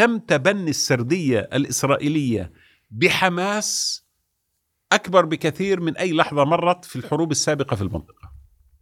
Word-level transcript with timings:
تم 0.00 0.18
تبني 0.18 0.70
السردية 0.70 1.38
الإسرائيلية 1.52 2.52
بحماس 2.90 4.02
أكبر 4.92 5.24
بكثير 5.24 5.80
من 5.80 5.96
أي 5.96 6.12
لحظة 6.12 6.44
مرت 6.44 6.84
في 6.84 6.96
الحروب 6.96 7.30
السابقة 7.30 7.76
في 7.76 7.82
المنطقة. 7.82 8.32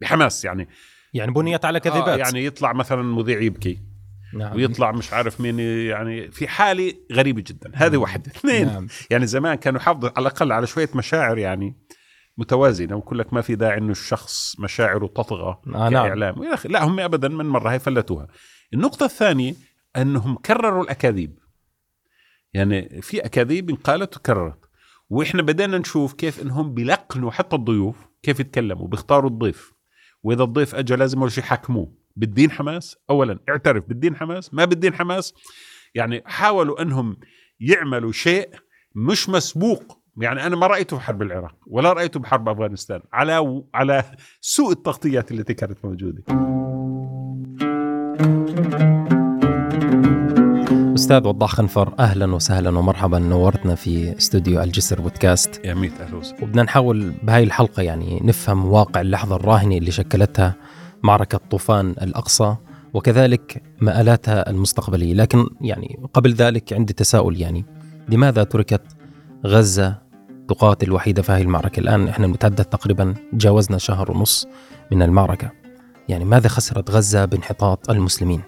بحماس 0.01 0.45
يعني. 0.45 0.67
يعني 1.13 1.31
بنيت 1.31 1.65
على 1.65 1.79
كذبات. 1.79 2.07
آه 2.07 2.15
يعني 2.15 2.45
يطلع 2.45 2.73
مثلا 2.73 3.01
مذيع 3.01 3.41
يبكي. 3.41 3.79
نعم. 4.33 4.55
ويطلع 4.55 4.91
مش 4.91 5.13
عارف 5.13 5.41
مين 5.41 5.59
يعني 5.59 6.31
في 6.31 6.47
حالة 6.47 6.93
غريبة 7.13 7.43
جدا. 7.47 7.71
هذه 7.73 7.97
واحدة 7.97 8.31
اثنين. 8.31 8.67
نعم. 8.67 8.87
يعني 9.09 9.27
زمان 9.27 9.55
كانوا 9.55 9.79
يحافظوا 9.79 10.09
على 10.09 10.27
الأقل 10.27 10.51
على 10.51 10.67
شوية 10.67 10.89
مشاعر 10.95 11.37
يعني 11.37 11.75
متوازنة. 12.37 12.95
ويقول 12.95 13.19
لك 13.19 13.33
ما 13.33 13.41
في 13.41 13.55
داعي 13.55 13.77
إنه 13.77 13.91
الشخص 13.91 14.59
مشاعره 14.59 15.07
تطغى 15.07 15.61
آه 15.67 15.89
نعم. 15.89 15.91
كإعلام. 15.91 16.43
أخي 16.43 16.69
لا 16.69 16.83
هم 16.83 16.99
ابدا 16.99 17.27
من 17.27 17.45
مرة 17.45 17.69
هي 17.69 17.79
فلتوها. 17.79 18.27
النقطة 18.73 19.05
الثانية 19.05 19.68
أنهم 19.97 20.35
كرروا 20.35 20.83
الأكاذيب. 20.83 21.39
يعني 22.53 23.01
في 23.01 23.19
أكاذيب 23.19 23.69
انقالت 23.69 24.17
وكررت. 24.17 24.59
وإحنا 25.09 25.41
بدينا 25.41 25.77
نشوف 25.77 26.13
كيف 26.13 26.41
إنهم 26.41 26.73
بيلقنوا 26.73 27.31
حتى 27.31 27.55
الضيوف 27.55 28.07
كيف 28.23 28.39
يتكلموا 28.39 28.87
بيختاروا 28.87 29.29
الضيف. 29.29 29.73
وإذا 30.23 30.43
الضيف 30.43 30.75
اجى 30.75 30.95
لازم 30.95 31.19
أول 31.19 31.31
شيء 31.31 31.43
يحكموه 31.43 31.93
بالدين 32.15 32.51
حماس؟ 32.51 32.97
اولا 33.09 33.39
اعترف 33.49 33.83
بالدين 33.85 34.15
حماس. 34.15 34.53
ما 34.53 34.65
بالدين 34.65 34.93
حماس؟ 34.93 35.33
يعني 35.95 36.23
حاولوا 36.25 36.81
إنهم 36.81 37.17
يعملوا 37.59 38.11
شيء 38.11 38.49
مش 38.95 39.29
مسبوق. 39.29 39.99
يعني 40.21 40.47
أنا 40.47 40.55
ما 40.55 40.67
رأيته 40.67 40.97
في 40.97 41.03
حرب 41.03 41.21
العراق 41.21 41.55
ولا 41.67 41.93
رأيته 41.93 42.19
بحرب 42.19 42.49
أفغانستان. 42.49 43.01
على 43.13 43.63
على 43.73 44.03
سوء 44.41 44.71
التغطيات 44.71 45.31
التي 45.31 45.53
كانت 45.53 45.85
موجودة. 45.85 46.23
أستاذ 51.09 51.27
وضاح 51.27 51.51
خنفر 51.51 51.93
أهلا 51.99 52.35
وسهلا 52.35 52.79
ومرحبا 52.79 53.19
نورتنا 53.19 53.75
في 53.75 54.17
استوديو 54.17 54.63
الجسر 54.63 55.01
بودكاست 55.01 55.65
يا 55.65 55.73
ميت 55.73 56.01
أهلا 56.01 56.15
وسهلا 56.15 56.43
وبدنا 56.43 56.63
نحاول 56.63 57.13
بهاي 57.23 57.43
الحلقة 57.43 57.83
يعني 57.83 58.19
نفهم 58.23 58.65
واقع 58.65 59.01
اللحظة 59.01 59.35
الراهنة 59.35 59.77
اللي 59.77 59.91
شكلتها 59.91 60.55
معركة 61.03 61.39
طوفان 61.51 61.89
الأقصى 62.01 62.55
وكذلك 62.93 63.63
مآلاتها 63.81 64.49
المستقبلية، 64.49 65.13
لكن 65.13 65.45
يعني 65.61 65.99
قبل 66.13 66.33
ذلك 66.33 66.73
عندي 66.73 66.93
تساؤل 66.93 67.41
يعني 67.41 67.65
لماذا 68.09 68.43
تركت 68.43 68.81
غزة 69.45 69.95
تقاتل 70.47 70.91
وحيده 70.91 71.21
في 71.21 71.31
هذه 71.31 71.41
المعركة؟ 71.41 71.79
الآن 71.79 72.07
إحنا 72.07 72.27
نتحدث 72.27 72.65
تقريبا 72.65 73.13
تجاوزنا 73.31 73.77
شهر 73.77 74.11
ونص 74.11 74.47
من 74.91 75.01
المعركة. 75.01 75.51
يعني 76.09 76.25
ماذا 76.25 76.47
خسرت 76.47 76.91
غزة 76.91 77.25
بانحطاط 77.25 77.89
المسلمين؟ 77.89 78.41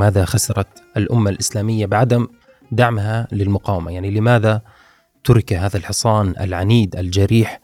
ماذا 0.00 0.24
خسرت 0.24 0.82
الأمة 0.96 1.30
الإسلامية 1.30 1.86
بعدم 1.86 2.28
دعمها 2.72 3.28
للمقاومة؟ 3.32 3.92
يعني 3.92 4.10
لماذا 4.10 4.62
ترك 5.24 5.52
هذا 5.52 5.76
الحصان 5.76 6.34
العنيد 6.40 6.96
الجريح 6.96 7.60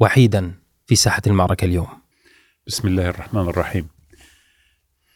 وحيدا 0.00 0.54
في 0.86 0.96
ساحة 0.96 1.22
المعركة 1.26 1.64
اليوم؟ 1.64 1.88
بسم 2.66 2.88
الله 2.88 3.08
الرحمن 3.08 3.40
الرحيم 3.40 3.88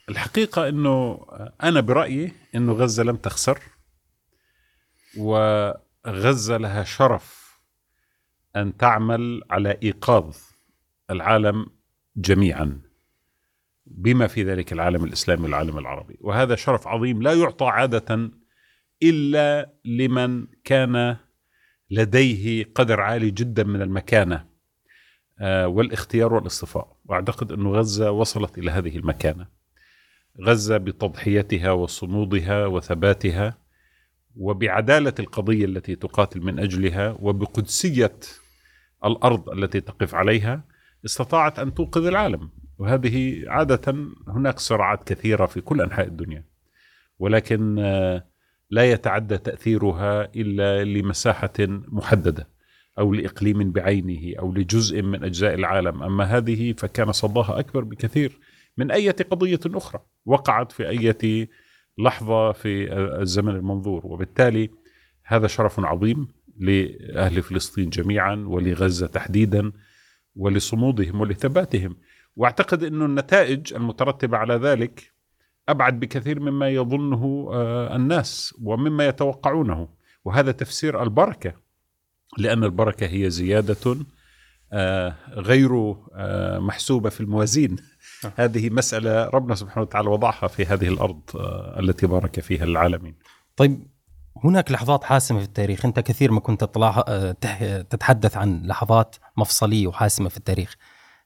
الحقيقة 0.08 0.68
أنه 0.68 1.26
أنا 1.62 1.80
برأيي 1.80 2.32
أنه 2.54 2.72
غزة 2.72 3.02
لم 3.02 3.16
تخسر 3.16 3.58
وغزة 5.16 6.56
لها 6.56 6.84
شرف 6.84 7.58
أن 8.56 8.76
تعمل 8.76 9.42
على 9.50 9.78
إيقاظ 9.82 10.36
العالم 11.10 11.66
جميعا 12.16 12.89
بما 14.02 14.26
في 14.26 14.42
ذلك 14.42 14.72
العالم 14.72 15.04
الإسلامي 15.04 15.42
والعالم 15.42 15.78
العربي. 15.78 16.18
وهذا 16.20 16.56
شرف 16.56 16.86
عظيم 16.88 17.22
لا 17.22 17.32
يعطى 17.32 17.66
عادة 17.66 18.30
إلا 19.02 19.72
لمن 19.84 20.46
كان 20.64 21.16
لديه 21.90 22.64
قدر 22.74 23.00
عالي 23.00 23.30
جدا 23.30 23.64
من 23.64 23.82
المكانة 23.82 24.50
آه، 25.40 25.68
والاختيار 25.68 26.34
والاصطفاء 26.34 26.96
وأعتقد 27.04 27.52
أن 27.52 27.66
غزة 27.66 28.10
وصلت 28.10 28.58
إلى 28.58 28.70
هذه 28.70 28.96
المكانة. 28.96 29.46
غزة 30.40 30.76
بتضحيتها 30.76 31.70
وصمودها 31.70 32.66
وثباتها 32.66 33.58
وبعدالة 34.36 35.14
القضية 35.18 35.64
التي 35.64 35.96
تقاتل 35.96 36.40
من 36.40 36.58
أجلها 36.58 37.16
وبقدسية 37.20 38.18
الأرض 39.04 39.48
التي 39.48 39.80
تقف 39.80 40.14
عليها 40.14 40.64
استطاعت 41.04 41.58
أن 41.58 41.74
توقظ 41.74 42.06
العالم. 42.06 42.50
وهذه 42.80 43.44
عادة 43.48 43.94
هناك 44.28 44.58
صراعات 44.58 45.12
كثيرة 45.12 45.46
في 45.46 45.60
كل 45.60 45.80
أنحاء 45.80 46.06
الدنيا 46.06 46.44
ولكن 47.18 47.78
آه، 47.78 48.24
لا 48.70 48.90
يتعدى 48.90 49.38
تأثيرها 49.38 50.24
إلا 50.36 50.84
لمساحة 50.84 51.52
محددة 51.68 52.48
أو 52.98 53.14
لإقليم 53.14 53.72
بعينه 53.72 54.38
أو 54.38 54.52
لجزء 54.52 55.02
من 55.02 55.24
أجزاء 55.24 55.54
العالم. 55.54 56.02
أما 56.02 56.24
هذه 56.24 56.72
فكان 56.72 57.12
صداها 57.12 57.58
أكبر 57.58 57.84
بكثير 57.84 58.38
من 58.76 58.90
أي 58.90 59.10
قضية 59.10 59.60
أخرى 59.66 60.00
وقعت 60.26 60.72
في 60.72 60.88
أي 60.88 61.48
لحظة 61.98 62.52
في 62.52 62.92
الزمن 62.94 63.54
المنظور. 63.54 64.06
وبالتالي 64.06 64.70
هذا 65.24 65.46
شرف 65.46 65.80
عظيم 65.80 66.28
لأهل 66.58 67.42
فلسطين 67.42 67.90
جميعا 67.90 68.34
ولغزة 68.34 69.06
تحديدا 69.06 69.72
ولصمودهم 70.36 71.20
ولثباتهم. 71.20 71.96
واعتقد 72.40 72.84
أن 72.84 73.02
النتائج 73.02 73.74
المترتبة 73.74 74.36
على 74.36 74.54
ذلك 74.54 75.12
أبعد 75.68 76.00
بكثير 76.00 76.40
مما 76.40 76.68
يظنه 76.68 77.50
آه، 77.52 77.96
الناس 77.96 78.54
ومما 78.62 79.06
يتوقعونه 79.06 79.88
وهذا 80.24 80.52
تفسير 80.52 81.02
البركة 81.02 81.52
لأن 82.38 82.64
البركة 82.64 83.06
هي 83.06 83.30
زيادة 83.30 83.96
آه، 84.72 85.14
غير 85.30 85.94
آه، 86.14 86.58
محسوبة 86.58 87.10
في 87.10 87.20
الموازين. 87.20 87.76
هذه 88.36 88.70
مسألة 88.70 89.28
ربنا 89.28 89.54
سبحانه 89.54 89.82
وتعالى 89.82 90.08
وضعها 90.08 90.46
في 90.48 90.64
هذه 90.64 90.88
الأرض 90.88 91.20
آه، 91.34 91.80
التي 91.80 92.06
بارك 92.06 92.40
فيها 92.40 92.64
العالمين. 92.64 93.14
طيب 93.56 93.86
هناك 94.44 94.72
لحظات 94.72 95.04
حاسمة 95.04 95.38
في 95.38 95.44
التاريخ 95.44 95.84
أنت 95.84 96.00
كثير 96.00 96.32
ما 96.32 96.40
كنت 96.40 96.64
تتحدث 97.90 98.36
عن 98.36 98.62
لحظات 98.66 99.16
مفصلية 99.36 99.86
وحاسمة 99.86 100.28
في 100.28 100.36
التاريخ. 100.36 100.76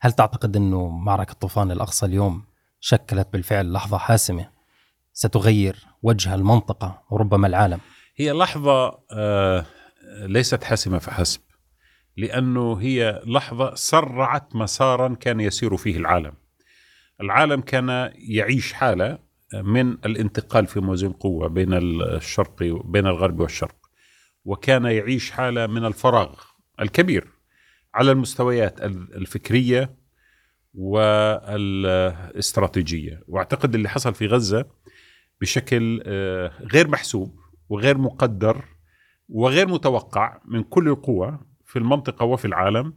هل 0.00 0.12
تعتقد 0.12 0.56
أنه 0.56 0.88
معركة 0.88 1.34
طوفان 1.34 1.70
الأقصى 1.70 2.06
اليوم 2.06 2.44
شكلت 2.80 3.28
بالفعل 3.32 3.72
لحظة 3.72 3.98
حاسمة؟ 3.98 4.50
ستغير 5.12 5.86
وجه 6.02 6.34
المنطقة 6.34 7.02
وربما 7.10 7.46
العالم؟ 7.46 7.80
هي 8.16 8.32
لحظة 8.32 8.98
ليست 10.26 10.64
حاسمة 10.64 10.98
فحسب 10.98 11.40
لأنه 12.16 12.74
هي 12.80 13.22
لحظة 13.26 13.74
سرعت 13.74 14.56
مسارا 14.56 15.14
كان 15.14 15.40
يسير 15.40 15.76
فيه 15.76 15.96
العالم. 15.96 16.32
العالم 17.20 17.60
كان 17.60 18.12
يعيش 18.14 18.72
حالة 18.72 19.18
من 19.54 19.90
الانتقال 19.90 20.66
في 20.66 20.80
موازين 20.80 21.12
قوة 21.12 21.48
بين 21.48 21.72
الشرق 21.72 22.62
بين 22.84 23.06
الغرب 23.06 23.40
والشرق 23.40 23.76
وكان 24.44 24.84
يعيش 24.84 25.30
حالة 25.30 25.66
من 25.66 25.84
الفراغ 25.84 26.34
الكبير. 26.80 27.33
على 27.94 28.12
المستويات 28.12 28.82
الفكرية 28.82 29.94
والإستراتيجية. 30.74 33.22
وأعتقد 33.28 33.74
اللي 33.74 33.88
حصل 33.88 34.14
في 34.14 34.26
غزة 34.26 34.66
بشكل 35.40 36.02
آه، 36.06 36.52
غير 36.72 36.88
محسوب 36.88 37.40
وغير 37.68 37.98
مقدر 37.98 38.64
وغير 39.28 39.68
متوقع 39.68 40.40
من 40.44 40.62
كل 40.62 40.88
القوى 40.88 41.38
في 41.64 41.78
المنطقة 41.78 42.24
وفي 42.24 42.44
العالم 42.44 42.94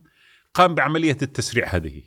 قام 0.53 0.75
بعملية 0.75 1.18
التسريع 1.22 1.68
هذه. 1.68 2.03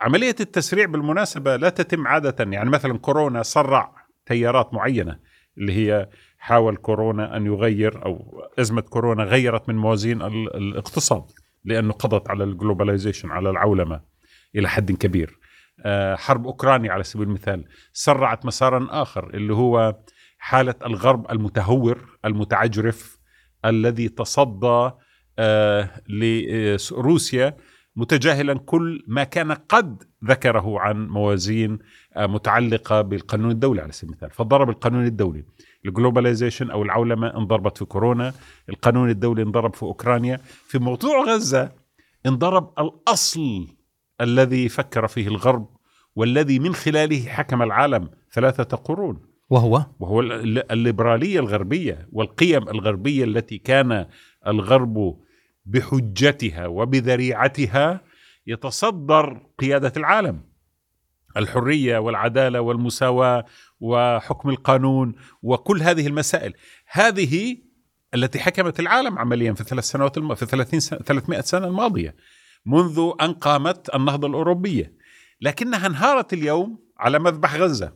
عملية 0.00 0.36
التسريع 0.40 0.86
بالمناسبة 0.86 1.56
لا 1.56 1.68
تتم 1.68 2.06
عادة. 2.06 2.50
يعني 2.50 2.70
مثلا 2.70 2.98
كورونا 2.98 3.42
سرع 3.42 4.06
تيارات 4.26 4.74
معينة 4.74 5.18
اللي 5.58 5.72
هي 5.72 6.08
حاول 6.38 6.76
كورونا 6.76 7.36
أن 7.36 7.46
يغير 7.46 8.04
أو 8.04 8.44
أزمة 8.58 8.80
كورونا 8.80 9.24
غيرت 9.24 9.68
من 9.68 9.76
موازين 9.76 10.22
الاقتصاد. 10.22 11.24
لأنه 11.64 11.92
قضت 11.92 12.30
على 12.30 12.44
الجلوباليزيشن 12.44 13.30
على 13.30 13.50
العولمة 13.50 14.00
إلى 14.56 14.68
حد 14.68 14.92
كبير. 14.92 15.38
آه، 15.84 16.16
حرب 16.16 16.46
أوكرانيا 16.46 16.92
على 16.92 17.04
سبيل 17.04 17.28
المثال 17.28 17.64
سرعت 17.92 18.46
مسارا 18.46 18.86
آخر 18.90 19.30
اللي 19.34 19.54
هو 19.54 19.96
حالة 20.38 20.74
الغرب 20.86 21.30
المتهور 21.30 22.18
المتعجرف 22.24 23.18
الذي 23.64 24.08
تصدى 24.08 24.90
آه، 25.38 25.90
لروسيا 26.08 27.56
متجاهلا 27.96 28.54
كل 28.58 29.04
ما 29.06 29.24
كان 29.24 29.52
قد 29.52 30.02
ذكره 30.24 30.80
عن 30.80 31.08
موازين 31.08 31.78
آه، 32.16 32.26
متعلقة 32.26 33.02
بالقانون 33.02 33.50
الدولي 33.50 33.80
على 33.82 33.92
سبيل 33.92 34.10
المثال. 34.12 34.30
فضرب 34.30 34.70
القانون 34.70 35.04
الدولي 35.06 35.44
الجلوباليزيشن 35.86 36.70
أو 36.70 36.82
العولمة 36.82 37.36
انضربت 37.36 37.78
في 37.78 37.84
كورونا 37.84 38.32
القانون 38.68 39.10
الدولي 39.10 39.42
انضرب 39.42 39.74
في 39.74 39.82
أوكرانيا. 39.82 40.36
في 40.66 40.78
موضوع 40.78 41.24
غزة 41.24 41.72
انضرب 42.26 42.72
الأصل 42.78 43.66
الذي 44.20 44.68
فكر 44.68 45.06
فيه 45.06 45.28
الغرب 45.28 45.68
والذي 46.16 46.58
من 46.58 46.74
خلاله 46.74 47.26
حكم 47.28 47.62
العالم 47.62 48.10
ثلاثة 48.32 48.76
قرون. 48.76 49.20
وهو؟ 49.50 49.84
وهو 50.00 50.20
ال- 50.20 50.72
الليبرالية 50.72 51.40
الغربية 51.40 52.08
والقيم 52.12 52.68
الغربية 52.68 53.24
التي 53.24 53.58
كان 53.58 54.06
الغرب 54.46 55.16
بحجتها 55.64 56.66
وبذريعتها 56.66 58.00
يتصدر 58.46 59.46
قيادة 59.58 59.92
العالم. 59.96 60.50
الحرية 61.36 61.98
والعدالة 61.98 62.60
والمساواة 62.60 63.44
وحكم 63.80 64.48
القانون 64.50 65.14
وكل 65.42 65.82
هذه 65.82 66.06
المسائل. 66.06 66.54
هذه 66.86 67.56
التي 68.14 68.38
حكمت 68.38 68.80
العالم 68.80 69.18
عمليا 69.18 69.52
في 69.52 69.64
ثلاث 69.64 69.84
سنوات 69.84 70.18
الم... 70.18 70.34
في 70.34 70.46
30 70.46 70.80
سنة 70.80 70.98
300 70.98 71.40
سنة 71.40 71.66
الماضية 71.66 72.16
منذ 72.66 73.10
أن 73.20 73.32
قامت 73.32 73.94
النهضة 73.94 74.28
الأوروبية. 74.28 74.94
لكنها 75.40 75.86
انهارت 75.86 76.32
اليوم 76.32 76.78
على 76.98 77.18
مذبح 77.18 77.54
غزة. 77.54 77.92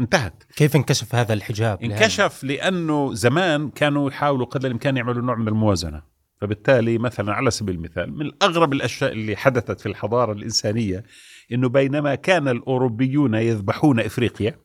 انتهت. 0.00 0.44
كيف 0.56 0.76
انكشف 0.76 1.14
هذا 1.14 1.32
الحجاب؟ 1.32 1.82
انكشف 1.82 2.44
لأنه 2.44 3.14
زمان 3.14 3.70
كانوا 3.70 4.10
يحاولوا 4.10 4.46
قدر 4.46 4.66
الإمكان 4.66 4.96
يعملوا 4.96 5.22
نوع 5.22 5.34
من 5.34 5.48
الموازنة. 5.48 6.09
فبالتالي 6.40 6.98
مثلا 6.98 7.32
على 7.32 7.50
سبيل 7.50 7.74
المثال 7.74 8.12
من 8.18 8.30
أغرب 8.42 8.72
الأشياء 8.72 9.12
اللي 9.12 9.36
حدثت 9.36 9.80
في 9.80 9.86
الحضارة 9.86 10.32
الإنسانية 10.32 11.04
إنه 11.52 11.68
بينما 11.68 12.14
كان 12.14 12.48
الأوروبيون 12.48 13.34
يذبحون 13.34 14.00
إفريقيا 14.00 14.58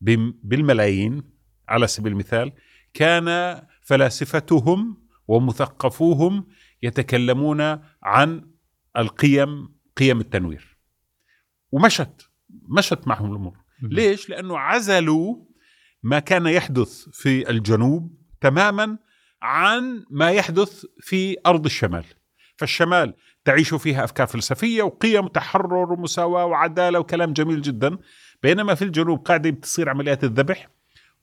بم- 0.00 0.34
بالملايين 0.42 1.22
على 1.68 1.86
سبيل 1.86 2.12
المثال 2.12 2.52
كان 2.94 3.58
فلاسفتهم 3.82 5.04
ومثقفوهم 5.28 6.46
يتكلمون 6.82 7.60
عن 8.02 8.50
القيم 8.96 9.68
قيم 9.96 10.20
التنوير. 10.20 10.78
ومشت 11.72 12.30
مشت 12.78 13.06
معهم 13.08 13.30
الأمور. 13.30 13.56
ليش؟ 13.82 14.30
لأنه 14.30 14.58
عزلوا 14.58 15.36
ما 16.02 16.18
كان 16.18 16.46
يحدث 16.46 17.08
في 17.12 17.50
الجنوب 17.50 18.18
تماما 18.40 18.98
عن 19.44 20.04
ما 20.10 20.30
يحدث 20.30 20.84
في 21.00 21.36
أرض 21.46 21.64
الشمال. 21.64 22.04
فالشمال 22.56 23.14
تعيش 23.44 23.74
فيها 23.74 24.04
أفكار 24.04 24.26
فلسفية 24.26 24.82
وقيم 24.82 25.26
تحرر 25.26 25.92
ومساواة 25.92 26.44
وعدالة 26.44 26.98
وكلام 26.98 27.32
جميل 27.32 27.62
جدا 27.62 27.98
بينما 28.42 28.74
في 28.74 28.82
الجنوب 28.82 29.18
قاعدة 29.18 29.50
بتصير 29.50 29.88
عمليات 29.88 30.24
الذبح 30.24 30.68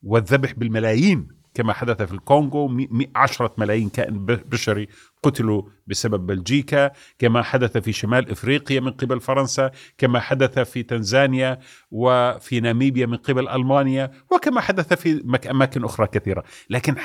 والذبح 0.03 0.51
بالملايين. 0.53 1.40
كما 1.53 1.73
حدث 1.73 2.01
في 2.01 2.13
الكونغو 2.13 2.87
عشرة 3.15 3.53
ملايين 3.57 3.89
كائن 3.89 4.25
بشري 4.25 4.87
قتلوا 5.23 5.63
بسبب 5.87 6.25
بلجيكا. 6.25 6.91
كما 7.19 7.41
حدث 7.41 7.77
في 7.77 7.91
شمال 7.91 8.31
إفريقيا 8.31 8.79
من 8.79 8.91
قبل 8.91 9.21
فرنسا. 9.21 9.71
كما 9.97 10.19
حدث 10.19 10.59
في 10.59 10.83
تنزانيا 10.83 11.59
وفي 11.91 12.59
ناميبيا 12.59 13.05
من 13.05 13.17
قبل 13.17 13.49
ألمانيا. 13.49 14.11
وكما 14.31 14.61
حدث 14.61 14.93
في 14.93 15.23
أماكن 15.49 15.83
أخرى 15.83 16.07
كثيرة. 16.07 16.43
لكن 16.69 16.95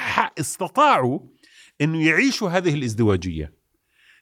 استطاعوا 0.40 1.20
أن 1.80 1.94
يعيشوا 1.94 2.48
هذه 2.48 2.74
الازدواجية. 2.74 3.52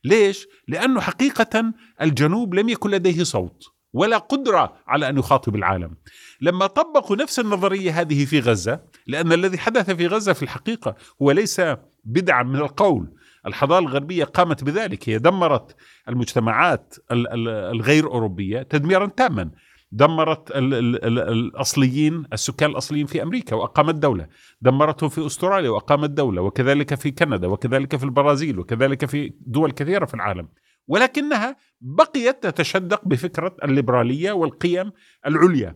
ليش؟ 0.05 0.47
لأنه 0.69 1.01
حقيقة 1.01 1.73
الجنوب 2.03 2.55
لم 2.55 2.69
يكن 2.69 2.91
لديه 2.91 3.23
صوت 3.23 3.65
ولا 3.93 4.19
قدرة 4.19 4.77
على 4.87 5.09
أن 5.09 5.19
يخاطب 5.19 5.57
العالم. 5.57 5.97
لما 6.41 6.67
طبقوا 6.67 7.17
نفس 7.17 7.39
النظرية 7.39 8.01
هذه 8.01 8.25
في 8.25 8.41
غزة 8.41 8.81
لأن 9.07 9.33
الذي 9.33 9.59
حدث 9.59 9.91
في 9.91 10.07
غزة 10.07 10.33
في 10.33 10.43
الحقيقة 10.43 10.97
هو 11.23 11.31
ليس 11.31 11.63
بدعا 12.05 12.43
من 12.43 12.57
القول. 12.57 13.13
الحضارة 13.47 13.79
الغربية 13.81 14.25
قامت 14.25 14.65
بذلك. 14.65 15.09
هي 15.09 15.19
دمرت 15.19 15.77
المجتمعات 16.09 16.95
ال- 17.13 17.29
ال- 17.29 17.49
الغير 17.49 18.07
أوروبية 18.07 18.63
تدميرا 18.63 19.07
تاما. 19.07 19.51
دمرت 19.93 20.51
ال 20.51 20.75
ال 20.75 21.05
ال 21.05 21.19
الأصليين 21.19 22.25
السكان 22.33 22.71
الأصليين 22.71 23.07
في 23.07 23.23
أمريكا 23.23 23.57
وأقامت 23.57 23.95
دولة. 23.95 24.27
دمرتهم 24.63 25.09
في 25.09 25.27
أستراليا 25.27 25.71
وأقامت 25.71 26.11
دولة 26.11 26.43
وكذلك 26.43 26.95
في 26.95 27.11
كندا 27.11 27.47
وكذلك 27.47 27.97
في 27.97 28.05
البرازيل 28.05 28.59
وكذلك 28.59 29.05
في 29.05 29.33
دول 29.41 29.71
كثيرة 29.71 30.05
في 30.05 30.15
العالم. 30.15 30.49
ولكنها 30.89 31.57
بقيت 31.81 32.43
تتشدق 32.43 33.09
بفكرة 33.09 33.57
الليبرالية 33.65 34.33
والقيم 34.33 34.93
العليا. 35.27 35.75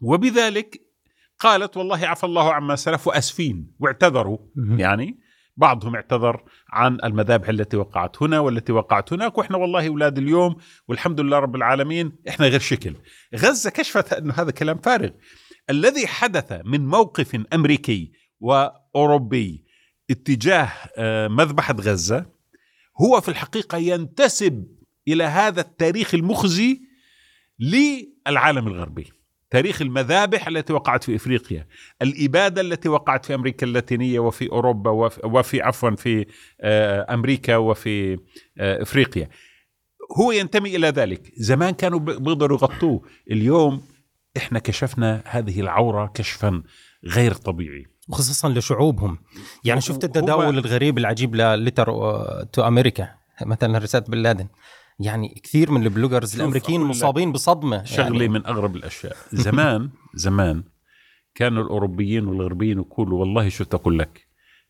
وبذلك 0.00 0.87
قالت 1.38 1.76
والله 1.76 2.06
عفى 2.06 2.24
الله 2.24 2.54
عما 2.54 2.76
سلف 2.76 3.06
وأسفين 3.06 3.74
واعتذروا. 3.78 4.38
يعني 4.56 5.20
بعضهم 5.56 5.94
اعتذر 5.94 6.42
عن 6.68 6.98
المذابح 7.04 7.48
التي 7.48 7.76
وقعت 7.76 8.22
هنا 8.22 8.40
والتي 8.40 8.72
وقعت 8.72 9.12
هناك 9.12 9.38
وإحنا 9.38 9.56
والله 9.56 9.88
أولاد 9.88 10.18
اليوم 10.18 10.56
والحمد 10.88 11.20
لله 11.20 11.38
رب 11.38 11.56
العالمين 11.56 12.12
إحنا 12.28 12.46
غير 12.46 12.60
شكل. 12.60 12.94
غزة 13.34 13.70
كشفت 13.70 14.12
انه 14.12 14.34
هذا 14.34 14.50
كلام 14.50 14.78
فارغ. 14.78 15.10
الذي 15.70 16.06
حدث 16.06 16.60
من 16.64 16.86
موقف 16.86 17.40
أمريكي 17.54 18.12
وأوروبي 18.40 19.64
اتجاه 20.10 20.72
آه، 20.96 21.28
مذبحة 21.28 21.74
غزة 21.74 22.26
هو 23.00 23.20
في 23.20 23.28
الحقيقة 23.28 23.78
ينتسب 23.78 24.66
إلى 25.08 25.24
هذا 25.24 25.60
التاريخ 25.60 26.14
المخزي 26.14 26.80
للعالم 27.58 28.68
الغربي. 28.68 29.17
تاريخ 29.50 29.82
المذابح 29.82 30.48
التي 30.48 30.72
وقعت 30.72 31.04
في 31.04 31.16
إفريقيا، 31.16 31.66
الإبادة 32.02 32.60
التي 32.60 32.88
وقعت 32.88 33.24
في 33.24 33.34
أمريكا 33.34 33.66
اللاتينية 33.66 34.18
وفي 34.18 34.50
أوروبا 34.52 34.90
وفي, 34.90 35.20
وفي 35.24 35.62
عفوا 35.62 35.90
في 35.90 36.26
آه، 36.60 37.14
أمريكا 37.14 37.56
وفي 37.56 38.12
آه، 38.58 38.82
إفريقيا. 38.82 39.28
هو 40.18 40.32
ينتمي 40.32 40.76
إلى 40.76 40.88
ذلك، 40.88 41.32
زمان 41.36 41.74
كانوا 41.74 41.98
بيقدروا 41.98 42.58
يغطوه، 42.58 43.02
اليوم 43.30 43.82
إحنا 44.36 44.58
كشفنا 44.58 45.22
هذه 45.26 45.60
العورة 45.60 46.12
كشفا 46.14 46.62
غير 47.04 47.32
طبيعي. 47.34 47.86
وخصوصا 48.08 48.48
لشعوبهم 48.48 49.18
يعني 49.64 49.80
شفت 49.80 50.04
التداول 50.04 50.58
الغريب 50.58 50.98
العجيب 50.98 51.34
لل 51.34 51.47
letter 51.47 51.86
to 52.52 52.62
America 52.62 53.08
مثلا 53.46 53.78
رسالة 53.78 54.04
بن 54.08 54.18
لادن 54.18 54.48
يعني 54.98 55.40
كثير 55.42 55.70
من 55.70 55.82
ال 55.82 55.88
bloggers 55.88 56.34
الأمريكيين 56.34 56.80
مصابين 56.80 57.32
بصدمة 57.32 57.84
شغله 57.84 58.20
يعني. 58.20 58.28
من 58.28 58.46
أغرب 58.46 58.76
الأشياء. 58.76 59.16
زمان 59.32 59.90
زمان 60.14 60.62
كانوا 61.34 61.62
الأوروبيين 61.62 62.26
والغربيين 62.26 62.78
يقولوا 62.78 63.20
والله 63.20 63.48
شو 63.48 63.64
تقول 63.64 63.98
لك؟ 63.98 64.28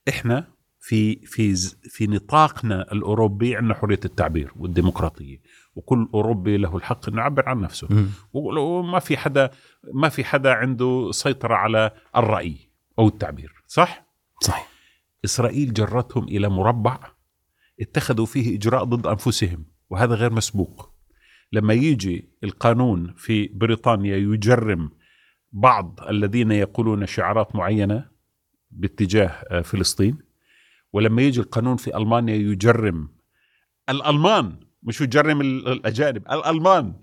إحنا 0.09 0.49
في 0.81 1.27
في 1.27 1.57
في 1.83 2.07
نطاقنا 2.07 2.93
الأوروبي 2.93 3.57
عندنا 3.57 3.75
حرية 3.75 4.01
التعبير 4.05 4.53
والديمقراطية 4.57 5.41
وكل 5.75 6.09
أوروبي 6.15 6.57
له 6.57 6.77
الحق 6.77 7.09
إنه 7.09 7.19
يعبر 7.19 7.49
عن 7.49 7.61
نفسه. 7.61 7.89
وما 8.33 8.99
في 8.99 9.17
حدا 9.17 9.51
ما 9.95 10.09
في 10.09 10.25
حدا 10.25 10.53
عنده 10.53 11.09
سيطرة 11.13 11.55
على 11.55 11.91
الرأي 12.17 12.57
أو 12.99 13.09
التعبير 13.09 13.53
صح؟ 13.67 14.07
صحيح. 14.43 14.69
إسرائيل 15.25 15.73
جرتهم 15.73 16.25
إلى 16.25 16.49
مربع 16.49 16.99
اتخذوا 17.81 18.27
فيه 18.27 18.57
إجراء 18.57 18.85
ضد 18.85 19.07
أنفسهم. 19.07 19.65
وهذا 19.91 20.15
غير 20.15 20.33
مسبوق. 20.33 20.91
لما 21.53 21.75
يجي 21.75 22.29
القانون 22.45 23.15
في 23.17 23.47
بريطانيا 23.49 24.17
يجرم 24.17 24.91
بعض 25.53 26.01
الذين 26.09 26.53
يقولون 26.53 27.07
شعارات 27.07 27.57
معينة 27.57 28.09
باتجاه 28.71 29.27
آه، 29.29 29.61
فلسطين 29.61 30.19
ولما 30.93 31.23
يجي 31.23 31.41
القانون 31.41 31.77
في 31.77 31.97
ألمانيا 31.97 32.35
يجرم 32.35 33.09
الألمان 33.89 34.57
مش 34.83 35.01
يجرم 35.01 35.41
ال- 35.41 35.69
الأجانب 35.69 36.23
الألمان 36.33 36.95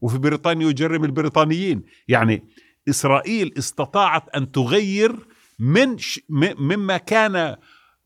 وفي 0.00 0.18
بريطانيا 0.18 0.68
يجرم 0.68 1.04
البريطانيين. 1.04 1.82
يعني 2.08 2.42
إسرائيل 2.88 3.54
استطاعت 3.58 4.28
أن 4.36 4.52
تغير 4.52 5.16
من 5.58 5.98
ش... 5.98 6.20
مما 6.58 6.96
كان 6.96 7.56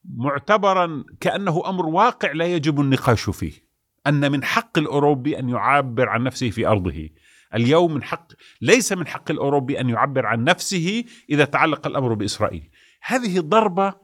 معتبرا 0.04 1.04
كأنه 1.20 1.62
أمر 1.66 1.86
واقع 1.86 2.32
لا 2.32 2.44
يجب 2.46 2.80
النقاش 2.80 3.30
فيه. 3.30 3.63
أن 4.06 4.32
من 4.32 4.44
حق 4.44 4.78
الأوروبي 4.78 5.38
أن 5.38 5.48
يعبر 5.48 6.08
عن 6.08 6.22
نفسه 6.22 6.50
في 6.50 6.66
أرضه. 6.66 7.08
اليوم 7.54 7.94
من 7.94 8.02
حق 8.02 8.26
ليس 8.60 8.92
من 8.92 9.06
حق 9.06 9.30
الأوروبي 9.30 9.80
أن 9.80 9.88
يعبر 9.88 10.26
عن 10.26 10.44
نفسه 10.44 11.04
إذا 11.30 11.44
تعلق 11.44 11.86
الأمر 11.86 12.14
بإسرائيل. 12.14 12.70
هذه 13.02 13.40
ضربة 13.40 13.94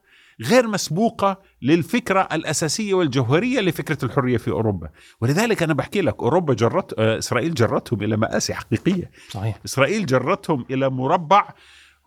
غير 0.42 0.68
مسبوقة 0.68 1.38
للفكرة 1.62 2.28
الأساسية 2.32 2.94
والجوهرية 2.94 3.60
لفكرة 3.60 4.04
الحرية 4.04 4.36
في 4.36 4.50
أوروبا. 4.50 4.88
ولذلك 5.20 5.62
أنا 5.62 5.74
بحكي 5.74 6.00
لك 6.00 6.22
أوروبا 6.22 6.54
جرت 6.54 6.98
آه، 6.98 7.18
إسرائيل 7.18 7.54
جرتهم 7.54 8.02
إلى 8.02 8.16
مآسي 8.16 8.54
حقيقية. 8.54 9.10
صحيح. 9.28 9.58
إسرائيل 9.64 10.06
جرتهم 10.06 10.64
إلى 10.70 10.90
مربع. 10.90 11.48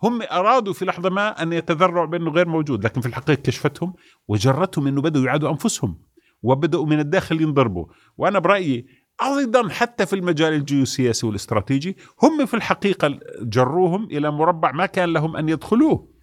هم 0.03 0.21
أرادوا 0.21 0.73
في 0.73 0.85
لحظة 0.85 1.09
ما 1.09 1.43
أن 1.43 1.53
يتذرعوا 1.53 2.05
بأنه 2.05 2.31
غير 2.31 2.47
موجود 2.47 2.85
لكن 2.85 3.01
في 3.01 3.07
الحقيقة 3.07 3.41
كشفتهم 3.41 3.93
وجرتهم 4.27 4.87
أنه 4.87 5.01
بدأوا 5.01 5.25
يعادوا 5.25 5.49
أنفسهم. 5.49 5.97
وبدأوا 6.43 6.85
من 6.85 6.99
الداخل 6.99 7.41
ينضربوا 7.41 7.85
وأنا 8.17 8.39
برأيي 8.39 8.85
أيضا 9.21 9.69
حتى 9.69 10.05
في 10.05 10.13
المجال 10.15 10.53
الجيوسياسي 10.53 11.27
والاستراتيجي 11.27 11.97
هم 12.23 12.45
في 12.45 12.53
الحقيقة 12.53 13.19
جروهم 13.41 14.03
إلى 14.03 14.31
مربع 14.31 14.71
ما 14.71 14.85
كان 14.85 15.13
لهم 15.13 15.35
أن 15.35 15.49
يدخلوه. 15.49 16.13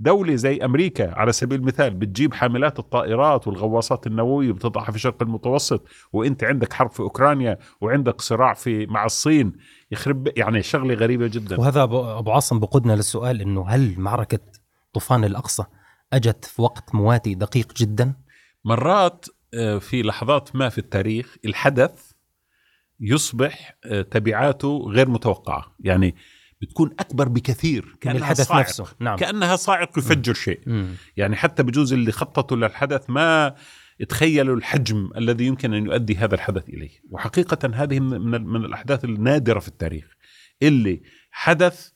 دولة 0.00 0.34
زي 0.34 0.56
أمريكا 0.56 1.14
على 1.14 1.32
سبيل 1.32 1.60
المثال 1.60 1.94
بتجيب 1.94 2.34
حاملات 2.34 2.78
الطائرات 2.78 3.48
والغواصات 3.48 4.06
النووية 4.06 4.52
بتضعها 4.52 4.90
في 4.90 4.96
الشرق 4.96 5.22
المتوسط 5.22 5.86
وأنت 6.12 6.44
عندك 6.44 6.72
حرب 6.72 6.90
في 6.90 7.00
أوكرانيا 7.00 7.58
وعندك 7.80 8.20
صراع 8.20 8.54
في 8.54 8.86
مع 8.86 9.04
الصين. 9.04 9.52
يخرب 9.90 10.28
يعني 10.36 10.62
شغلة 10.62 10.94
غريبة 10.94 11.26
جدا. 11.26 11.60
وهذا 11.60 11.82
أبو 11.82 12.04
أبو 12.04 12.30
عاصم 12.30 12.58
بقودنا 12.58 12.92
للسؤال 12.92 13.40
أنه 13.40 13.68
هل 13.68 13.94
معركة 13.98 14.40
طوفان 14.94 15.24
الأقصى 15.24 15.64
أجت 16.12 16.44
في 16.44 16.62
وقت 16.62 16.94
مواتي 16.94 17.34
دقيق 17.34 17.72
جدا؟ 17.76 18.14
مرات 18.64 19.26
في 19.80 20.02
لحظات 20.02 20.56
ما 20.56 20.68
في 20.68 20.78
التاريخ 20.78 21.36
الحدث 21.44 22.12
يصبح 23.00 23.76
آه، 23.84 24.02
تبعاته 24.02 24.86
غير 24.88 25.08
متوقعة. 25.08 25.76
يعني 25.80 26.14
بتكون 26.60 26.90
أكبر 27.00 27.28
بكثير 27.28 27.96
كأنها 28.00 28.18
الحدث 28.18 28.46
صاعق. 28.46 28.60
نفسه. 28.60 28.86
نعم. 29.00 29.16
كأنها 29.16 29.56
صاعق 29.56 29.98
يفجر 29.98 30.34
شيء. 30.34 30.60
مم. 30.66 30.94
يعني 31.16 31.36
حتى 31.36 31.62
بجوز 31.62 31.92
اللي 31.92 32.12
خططوا 32.12 32.56
للحدث 32.56 33.10
ما 33.10 33.54
تخيلوا 34.08 34.56
الحجم 34.56 35.10
الذي 35.16 35.46
يمكن 35.46 35.74
أن 35.74 35.86
يؤدي 35.86 36.16
هذا 36.16 36.34
الحدث 36.34 36.68
إليه. 36.68 37.02
وحقيقة 37.10 37.70
هذه 37.74 38.00
من 38.00 38.20
من, 38.20 38.46
من 38.46 38.64
الأحداث 38.64 39.04
النادرة 39.04 39.58
في 39.58 39.68
التاريخ 39.68 40.16
اللي 40.62 41.02
حدث 41.30 41.90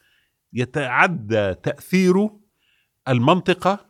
يتعدى 0.52 1.54
تاثيره 1.54 2.40
المنطقة 3.08 3.85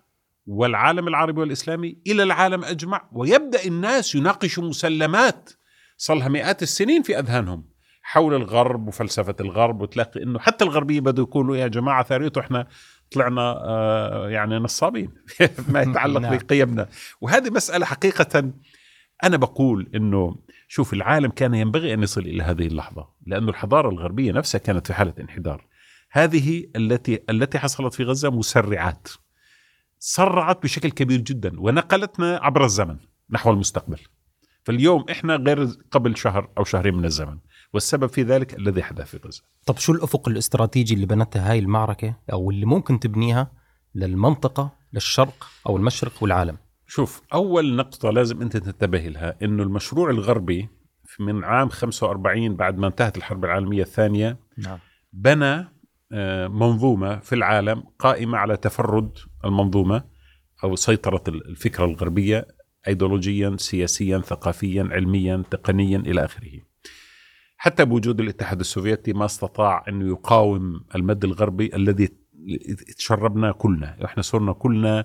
والعالم 0.47 1.09
العربي 1.09 1.41
والإسلامي 1.41 1.99
إلى 2.07 2.23
العالم 2.23 2.65
أجمع 2.65 3.09
ويبدأ 3.13 3.65
الناس 3.65 4.15
يناقشوا 4.15 4.65
مسلمات 4.65 5.51
صار 5.97 6.17
لها 6.17 6.29
مئات 6.29 6.63
السنين 6.63 7.03
في 7.03 7.19
أذهانهم 7.19 7.65
حول 8.03 8.35
الغرب 8.35 8.89
وفلسفة 8.89 9.35
الغرب 9.41 9.81
وتلاقي 9.81 10.23
إنه 10.23 10.39
حتى 10.39 10.65
الغربية 10.65 11.01
بدوا 11.01 11.25
يقولوا 11.25 11.57
يا 11.57 11.67
جماعة 11.67 12.05
ثاريته 12.05 12.41
إحنا 12.41 12.67
طلعنا 13.11 13.41
آه 13.41 14.29
يعني 14.29 14.59
نصابين 14.59 15.11
ما 15.73 15.83
يتعلق 15.83 16.21
نعم. 16.21 16.37
بقيمنا. 16.37 16.89
وهذه 17.21 17.51
مسألة 17.51 17.87
حقيقة 17.87 18.53
أنا 19.25 19.37
بقول 19.37 19.91
إنه 19.95 20.37
شوف 20.69 20.93
العالم 20.93 21.31
كان 21.31 21.55
ينبغي 21.55 21.95
أن 21.95 22.03
يصل 22.03 22.21
إلى 22.21 22.43
هذه 22.43 22.67
اللحظة 22.67 23.09
لأنه 23.27 23.49
الحضارة 23.49 23.89
الغربية 23.89 24.33
نفسها 24.33 24.59
كانت 24.59 24.87
في 24.87 24.95
حالة 24.95 25.15
انحدار. 25.21 25.67
هذه 26.11 26.67
التي 26.77 27.19
التي 27.31 27.59
حصلت 27.59 27.95
في 27.95 28.05
غزة 28.05 28.31
مسرعات. 28.31 29.09
سرعت 29.99 30.63
بشكل 30.63 30.91
كبير 30.91 31.21
جدا 31.21 31.61
ونقلتنا 31.61 32.37
عبر 32.43 32.65
الزمن 32.65 32.97
نحو 33.31 33.51
المستقبل. 33.51 33.99
فاليوم 34.65 35.05
إحنا 35.11 35.37
غير 35.37 35.65
قبل 35.91 36.17
شهر 36.17 36.51
أو 36.59 36.65
شهرين 36.65 36.95
من 36.95 37.05
الزمن 37.05 37.39
والسبب 37.73 38.07
في 38.07 38.23
ذلك 38.23 38.59
الذي 38.59 38.83
حدث 38.83 39.07
في 39.11 39.21
غزة. 39.27 39.43
طب 39.67 39.79
شو 39.79 39.93
الأفق 39.93 40.29
الاستراتيجي 40.29 40.95
اللي 40.95 41.07
بنتها 41.07 41.51
هاي 41.51 41.59
المعركة 41.59 42.15
أو 42.33 42.51
اللي 42.51 42.67
ممكن 42.67 43.01
تبنيها 43.01 43.53
للمنطقة 43.95 44.73
للشرق 44.93 45.47
أو 45.67 45.77
المشرق 45.77 46.23
والعالم؟ 46.23 46.57
شوف 46.87 47.23
أول 47.35 47.77
نقطة 47.77 48.11
لازم 48.11 48.43
أنت 48.43 48.57
تنتبه 48.57 48.99
لها 48.99 49.37
إنه 49.43 49.63
المشروع 49.63 50.11
الغربي 50.11 50.69
من 51.21 51.45
عام 51.45 51.69
45 51.69 52.57
بعد 52.57 52.79
ما 52.79 52.87
انتهت 52.87 53.17
الحرب 53.17 53.45
العالمية 53.45 53.83
الثانية 53.83 54.39
نعم. 54.59 54.79
بنى 55.13 55.69
منظومة 56.49 57.19
في 57.19 57.35
العالم 57.35 57.85
قائمة 57.99 58.39
على 58.39 58.57
تفرد 58.57 59.19
المنظومة 59.45 60.05
أو 60.65 60.77
سيطرة 60.77 61.23
الفكرة 61.29 61.85
الغربية 61.85 62.47
ايديولوجيا 62.89 63.57
سياسيا 63.59 64.19
ثقافيا 64.19 64.89
علميا 64.93 65.43
تقنيا 65.51 65.99
إلى 65.99 66.25
آخره. 66.25 66.61
حتى 67.57 67.85
بوجود 67.85 68.21
الاتحاد 68.21 68.61
السوفيتي 68.61 69.13
ما 69.13 69.25
استطاع 69.25 69.85
انه 69.89 70.09
يقاوم 70.09 70.81
المد 70.95 71.25
الغربي 71.25 71.77
الذي 71.77 72.09
تشربنا 72.99 73.53
كلنا، 73.53 74.05
إحنا 74.05 74.23
صرنا 74.23 74.53
كلنا 74.53 75.05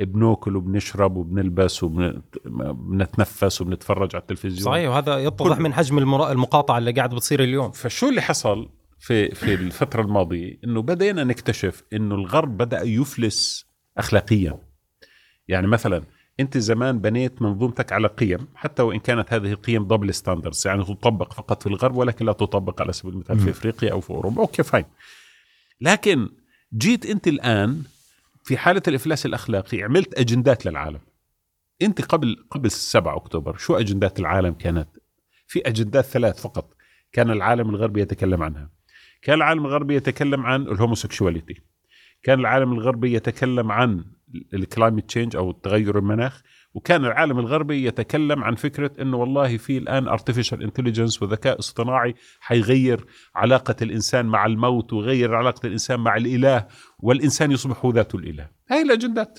بناكل 0.00 0.56
وبنشرب 0.56 1.16
وبنلبس 1.16 1.82
وبنتنفس 1.82 3.60
وبنتفرج 3.60 4.16
على 4.16 4.22
التلفزيون. 4.22 4.64
صحيح 4.64 4.90
وهذا 4.90 5.18
يتضح 5.18 5.58
من 5.58 5.74
حجم 5.74 5.98
المقاطعة 5.98 6.78
اللي 6.78 6.92
قاعد 6.92 7.14
بتصير 7.14 7.42
اليوم. 7.42 7.70
فشو 7.70 8.08
اللي 8.08 8.20
حصل؟ 8.20 8.68
في 8.98 9.34
في 9.34 9.54
الفترة 9.54 10.02
الماضية 10.02 10.58
إنه 10.64 10.82
بدينا 10.82 11.24
نكتشف 11.24 11.82
إنه 11.92 12.14
الغرب 12.14 12.56
بدأ 12.56 12.82
يفلس 12.82 13.66
اخلاقيا. 13.98 14.58
يعني 15.48 15.66
مثلا 15.66 16.02
أنت 16.40 16.58
زمان 16.58 16.98
بنيت 16.98 17.42
منظومتك 17.42 17.92
على 17.92 18.08
قيم 18.08 18.48
حتى 18.54 18.82
وإن 18.82 18.98
كانت 18.98 19.32
هذه 19.32 19.52
القيم 19.52 19.84
double 19.86 20.14
standards 20.14 20.66
يعني 20.66 20.84
تطبق 20.84 21.32
فقط 21.32 21.62
في 21.62 21.68
الغرب 21.68 21.96
ولكن 21.96 22.26
لا 22.26 22.32
تطبق 22.32 22.82
على 22.82 22.92
سبيل 22.92 23.12
المثال. 23.12 23.38
في 23.38 23.50
إفريقيا 23.50 23.92
أو 23.92 24.00
في 24.00 24.10
أوروبا. 24.10 24.42
okay 24.42 24.62
fine. 24.62 24.84
لكن 25.80 26.28
جيت 26.74 27.06
أنت 27.06 27.28
الآن 27.28 27.82
في 28.44 28.56
حالة 28.56 28.82
الإفلاس 28.88 29.26
الأخلاقي 29.26 29.82
عملت 29.82 30.18
أجندات 30.18 30.66
للعالم. 30.66 31.00
أنت 31.82 32.02
قبل 32.02 32.46
قبل 32.50 32.70
7 32.70 33.16
أكتوبر 33.16 33.56
شو 33.56 33.76
أجندات 33.76 34.20
العالم 34.20 34.52
كانت؟ 34.52 34.88
في 35.46 35.60
أجندات 35.60 36.04
ثلاث 36.04 36.40
فقط 36.40 36.74
كان 37.12 37.30
العالم 37.30 37.70
الغربي 37.70 38.00
يتكلم 38.00 38.42
عنها. 38.42 38.77
كان 39.22 39.34
العالم 39.34 39.66
الغربي 39.66 39.94
يتكلم 39.94 40.46
عن 40.46 40.62
ال 40.62 40.68
homosexuality. 40.68 41.54
كان 42.22 42.40
العالم 42.40 42.72
الغربي 42.72 43.12
يتكلم 43.12 43.72
عن 43.72 44.04
ال 44.54 44.61
climate 44.61 45.08
change 45.08 45.36
أو 45.36 45.52
تغير 45.52 45.98
المناخ 45.98 46.42
وكان 46.74 47.04
العالم 47.04 47.38
الغربي 47.38 47.84
يتكلم 47.86 48.44
عن 48.44 48.54
فكرة 48.54 48.90
إنه 49.00 49.16
والله 49.16 49.56
في 49.56 49.78
الآن 49.78 50.08
artificial 50.08 50.62
intelligence 50.62 51.22
وذكاء 51.22 51.58
اصطناعي 51.58 52.14
حيغير 52.40 53.06
علاقة 53.34 53.76
الإنسان 53.82 54.26
مع 54.26 54.46
الموت 54.46 54.92
ويغير 54.92 55.34
علاقة 55.34 55.66
الإنسان 55.66 56.00
مع 56.00 56.16
الإله 56.16 56.66
والإنسان 56.98 57.52
يصبح 57.52 57.84
هو 57.84 57.90
ذاته 57.90 58.16
الإله. 58.16 58.48
هاي 58.70 58.82
الأجندات. 58.82 59.38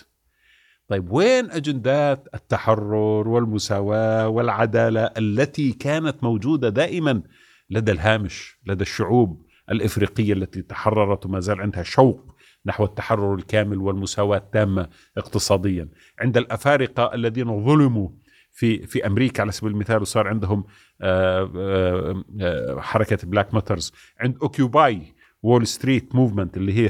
طيب 0.88 1.12
وين 1.12 1.52
أجندات 1.52 2.28
التحرر 2.34 3.28
والمساواة 3.28 4.28
والعدالة 4.28 5.02
التي 5.18 5.72
كانت 5.72 6.24
موجودة 6.24 6.70
دائما 6.70 7.24
لدى 7.70 7.92
الهامش 7.92 8.58
لدى 8.66 8.82
الشعوب؟ 8.82 9.49
الإفريقية 9.72 10.34
التي 10.34 10.62
تحررت 10.62 11.26
وما 11.26 11.40
زال 11.40 11.62
عندها 11.62 11.84
شوق 11.84 12.36
نحو 12.66 12.86
التحرر 12.86 13.36
الكامل 13.36 13.78
والمساواة 13.78 14.38
التامة 14.38 14.90
اقتصاديا. 15.18 15.90
عند 16.20 16.38
الأفارقة 16.38 17.14
الذين 17.14 17.66
ظلموا 17.66 18.10
في 18.52 18.88
في 18.88 19.08
أمريكا 19.08 19.42
على 19.42 19.52
سبيل 19.52 19.72
المثال 19.72 20.02
وصار 20.02 20.28
عندهم 20.28 20.64
آه، 21.02 21.52
آه، 21.56 22.24
آه، 22.42 22.80
حركة 22.80 23.28
Black 23.28 23.54
Matters 23.54 23.94
عند 24.20 24.38
Occupy 24.42 25.02
Wall 25.44 25.68
Street 25.68 26.16
movement 26.16 26.58
اللي 26.58 26.74
هي 26.74 26.90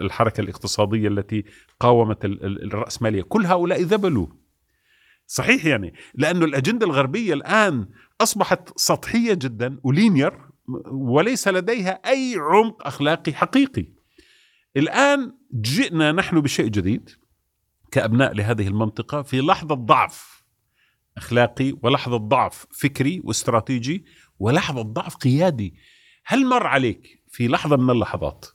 الحركة 0.00 0.40
الاقتصادية 0.40 1.08
التي 1.08 1.44
قاومت 1.80 2.24
ال- 2.24 2.44
ال- 2.46 2.62
الرأسمالية. 2.64 3.22
كل 3.22 3.46
هؤلاء 3.46 3.82
ذبلوا. 3.82 4.26
صحيح 5.26 5.64
يعني 5.66 5.94
لأنه 6.14 6.44
الأجندة 6.44 6.86
الغربية 6.86 7.34
الآن 7.34 7.86
أصبحت 8.20 8.78
سطحية 8.78 9.34
جدا 9.34 9.80
ولينير 9.84 10.32
وليس 10.90 11.48
لديها 11.48 11.90
أي 11.90 12.34
عمق 12.38 12.86
أخلاقي 12.86 13.32
حقيقي. 13.32 13.86
الآن 14.76 15.36
جئنا 15.54 16.12
نحن 16.12 16.40
بشيء 16.40 16.66
جديد 16.66 17.10
كأبناء 17.92 18.32
لهذه 18.32 18.68
المنطقة 18.68 19.22
في 19.22 19.40
لحظة 19.40 19.74
ضعف 19.74 20.44
أخلاقي 21.16 21.74
ولحظة 21.82 22.16
ضعف 22.16 22.66
فكري 22.70 23.20
واستراتيجي 23.24 24.04
ولحظة 24.38 24.82
ضعف 24.82 25.16
قيادي. 25.16 25.74
هل 26.24 26.46
مر 26.46 26.66
عليك 26.66 27.22
في 27.28 27.48
لحظة 27.48 27.76
من 27.76 27.90
اللحظات 27.90 28.46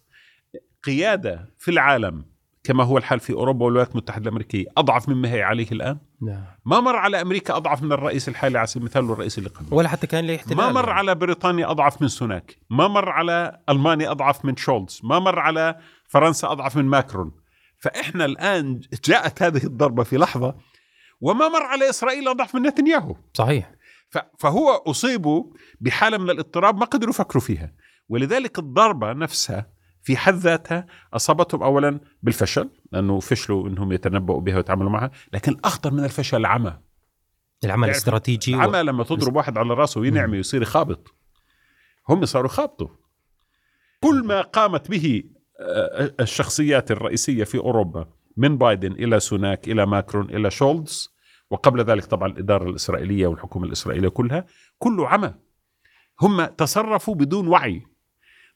قيادة 0.84 1.54
في 1.60 1.72
العالم 1.72 2.35
كما 2.66 2.84
هو 2.84 2.98
الحال 2.98 3.20
في 3.20 3.34
أوروبا 3.34 3.66
والولايات 3.66 3.92
المتحدة 3.92 4.24
الأمريكية. 4.24 4.66
أضعف 4.78 5.10
مما 5.10 5.34
هي 5.34 5.44
عليه 5.44 5.72
الآن. 5.72 5.98
نعم. 6.22 6.44
ما 6.66 6.80
مر 6.80 6.96
على 6.96 7.22
أمريكا 7.22 7.58
أضعف 7.58 7.84
من 7.84 7.92
الرئيس 7.92 8.30
الحالي 8.30 8.58
على 8.58 8.68
سبيل 8.68 8.84
المثال 8.84 9.10
والرئيس 9.10 9.38
اللي 9.38 9.50
قبله. 9.50 9.74
ولا 9.74 9.90
حتى 9.90 10.08
كان 10.08 10.28
له 10.28 10.36
احتلال. 10.36 10.58
ما 10.58 10.72
مر. 10.72 10.90
على 10.90 11.16
بريطانيا 11.16 11.72
أضعف 11.72 12.02
من 12.02 12.08
سوناك. 12.08 12.58
ما 12.70 12.88
مر 12.88 13.10
على 13.10 13.60
ألمانيا 13.70 14.12
أضعف 14.12 14.46
من 14.46 14.56
شولز 14.58 15.02
ما 15.04 15.20
مر 15.20 15.40
على 15.40 15.80
فرنسا 16.08 16.52
أضعف 16.52 16.76
من 16.78 16.86
ماكرون. 16.86 17.32
فإحنا 17.78 18.26
الآن 18.26 18.82
جاءت 19.04 19.44
هذه 19.44 19.64
الضربة 19.64 20.04
في 20.04 20.18
لحظة 20.18 20.56
وما 21.22 21.48
مر 21.50 21.64
على 21.64 21.90
إسرائيل 21.90 22.28
أضعف 22.28 22.56
من 22.56 22.62
نتنياهو. 22.62 23.16
صحيح. 23.34 23.72
فهو 24.40 24.70
اصيبوا 24.70 25.44
بحالة 25.82 26.18
من 26.18 26.30
الاضطراب 26.30 26.78
ما 26.78 26.86
قدروا 26.86 27.10
يفكروا 27.10 27.44
فيها. 27.44 27.72
ولذلك 28.10 28.60
الضربة 28.60 29.14
نفسها 29.14 29.75
في 30.06 30.18
حد 30.18 30.34
ذاتها 30.34 30.86
اصابتهم 31.14 31.64
اولا 31.64 32.00
بالفشل 32.24 32.70
لأنه 32.92 33.20
فشلوا 33.20 33.68
إنهم 33.68 33.92
يتنبؤوا 33.92 34.42
بها 34.42 34.56
ويتعاملوا 34.56 34.90
معها 34.90 35.12
لكن 35.34 35.52
الاخطر 35.52 35.92
من 35.92 36.04
الفشل 36.04 36.38
العمى. 36.38 36.78
العمل 37.64 37.82
يعني 37.84 37.92
الاستراتيجي 37.92 38.56
و... 38.56 38.60
العمى 38.60 38.84
لما 38.84 39.04
تضرب 39.04 39.36
واحد 39.36 39.58
على 39.58 39.74
رأسه 39.74 40.02
وينعمي 40.02 40.38
ويصير 40.38 40.62
يخابط 40.62 41.14
هم 42.10 42.26
صاروا 42.26 42.50
يخابطوا 42.50 42.88
كل 44.00 44.24
ما 44.26 44.42
قامت 44.42 44.92
به 44.92 45.24
آه، 45.60 46.14
الشخصيات 46.20 46.92
الرئيسية 46.92 47.44
في 47.44 47.58
أوروبا 47.58 48.08
من 48.38 48.58
بايدن 48.58 48.92
إلى 48.92 49.20
سوناك 49.20 49.68
إلى 49.68 49.86
ماكرون 49.86 50.30
إلى 50.30 50.52
شولز 50.52 51.16
وقبل 51.50 51.84
ذلك 51.84 52.06
طبعا 52.06 52.32
الإدارة 52.32 52.70
الإسرائيلية 52.70 53.28
والحكومة 53.28 53.66
الإسرائيلية 53.66 54.10
كلها 54.10 54.46
كله 54.78 55.08
عمى. 55.08 55.34
هم 56.22 56.46
تصرفوا 56.46 57.16
بدون 57.16 57.48
وعي. 57.48 57.95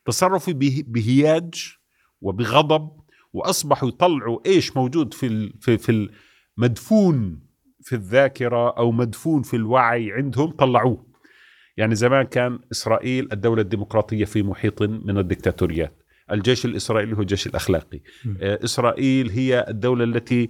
تصرفوا 0.10 0.54
به- 0.54 0.84
بهياج 0.88 1.74
وبغضب 2.22 2.90
وأصبحوا 3.34 3.90
يطلعوا 3.90 4.40
إيش 4.46 4.78
موجود 4.78 5.14
في 5.14 5.54
في 5.62 5.78
في 5.78 6.10
المدفون 6.58 7.40
في 7.82 7.96
الذاكرة 7.96 8.70
أو 8.70 8.92
مدفون 8.92 9.42
في 9.42 9.56
الوعي 9.56 10.12
عندهم 10.12 10.52
طلعوه. 10.52 11.06
يعني 11.78 11.96
زمان 11.96 12.26
كان 12.26 12.60
إسرائيل 12.72 13.28
الدولة 13.32 13.62
الديمقراطية 13.62 14.26
في 14.26 14.44
محيط 14.44 14.82
من 14.82 15.18
الدكتاتوريات. 15.18 16.04
الجيش 16.32 16.66
الإسرائيلي 16.66 17.16
هو 17.18 17.22
الجيش 17.22 17.48
الأخلاقي. 17.48 18.02
م. 18.26 18.36
آه، 18.42 18.60
إسرائيل 18.64 19.30
هي 19.30 19.66
الدولة 19.68 20.04
التي 20.04 20.50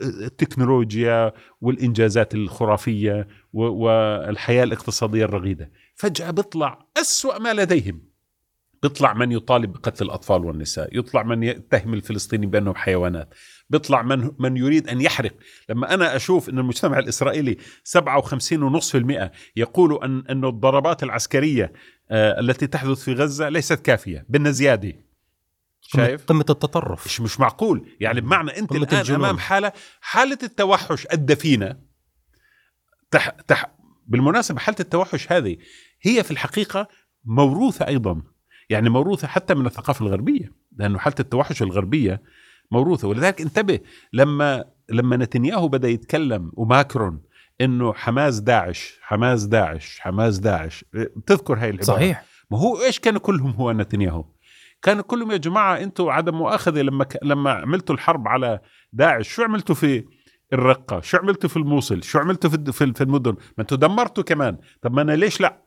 التكنولوجيا 0.00 1.32
والإنجازات 1.60 2.34
الخرافية 2.34 3.28
والحياة 3.52 4.64
الاقتصادية 4.64 5.24
الرغيدة. 5.24 5.70
فجأة 5.94 6.30
بيطلع 6.30 6.86
أسوأ 7.00 7.38
ما 7.38 7.54
لديهم. 7.54 8.00
بيطلع 8.82 9.14
من 9.14 9.32
يطالب 9.32 9.72
بقتل 9.72 10.04
الأطفال 10.04 10.44
والنساء 10.44 10.98
يطلع 10.98 11.22
من 11.22 11.42
يتهم 11.42 11.94
الفلسطينيين 11.94 12.50
بأنهم 12.50 12.74
حيوانات 12.74 13.34
بيطلع 13.70 14.02
من 14.02 14.30
من 14.38 14.56
يريد 14.56 14.88
أن 14.88 15.00
يحرق. 15.00 15.32
لما 15.68 15.94
أنا 15.94 16.16
أشوف 16.16 16.48
إن 16.48 16.58
المجتمع 16.58 16.98
الإسرائيلي 16.98 17.56
57.5% 17.84 19.30
يقول 19.56 20.04
أن 20.04 20.24
أن 20.30 20.44
الضربات 20.44 21.02
العسكرية 21.02 21.72
آه، 22.10 22.40
التي 22.40 22.66
تحدث 22.66 23.02
في 23.04 23.12
غزة 23.12 23.48
ليست 23.48 23.80
كافية 23.80 24.26
بدنا 24.28 24.50
زيادة. 24.50 24.92
شايف؟ 25.80 26.24
قمة 26.24 26.44
التطرف. 26.50 27.06
مش 27.06 27.20
مش 27.20 27.40
معقول. 27.40 27.88
يعني 28.00 28.20
بمعنى 28.20 28.58
أنت 28.58 28.70
قمة 28.70 28.82
الآن 28.82 29.00
الجنون. 29.00 29.24
أمام 29.24 29.38
حالة 29.38 29.72
حالة 30.00 30.38
التوحش 30.42 31.06
الدفينه 31.12 31.76
تح 33.10 33.28
تح 33.28 33.76
بالمناسبة 34.06 34.58
حالة 34.58 34.76
التوحش 34.80 35.32
هذه 35.32 35.56
هي 36.02 36.22
في 36.22 36.30
الحقيقة 36.30 36.88
موروثة 37.24 37.86
أيضا. 37.86 38.22
يعني 38.68 38.90
موروثة 38.90 39.28
حتى 39.28 39.54
من 39.54 39.66
الثقافة 39.66 40.06
الغربية 40.06 40.52
لأنه 40.76 40.98
حالة 40.98 41.16
التوحش 41.20 41.62
الغربية 41.62 42.22
موروثة. 42.70 43.08
ولذلك 43.08 43.40
انتبه 43.40 43.80
لما 44.12 44.64
لما 44.88 45.16
نتنياهو 45.16 45.68
بدأ 45.68 45.88
يتكلم 45.88 46.52
وماكرون 46.54 47.22
إنه 47.60 47.92
حماس 47.92 48.40
داعش 48.40 48.98
حماس 49.02 49.44
داعش 49.44 50.00
حماس 50.00 50.38
داعش 50.38 50.84
تذكر 51.26 51.54
هاي 51.54 51.70
العبارة؟ 51.70 51.96
صحيح. 51.96 52.24
ما 52.50 52.58
هو 52.58 52.82
إيش 52.82 53.00
كانوا 53.00 53.20
كلهم 53.20 53.50
هو 53.50 53.72
نتنياهو؟ 53.72 54.24
كانوا 54.82 55.02
كلهم 55.02 55.30
يا 55.30 55.36
جماعة 55.36 55.76
أنتم 55.78 56.08
عدم 56.08 56.34
مؤاخذة 56.34 56.82
لما 56.82 57.04
ك... 57.04 57.18
لما 57.22 57.50
عملتوا 57.50 57.94
الحرب 57.94 58.28
على 58.28 58.60
داعش. 58.92 59.28
شو 59.28 59.42
عملتوا 59.42 59.74
في 59.74 60.04
الرقة؟ 60.52 61.00
شو 61.00 61.16
عملتوا 61.16 61.48
في 61.48 61.56
الموصل؟ 61.56 62.02
شو 62.02 62.18
عملتوا 62.18 62.50
في 62.50 62.92
في 62.94 63.00
المدن؟ 63.00 63.30
ما 63.32 63.60
أنتم 63.60 63.76
دمرتوا 63.76 64.24
كمان. 64.24 64.58
طب 64.82 64.92
ما 64.92 65.02
أنا 65.02 65.12
ليش 65.12 65.40
لا؟ 65.40 65.65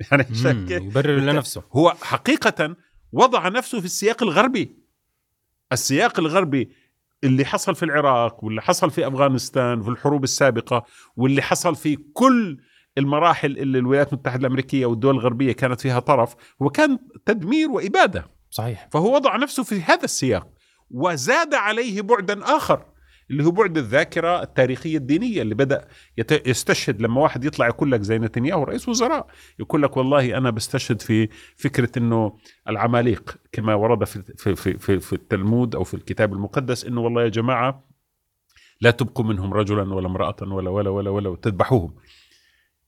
يعني؟ 0.44 0.72
يبرر 0.72 1.16
لنفسه. 1.16 1.62
هو 1.72 1.94
حقيقة 2.02 2.76
وضع 3.12 3.48
نفسه 3.48 3.80
في 3.80 3.86
السياق 3.86 4.22
الغربي. 4.22 4.76
السياق 5.72 6.20
الغربي 6.20 6.70
اللي 7.24 7.44
حصل 7.44 7.74
في 7.74 7.84
العراق 7.84 8.44
واللي 8.44 8.62
حصل 8.62 8.90
في 8.90 9.06
أفغانستان 9.06 9.82
في 9.82 9.88
الحروب 9.88 10.24
السابقة 10.24 10.84
واللي 11.16 11.42
حصل 11.42 11.76
في 11.76 11.96
كل 11.96 12.58
المراحل 12.98 13.58
اللي 13.58 13.78
الولايات 13.78 14.12
المتحدة 14.12 14.40
الأمريكية 14.40 14.86
والدول 14.86 15.14
الغربية 15.14 15.52
كانت 15.52 15.80
فيها 15.80 16.00
طرف 16.00 16.34
هو 16.62 16.70
كان 16.70 16.98
تدمير 17.26 17.70
وإبادة. 17.70 18.30
صحيح. 18.50 18.88
فهو 18.92 19.14
وضع 19.14 19.36
نفسه 19.36 19.62
في 19.62 19.82
هذا 19.82 20.04
السياق 20.04 20.48
وزاد 20.90 21.54
عليه 21.54 22.02
بعدا 22.02 22.56
آخر. 22.56 22.84
اللي 23.30 23.44
هو 23.44 23.50
بعد 23.50 23.78
الذاكرة 23.78 24.42
التاريخية 24.42 24.96
الدينية 24.96 25.42
اللي 25.42 25.54
بدأ 25.54 25.88
يستشهد 26.46 27.02
لما 27.02 27.20
واحد 27.20 27.44
يطلع 27.44 27.66
يقول 27.66 27.92
لك 27.92 28.00
زي 28.02 28.18
نتنياهو 28.18 28.64
رئيس 28.64 28.88
وزراء 28.88 29.26
يقول 29.58 29.82
لك 29.82 29.96
والله 29.96 30.36
أنا 30.36 30.50
بستشهد 30.50 31.02
في 31.02 31.28
فكرة 31.56 31.98
إنه 31.98 32.38
العماليق 32.68 33.36
كما 33.52 33.74
ورد 33.74 34.04
في 34.04 34.22
في 34.36 34.56
في 34.56 34.78
في, 34.78 35.00
في 35.00 35.12
التلمود 35.12 35.74
أو 35.74 35.84
في 35.84 35.94
الكتاب 35.94 36.32
المقدس 36.32 36.84
إنه 36.84 37.00
والله 37.00 37.22
يا 37.22 37.28
جماعة 37.28 37.84
لا 38.80 38.90
تبقوا 38.90 39.24
منهم 39.24 39.54
رجلا 39.54 39.94
ولا 39.94 40.06
امرأة 40.06 40.36
ولا 40.42 40.70
ولا 40.70 40.90
ولا 40.90 41.10
ولا 41.10 41.28
وتذبحوهم 41.28 41.94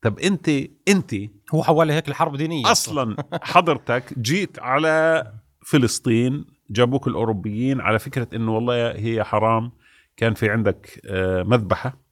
طب 0.02 0.18
انت 0.18 0.48
أنت 0.88 1.14
هو 1.54 1.62
حوالي 1.62 1.92
هيك 1.92 2.08
الحرب 2.08 2.36
دينية. 2.36 2.70
أصلا 2.70 3.16
حضرتك 3.42 4.18
جيت 4.18 4.58
على 4.58 5.26
فلسطين 5.66 6.44
جابوك 6.70 7.06
الأوروبيين 7.08 7.80
على 7.80 7.98
فكرة 7.98 8.28
إنه 8.34 8.54
والله 8.54 8.90
هي 8.90 9.24
حرام. 9.24 9.72
كان 10.16 10.34
في 10.34 10.50
عندك 10.50 11.00
آه، 11.06 11.42
مذبحة 11.42 12.02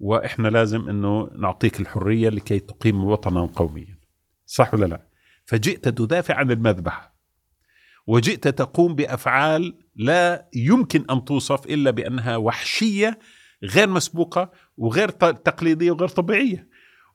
وإحنا 0.00 0.48
لازم 0.48 0.88
إنه 0.88 1.30
نعطيك 1.38 1.80
الحرية 1.80 2.28
لكي 2.28 2.58
تقيم 2.58 3.04
وطنا 3.04 3.46
قوميا. 3.46 3.98
صح 4.46 4.74
ولا 4.74 4.86
لا؟ 4.86 5.06
فجئت 5.44 5.88
تدافع 5.88 6.34
عن 6.34 6.50
المذبحة 6.50 7.18
وجئت 8.06 8.48
تقوم 8.48 8.94
بأفعال 8.94 9.78
لا 9.96 10.48
يمكن 10.54 11.04
أن 11.10 11.24
توصف 11.24 11.66
إلا 11.66 11.90
بأنها 11.90 12.36
وحشية 12.36 13.18
غير 13.62 13.88
مسبوقة 13.88 14.50
وغير 14.76 15.08
تقليدية 15.10 15.90
وغير 15.90 16.08
طبيعية. 16.08 16.68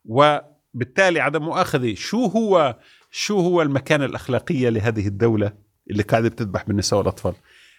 وبالتالي 0.04 1.20
عدم 1.20 1.42
مؤاخذة 1.42 1.94
شو 1.94 2.26
هو 2.26 2.78
شو 3.10 3.40
هو 3.40 3.62
المكانة 3.62 4.04
الأخلاقية 4.04 4.68
لهذه 4.68 5.06
الدولة 5.06 5.52
اللي 5.90 6.02
قاعدة 6.02 6.28
بتذبح 6.28 6.64
بالنساء 6.64 6.98
والأطفال؟ 6.98 7.34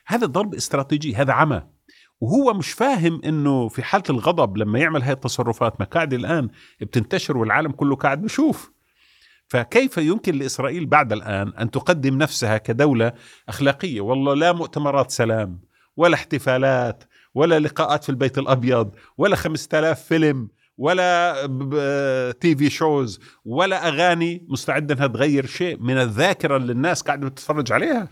هذا 0.06 0.26
ضرب 0.26 0.56
استراتيجي 0.56 1.16
هذا 1.16 1.34
عمى. 1.34 1.75
وهو 2.22 2.54
مش 2.54 2.72
فاهم 2.72 3.22
إنه 3.26 3.68
في 3.68 3.84
حالة 3.84 4.04
الغضب 4.10 4.58
لما 4.58 4.80
يعمل 4.80 5.02
هاي 5.02 5.12
التصرفات 5.12 5.80
ما 5.80 5.86
قاعد 5.86 6.14
الآن 6.14 6.50
بتنتشر 6.82 7.38
والعالم 7.38 7.72
كله 7.72 7.96
قاعد 7.96 8.22
بشوف. 8.22 8.72
فكيف 9.48 9.98
يمكن 9.98 10.36
لإسرائيل 10.36 10.86
بعد 10.86 11.14
الآن 11.14 11.48
أن 11.48 11.72
تقدم 11.72 12.18
نفسها 12.18 12.58
كدولة 12.58 13.14
أخلاقية؟ 13.50 14.02
والله 14.02 14.34
لا 14.34 14.52
مؤتمرات 14.52 15.12
سلام 15.12 15.62
ولا 15.98 16.16
احتفالات 16.16 17.04
ولا 17.34 17.60
لقاءات 17.60 18.04
في 18.04 18.10
البيت 18.10 18.38
الأبيض 18.38 18.96
ولا 19.18 19.36
5000 19.36 20.04
فيلم 20.04 20.48
ولا 20.78 21.36
TV 22.42 22.70
shows 22.70 23.20
ولا 23.46 23.88
أغاني 23.88 24.46
مستعدة 24.50 24.96
إنها 24.96 25.08
تغير 25.08 25.46
شيء. 25.46 25.80
من 25.80 25.98
الذاكرة 25.98 26.58
اللي 26.58 26.72
الناس 26.72 27.02
قاعدة 27.02 27.30
بتتفرج 27.30 27.72
عليها. 27.72 28.10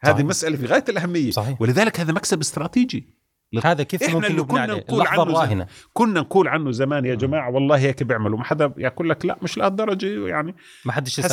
هذه 0.00 0.12
صحيح. 0.12 0.26
مسألة 0.26 0.56
في 0.56 0.66
غاية 0.66 0.84
الأهمية. 0.88 1.30
صحيح. 1.30 1.62
ولذلك 1.62 2.00
هذا 2.00 2.12
مكسب 2.12 2.40
استراتيجي. 2.40 3.19
هذا 3.64 3.82
كيف 3.82 4.02
إحنا 4.02 4.14
ممكن 4.14 4.26
اللي 4.26 4.42
كنا 4.42 4.60
عليه؟ 4.60 4.74
نقول 4.74 5.06
عنه 5.06 5.22
الراهنه 5.22 5.66
كنا 5.92 6.20
نقول 6.20 6.48
عنه 6.48 6.70
زمان 6.70 7.04
يا 7.04 7.14
جماعة 7.14 7.50
والله 7.50 7.78
هيك 7.78 8.02
بيعملوا؟ 8.02 8.38
ما 8.38 8.44
حدا 8.44 8.72
يقول 8.78 9.10
لك 9.10 9.26
لا 9.26 9.38
مش 9.42 9.58
لهالدرجة 9.58 10.28
يعني 10.28 10.54
ما 10.84 10.92
حدش 10.92 11.18
يصدق. 11.18 11.32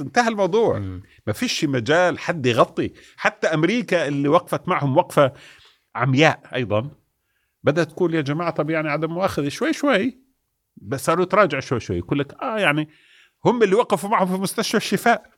انتهى 0.00 0.28
الموضوع. 0.28 0.78
مم. 0.78 1.02
ما 1.26 1.32
فيش 1.32 1.64
مجال 1.64 2.18
حد 2.18 2.46
يغطي. 2.46 2.92
حتى 3.16 3.46
أمريكا 3.46 4.08
اللي 4.08 4.28
وقفت 4.28 4.68
معهم 4.68 4.96
وقفة 4.96 5.32
عمياء 5.94 6.40
أيضا 6.54 6.90
بدأت 7.64 7.90
تقول 7.90 8.14
يا 8.14 8.20
جماعة 8.20 8.50
طب 8.50 8.70
يعني 8.70 8.90
عدم 8.90 9.12
مؤاخذة 9.12 9.48
شوي 9.48 9.72
شوي 9.72 10.18
بس 10.76 11.04
صاروا 11.04 11.22
يتراجعوا 11.22 11.60
شوي 11.60 11.80
شوي 11.80 11.98
يقول 11.98 12.18
لك 12.18 12.42
آه 12.42 12.58
يعني 12.58 12.88
هم 13.44 13.62
اللي 13.62 13.74
وقفوا 13.74 14.10
معهم 14.10 14.26
في 14.36 14.42
مستشفى 14.42 14.76
الشفاء. 14.76 15.37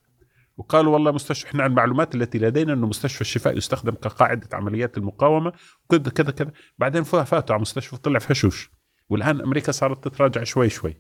وقالوا 0.60 0.92
والله 0.92 1.10
مستشفى 1.10 1.46
إحنا 1.46 1.66
المعلومات 1.66 2.14
التي 2.14 2.38
لدينا 2.38 2.72
إنه 2.72 2.86
مستشفى 2.86 3.20
الشفاء 3.20 3.56
يستخدم 3.56 3.94
كقاعدة 3.94 4.48
عمليات 4.52 4.98
المقاومة 4.98 5.52
كذا 5.90 6.10
كذا 6.10 6.30
كذا. 6.30 6.50
بعدين 6.78 7.02
فاتوا 7.02 7.54
على 7.54 7.60
مستشفى 7.60 7.96
طلع 7.96 8.18
فشوش 8.18 8.70
والآن 9.08 9.40
أمريكا 9.40 9.72
صارت 9.72 10.08
تتراجع 10.08 10.44
شوي 10.44 10.68
شوي. 10.68 10.96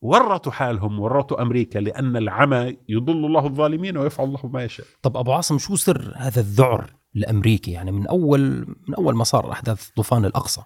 ورطوا 0.00 0.52
حالهم 0.52 1.00
ورطوا 1.00 1.42
أمريكا 1.42 1.78
لأن 1.78 2.16
العمى 2.16 2.76
يضل 2.88 3.26
الله 3.26 3.46
الظالمين 3.46 3.96
ويفعل 3.96 4.26
الله 4.26 4.46
ما 4.46 4.64
يشاء. 4.64 4.86
طب 5.02 5.16
أبو 5.16 5.32
عاصم 5.32 5.58
شو 5.58 5.76
سر 5.76 6.12
هذا 6.16 6.40
الذعر 6.40 6.94
الأمريكي؟ 7.16 7.70
يعني 7.70 7.92
من 7.92 8.06
أول 8.06 8.66
من 8.88 8.94
أول 8.94 9.14
ما 9.14 9.24
صار 9.24 9.52
أحداث 9.52 9.88
طوفان 9.88 10.24
الأقصى. 10.24 10.62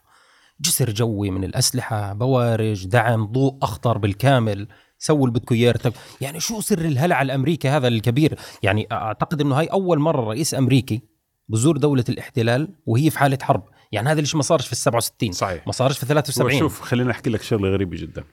جسر 0.61 0.90
جوي 0.90 1.31
من 1.31 1.44
الأسلحة 1.44 2.12
بوارج 2.12 2.87
دعم 2.87 3.25
ضوء 3.25 3.59
اخضر 3.62 3.99
بالكامل. 3.99 4.68
سووا 4.99 5.29
اللي 5.29 5.39
بدكم 5.39 5.55
اياه 5.55 5.75
يعني 6.21 6.41
شو 6.41 6.61
سر 6.61 6.79
الهلع 6.79 7.23
الأمريكي 7.23 7.69
هذا 7.69 7.89
الكبير؟ 7.89 8.39
يعني 8.63 8.89
أعتقد 8.93 9.41
إنه 9.41 9.59
هاي 9.59 9.67
أول 9.67 9.99
مرة 9.99 10.29
رئيس 10.29 10.55
أمريكي 10.55 11.03
بزور 11.49 11.77
دولة 11.77 12.05
الاحتلال 12.09 12.75
وهي 12.87 13.11
في 13.11 13.19
حالة 13.19 13.39
حرب. 13.43 13.65
يعني 13.93 14.09
هذا 14.09 14.21
الشيء 14.21 14.37
ما 14.37 14.43
صارش 14.43 14.67
في 14.67 14.73
ال 14.73 14.77
67 14.77 15.33
صحيح. 15.33 15.67
ما 15.67 15.73
صارش 15.73 15.99
في 15.99 16.07
هو 16.07 16.09
73 16.09 16.59
شوف 16.59 16.81
خليني 16.81 17.11
أحكي 17.11 17.31
لك 17.31 17.43
شغلة 17.43 17.69
غريبة 17.69 17.97
جدا. 17.97 18.25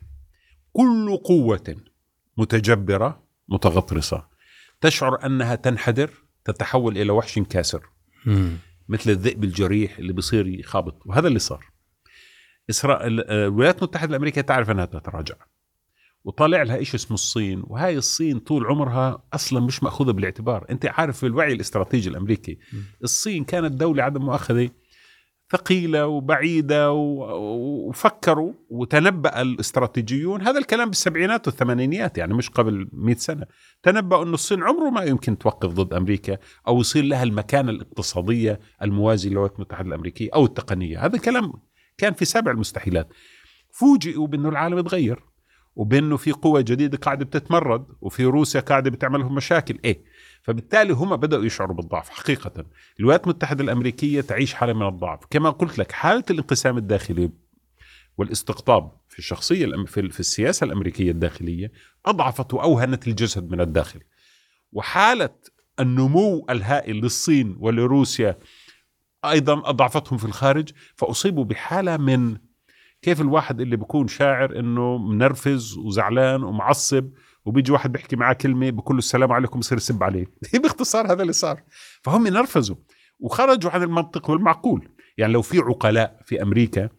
كل 0.73 1.17
قوة 1.23 1.75
متجبرة 2.38 3.23
متغطرسة 3.49 4.23
تشعر 4.82 5.25
أنها 5.25 5.56
تنحدر 5.56 6.10
تتحول 6.45 6.97
إلى 6.97 7.12
وحش 7.12 7.39
كاسر. 7.39 7.82
مم. 8.25 8.58
مثل 8.89 9.10
الذئب 9.10 9.43
الجريح 9.43 9.97
اللي 9.97 10.13
بصير 10.13 10.47
يخابط. 10.47 11.01
وهذا 11.06 11.28
اللي 11.28 11.39
صار. 11.39 11.65
إسرائيل 12.69 13.19
آه، 13.19 13.47
الولايات 13.47 13.78
المتحدة 13.78 14.10
الأمريكية 14.10 14.41
تعرف 14.41 14.69
أنها 14.69 14.86
تتراجع. 14.86 15.36
وطالع 16.25 16.63
لها 16.63 16.83
شيء 16.83 16.95
اسمه 16.95 17.13
الصين 17.13 17.63
وهاي 17.67 17.97
الصين 17.97 18.39
طول 18.39 18.65
عمرها 18.65 19.23
أصلا 19.33 19.59
مش 19.59 19.83
مأخوذة 19.83 20.11
بالاعتبار. 20.11 20.65
أنت 20.69 20.85
عارف 20.85 21.17
في 21.17 21.25
الوعي 21.25 21.53
الاستراتيجي 21.53 22.09
الأمريكي. 22.09 22.57
الصين 23.03 23.43
كانت 23.43 23.71
دولة 23.71 24.03
عدم 24.03 24.21
مؤاخذة 24.25 24.69
ثقيلة 25.51 26.07
وبعيدة 26.07 26.91
و- 26.91 27.88
وفكروا 27.89 28.53
وتنبأ 28.69 29.41
الاستراتيجيون. 29.41 30.41
هذا 30.41 30.57
الكلام 30.59 30.89
بالسبعينات 30.89 31.47
والثمانينيات 31.47 32.17
يعني 32.17 32.33
مش 32.33 32.49
قبل 32.49 32.88
100 32.93 33.15
سنة. 33.15 33.45
تنبأ 33.83 34.21
أن 34.23 34.33
الصين 34.33 34.63
عمره 34.63 34.89
ما 34.89 35.03
يمكن 35.03 35.38
توقف 35.38 35.69
ضد 35.73 35.93
أمريكا 35.93 36.38
أو 36.67 36.79
يصير 36.79 37.03
لها 37.03 37.23
المكانة 37.23 37.71
الاقتصادية 37.71 38.59
الموازية 38.81 39.29
للولايات 39.29 39.55
المتحدة 39.55 39.88
الأمريكية 39.88 40.29
أو 40.35 40.45
التقنية. 40.45 41.05
هذا 41.05 41.17
كلام 41.17 41.53
كان 41.97 42.13
في 42.13 42.25
سابع 42.25 42.51
المستحيلات 42.51 43.07
فوجئوا 43.71 44.27
بأنه 44.27 44.49
العالم 44.49 44.81
تغير 44.81 45.19
وبأنه 45.75 46.17
في 46.17 46.31
قوة 46.31 46.61
جديدة 46.61 46.97
قاعدة 46.97 47.25
بتتمرد 47.25 47.85
وفي 48.01 48.25
روسيا 48.25 48.59
قاعدة 48.61 48.89
بتعملهم 48.89 49.35
مشاكل. 49.35 49.79
إيه؟ 49.85 50.03
فبالتالي 50.41 50.93
هم 50.93 51.15
بدأوا 51.15 51.45
يشعروا 51.45 51.75
بالضعف 51.75 52.09
حقيقة. 52.09 52.65
الولايات 52.99 53.23
المتحدة 53.23 53.63
الأمريكية 53.63 54.21
تعيش 54.21 54.53
حالة 54.53 54.73
من 54.73 54.88
الضعف. 54.88 55.19
كما 55.29 55.49
قلت 55.49 55.79
لك 55.79 55.91
حالة 55.91 56.23
الانقسام 56.29 56.77
الداخلي 56.77 57.29
والاستقطاب 58.17 58.91
في 59.09 59.19
الشخصية 59.19 59.65
الأم- 59.65 59.85
في 59.88 60.09
في 60.09 60.19
السياسة 60.19 60.65
الأمريكية 60.65 61.11
الداخلية 61.11 61.71
أضعفت 62.05 62.53
وأوهنت 62.53 63.07
الجسد 63.07 63.51
من 63.51 63.61
الداخل. 63.61 63.99
وحالة 64.71 65.29
النمو 65.79 66.45
الهائل 66.49 66.95
للصين 66.95 67.55
ولروسيا 67.59 68.38
أيضا 69.25 69.69
أضعفتهم 69.69 70.17
في 70.17 70.25
الخارج 70.25 70.69
فأصيبوا 70.95 71.43
بحالة 71.43 71.97
من 71.97 72.38
كيف 73.01 73.21
الواحد 73.21 73.62
اللي 73.62 73.75
بيكون 73.75 74.08
شاعر 74.08 74.60
إنه 74.60 74.97
منرفز 74.97 75.77
وزعلان 75.77 76.43
ومعصب 76.43 77.10
وبيجي 77.45 77.71
واحد 77.71 77.91
بيحكي 77.91 78.15
معاه 78.15 78.34
كلمة 78.34 78.69
بقول 78.69 78.95
له 78.95 78.99
السلام 78.99 79.31
عليكم 79.31 79.60
بصير 79.60 79.77
يسب 79.77 80.03
عليه. 80.03 80.25
باختصار 80.63 81.12
هذا 81.12 81.21
اللي 81.21 81.34
صار. 81.34 81.63
فهم 82.03 82.27
نرفزوا 82.27 82.75
وخرجوا 83.19 83.71
عن 83.71 83.84
المنطق 83.84 84.29
والمعقول. 84.29 84.89
يعني 85.17 85.34
لو 85.34 85.41
في 85.41 85.60
عقلاء 85.60 86.21
في 86.25 86.41
أمريكا 86.41 86.89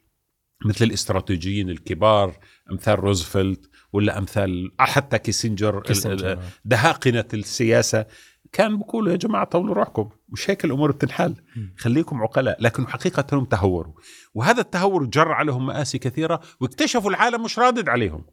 مثل 0.66 0.84
الاستراتيجيين 0.84 1.70
الكبار 1.70 2.36
أمثال 2.72 2.98
روزفلت 2.98 3.70
ولا 3.92 4.18
أمثال 4.18 4.72
حتى 4.78 5.18
كيسنجر 5.18 5.80
كيسنجر. 5.80 6.32
ال- 6.32 6.38
دهاقنة 6.64 7.24
السياسة 7.34 8.06
كان 8.52 8.76
بيقولوا 8.78 9.12
يا 9.12 9.16
جماعة 9.16 9.44
طولوا 9.44 9.74
روحكم 9.74 10.08
مش 10.28 10.50
هيك 10.50 10.64
الأمور 10.64 10.92
بتنحل. 10.92 11.34
خليكم 11.78 12.22
عقلاء. 12.22 12.62
لكن 12.62 12.86
حقيقة 12.88 13.24
هم 13.32 13.44
تهوروا. 13.44 13.92
وهذا 14.36 14.60
التهور 14.60 15.04
جر 15.04 15.32
عليهم 15.32 15.66
مآسي 15.66 15.98
كثيرة 15.98 16.40
واكتشفوا 16.60 17.10
العالم 17.10 17.42
مش 17.42 17.58
رادد 17.58 17.88
عليهم 17.88 18.24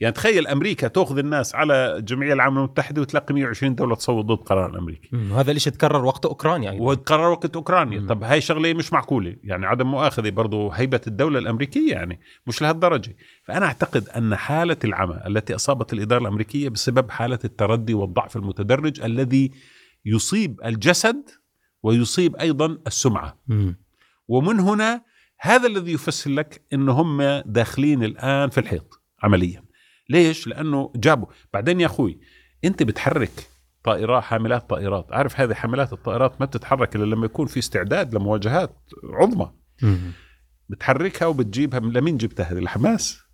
يعني 0.00 0.14
تخيل 0.14 0.46
أمريكا 0.46 0.88
تأخذ 0.88 1.18
الناس 1.18 1.54
على 1.54 1.96
الجمعيه 1.96 2.32
العامه 2.32 2.58
المتحدة 2.58 3.00
وتلاقي 3.00 3.34
120 3.34 3.74
دولة 3.74 3.94
تصوت 3.94 4.24
ضد 4.24 4.44
قرار 4.44 4.70
الامريكي 4.70 5.08
مم. 5.12 5.32
وهذا 5.32 5.52
الشيء 5.52 5.72
تكرر 5.72 6.04
وقت 6.04 6.26
أوكرانيا 6.26 6.70
أيضا 6.70 6.84
وقرر 6.84 7.30
وقت 7.30 7.56
أوكرانيا 7.56 8.00
مم. 8.00 8.06
طب 8.06 8.24
هاي 8.24 8.40
شغلة 8.40 8.74
مش 8.74 8.92
معقولة 8.92 9.36
يعني 9.44 9.66
عدم 9.66 9.86
مؤاخذة 9.86 10.30
برضو 10.30 10.70
هيبة 10.70 11.00
الدولة 11.06 11.38
الأمريكية 11.38 11.92
يعني 11.92 12.20
مش 12.46 12.62
لهالدرجة 12.62 13.16
فأنا 13.44 13.66
أعتقد 13.66 14.08
أن 14.08 14.36
حالة 14.36 14.76
العمى 14.84 15.20
التي 15.26 15.54
أصابت 15.54 15.92
الإدارة 15.92 16.20
الأمريكية 16.20 16.68
بسبب 16.68 17.10
حالة 17.10 17.38
التردي 17.44 17.94
والضعف 17.94 18.36
المتدرج 18.36 19.00
الذي 19.00 19.52
يصيب 20.04 20.60
الجسد 20.64 21.30
ويصيب 21.82 22.36
أيضا 22.36 22.78
السمعة 22.86 23.38
مم. 23.46 23.76
ومن 24.28 24.60
هنا 24.60 25.07
هذا 25.40 25.66
الذي 25.66 25.92
يفسر 25.92 26.30
لك 26.30 26.62
إن 26.72 26.88
هم 26.88 27.22
داخلين 27.46 28.04
الآن 28.04 28.50
في 28.50 28.58
الحيط 28.58 29.02
عمليا. 29.22 29.64
ليش؟ 30.10 30.46
لأنه 30.46 30.92
جابوا. 30.96 31.26
بعدين 31.52 31.80
يا 31.80 31.86
أخوي 31.86 32.20
أنت 32.64 32.82
بتحرك 32.82 33.48
طائرات 33.84 34.22
حاملات 34.22 34.70
طائرات. 34.70 35.12
عارف 35.12 35.40
هذه 35.40 35.54
حاملات 35.54 35.92
الطائرات 35.92 36.40
ما 36.40 36.46
بتتحرك 36.46 36.96
إلا 36.96 37.04
لما 37.04 37.26
يكون 37.26 37.46
في 37.46 37.58
استعداد 37.58 38.14
لمواجهات 38.14 38.76
عظمى. 39.04 39.52
بتحركها 40.68 41.26
وبتجيبها. 41.26 41.80
من 41.80 41.92
لمين 41.92 42.16
جبتها؟ 42.16 42.52
هذه 42.52 42.58
الحماس 42.58 43.27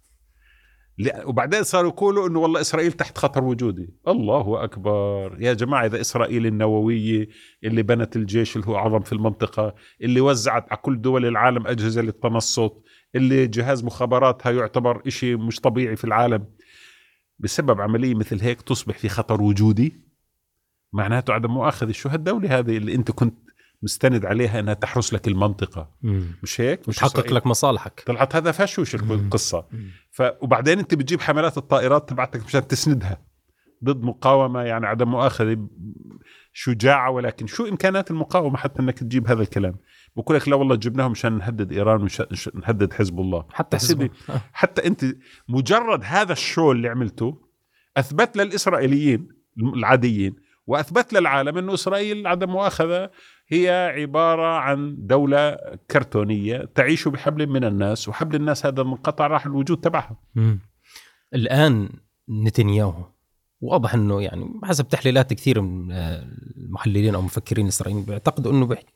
وبعدين 1.24 1.62
صاروا 1.62 1.90
يقولوا 1.90 2.28
إنه 2.28 2.38
والله 2.38 2.60
إسرائيل 2.60 2.92
تحت 2.92 3.18
خطر 3.18 3.44
وجودي. 3.44 3.94
الله 4.08 4.64
أكبر. 4.64 5.36
يا 5.40 5.52
جماعة 5.52 5.86
إذا 5.86 6.00
إسرائيل 6.00 6.46
النووية 6.46 7.28
اللي 7.64 7.82
بنت 7.82 8.16
الجيش 8.16 8.56
اللي 8.56 8.66
هو 8.66 8.76
أعظم 8.76 9.00
في 9.00 9.12
المنطقة 9.12 9.74
اللي 10.02 10.20
وزعت 10.20 10.72
على 10.72 10.80
كل 10.82 11.00
دول 11.00 11.26
العالم 11.26 11.66
أجهزة 11.66 12.02
للتنصت 12.02 12.72
اللي 13.14 13.46
جهاز 13.46 13.84
مخابراتها 13.84 14.52
يعتبر 14.52 15.02
إشي 15.06 15.36
مش 15.36 15.60
طبيعي 15.60 15.96
في 15.96 16.04
العالم 16.04 16.46
بسبب 17.38 17.80
عملية 17.80 18.14
مثل 18.14 18.40
هيك 18.40 18.62
تصبح 18.62 18.98
في 18.98 19.08
خطر 19.08 19.42
وجودي؟ 19.42 20.04
معناته 20.92 21.32
عدم 21.32 21.50
مؤاخذة. 21.50 21.92
شو 21.92 22.08
هالدولة 22.08 22.58
هذه 22.58 22.76
اللي 22.76 22.94
أنت 22.94 23.10
كنت 23.10 23.38
مستند 23.84 24.24
عليها 24.24 24.60
إنها 24.60 24.74
تحرس 24.74 25.14
لك 25.14 25.28
المنطقة. 25.28 25.90
مم. 26.02 26.26
مش 26.42 26.60
هيك؟ 26.60 26.88
مش 26.88 26.96
وتحقق 26.96 27.10
إسرائيل. 27.10 27.34
لك 27.34 27.46
مصالحك. 27.46 28.02
طلعت 28.06 28.36
هذا 28.36 28.52
فشوش. 28.52 28.94
القصة؟ 28.94 29.66
مم. 29.72 29.90
ف 30.10 30.22
وبعدين 30.40 30.78
أنت 30.78 30.94
بتجيب 30.94 31.20
حملات 31.20 31.58
الطائرات 31.58 32.08
تبعتك 32.08 32.44
مشان 32.44 32.68
تسندها. 32.68 33.18
ضد 33.84 34.02
مقاومة 34.02 34.60
يعني 34.60 34.86
عدم 34.86 35.08
مؤاخذة 35.08 35.66
شجاعه 36.52 37.10
ولكن 37.10 37.46
شو 37.46 37.66
امكانات 37.66 38.10
المقاومة 38.10 38.56
حتى 38.56 38.82
إنك 38.82 38.98
تجيب 38.98 39.28
هذا 39.28 39.42
الكلام؟ 39.42 39.74
بقول 40.16 40.36
لك 40.36 40.48
لا 40.48 40.56
والله 40.56 40.74
جبناهم 40.74 41.10
مشان 41.10 41.38
نهدد 41.38 41.72
إيران 41.72 42.08
ونهدد 42.54 42.92
حزب 42.92 43.20
الله. 43.20 43.44
حتى 43.52 43.76
حزب 43.76 44.10
حتى 44.52 44.86
أنت 44.86 45.04
مجرد 45.48 46.00
هذا 46.04 46.32
الشو 46.32 46.72
اللي 46.72 46.88
عملته 46.88 47.38
أثبت 47.96 48.36
للإسرائيليين 48.36 49.28
العاديين 49.58 50.36
وأثبت 50.66 51.12
للعالم 51.12 51.58
إنه 51.58 51.74
إسرائيل 51.74 52.26
عدم 52.26 52.50
مؤاخذة 52.50 53.10
هي 53.48 53.92
عبارة 53.96 54.58
عن 54.58 54.96
دولة 54.98 55.56
كرتونية 55.90 56.68
تعيش 56.74 57.08
بحبل 57.08 57.46
من 57.46 57.64
الناس 57.64 58.08
وحبل 58.08 58.36
الناس 58.36 58.66
هذا 58.66 58.82
منقطع 58.82 59.26
راح 59.26 59.46
الوجود 59.46 59.80
تبعها. 59.80 60.16
مم. 60.34 60.60
الآن 61.34 61.88
نتنياهو 62.30 63.04
واضح 63.60 63.94
إنه 63.94 64.22
يعني 64.22 64.60
حسب 64.64 64.88
تحليلات 64.88 65.32
كثير 65.32 65.60
من 65.60 65.92
آه، 65.92 66.24
المحللين 66.56 67.14
أو 67.14 67.20
المفكرين 67.20 67.64
الاسرائيليين 67.64 68.06
بيعتقدوا 68.06 68.52
إنه 68.52 68.66
بيحكي 68.66 68.92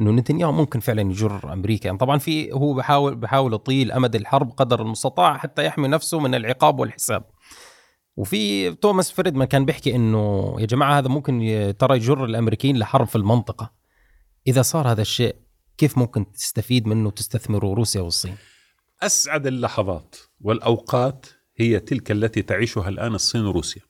إنه 0.00 0.10
نتنياهو 0.10 0.52
ممكن 0.52 0.80
فعلا 0.80 1.00
يجر 1.00 1.52
أمريكا. 1.52 1.86
يعني 1.86 1.98
طبعا 1.98 2.18
في 2.18 2.52
هو 2.52 2.74
بحاول 2.74 3.16
بحاول 3.16 3.54
يطيل 3.54 3.92
أمد 3.92 4.14
الحرب 4.14 4.50
قدر 4.50 4.82
المستطاع 4.82 5.36
حتى 5.36 5.64
يحمي 5.64 5.88
نفسه 5.88 6.20
من 6.20 6.34
العقاب 6.34 6.78
والحساب. 6.78 7.24
وفي 8.16 8.70
توماس 8.74 9.12
فريدمان 9.12 9.48
كان 9.48 9.64
بيحكي 9.64 9.96
إنه 9.96 10.54
يا 10.58 10.66
جماعة 10.66 10.98
هذا 10.98 11.08
ممكن 11.08 11.74
ترى 11.78 11.96
يجر 11.96 12.24
الأمريكيين 12.24 12.78
لحرب 12.78 13.06
في 13.06 13.16
المنطقة. 13.16 13.79
إذا 14.46 14.62
صار 14.62 14.90
هذا 14.90 15.02
الشيء 15.02 15.36
كيف 15.78 15.98
ممكن 15.98 16.32
تستفيد 16.32 16.86
منه 16.86 17.06
وتستثمره 17.06 17.74
روسيا 17.74 18.00
والصين 18.00 18.36
أسعد 19.02 19.46
اللحظات 19.46 20.16
والأوقات 20.40 21.26
هي 21.56 21.80
تلك 21.80 22.10
التي 22.10 22.42
تعيشها 22.42 22.88
الآن 22.88 23.14
الصين 23.14 23.44
وروسيا 23.44 23.82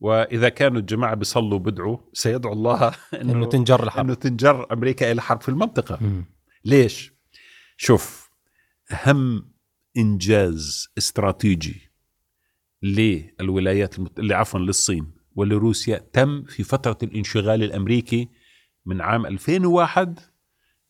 وإذا 0.00 0.48
كانوا 0.48 0.80
الجماعة 0.80 1.14
بيصلوا 1.14 1.58
بدعوا 1.58 1.98
سيدعو 2.12 2.52
الله 2.52 2.86
إنه 3.20 3.32
إنه 3.32 3.46
تنجر 3.46 3.82
الحرب 3.82 4.04
إنه 4.04 4.14
تنجر 4.14 4.72
أمريكا 4.72 5.12
إلى 5.12 5.22
حرب 5.22 5.40
في 5.40 5.48
المنطقة 5.48 5.98
مم. 6.00 6.24
ليش؟ 6.64 7.12
شوف 7.76 8.30
أهم 8.92 9.52
إنجاز 9.96 10.88
استراتيجي 10.98 11.90
للولايات 12.82 13.98
المت... 13.98 14.18
اللي 14.18 14.34
عفوا 14.34 14.60
للصين 14.60 15.12
ولروسيا 15.34 15.98
تم 16.12 16.44
في 16.44 16.62
فترة 16.62 16.98
الانشغال 17.02 17.62
الأمريكي 17.62 18.28
من 18.86 19.00
عام 19.00 19.26
2001 19.26 20.20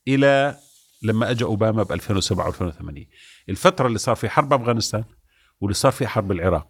إلى 0.09 0.57
لما 1.02 1.31
أجى 1.31 1.44
أوباما 1.44 1.83
ب 1.83 1.92
2007 1.92 2.46
و 2.46 2.48
2008 2.48 3.07
الفترة 3.48 3.87
اللي 3.87 3.98
صار 3.98 4.16
في 4.16 4.28
حرب 4.28 4.52
أفغانستان 4.52 5.05
واللي 5.61 5.74
صار 5.74 5.92
في 5.92 6.07
حرب 6.07 6.33
العراق 6.33 6.68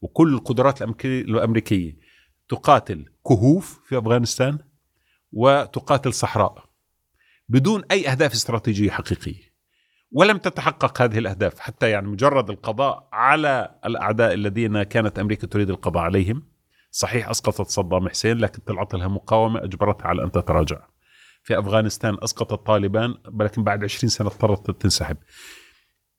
وكل 0.00 0.34
القدرات 0.34 0.82
الأمريكية 1.04 1.98
تقاتل 2.48 3.04
كهوف 3.26 3.80
في 3.84 3.98
أفغانستان 3.98 4.58
وتقاتل 5.32 6.14
صحراء 6.14 6.64
بدون 7.48 7.82
أي 7.90 8.10
أهداف 8.10 8.32
استراتيجية 8.32 8.90
حقيقية. 8.90 9.54
ولم 10.12 10.38
تتحقق 10.38 11.02
هذه 11.02 11.18
الأهداف 11.18 11.58
حتى 11.58 11.90
يعني 11.90 12.08
مجرد 12.08 12.50
القضاء 12.50 13.08
على 13.12 13.80
الأعداء 13.86 14.34
الذين 14.34 14.82
كانت 14.82 15.18
أمريكا 15.18 15.46
تريد 15.46 15.70
القضاء 15.70 16.02
عليهم. 16.02 16.53
صحيح 16.96 17.28
أسقطت 17.28 17.70
صدام 17.70 18.08
حسين 18.08 18.38
لكن 18.38 18.62
طلعت 18.62 18.94
لها 18.94 19.08
مقاومة 19.08 19.64
أجبرتها 19.64 20.06
على 20.06 20.24
أن 20.24 20.32
تتراجع. 20.32 20.86
في 21.42 21.58
أفغانستان 21.58 22.16
أسقطت 22.22 22.66
طالبان 22.66 23.14
لكن 23.40 23.64
بعد 23.64 23.84
20 23.84 24.10
سنة 24.10 24.28
اضطرت 24.28 24.70
تنسحب. 24.70 25.16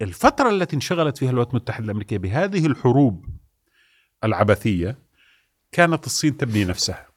الفترة 0.01 0.49
التي 0.49 0.75
انشغلت 0.75 1.17
فيها 1.17 1.29
الولايات 1.29 1.49
المتحدة 1.49 1.85
الأمريكية 1.85 2.17
بهذه 2.17 2.65
الحروب 2.65 3.25
العبثية 4.23 4.97
كانت 5.71 6.05
الصين 6.05 6.37
تبني 6.37 6.65
نفسها 6.65 7.07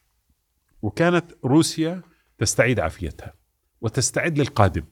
وكانت 0.83 1.25
روسيا 1.44 2.03
تستعيد 2.38 2.81
عافيتها 2.81 3.35
وتستعد 3.81 4.38
للقادم. 4.38 4.85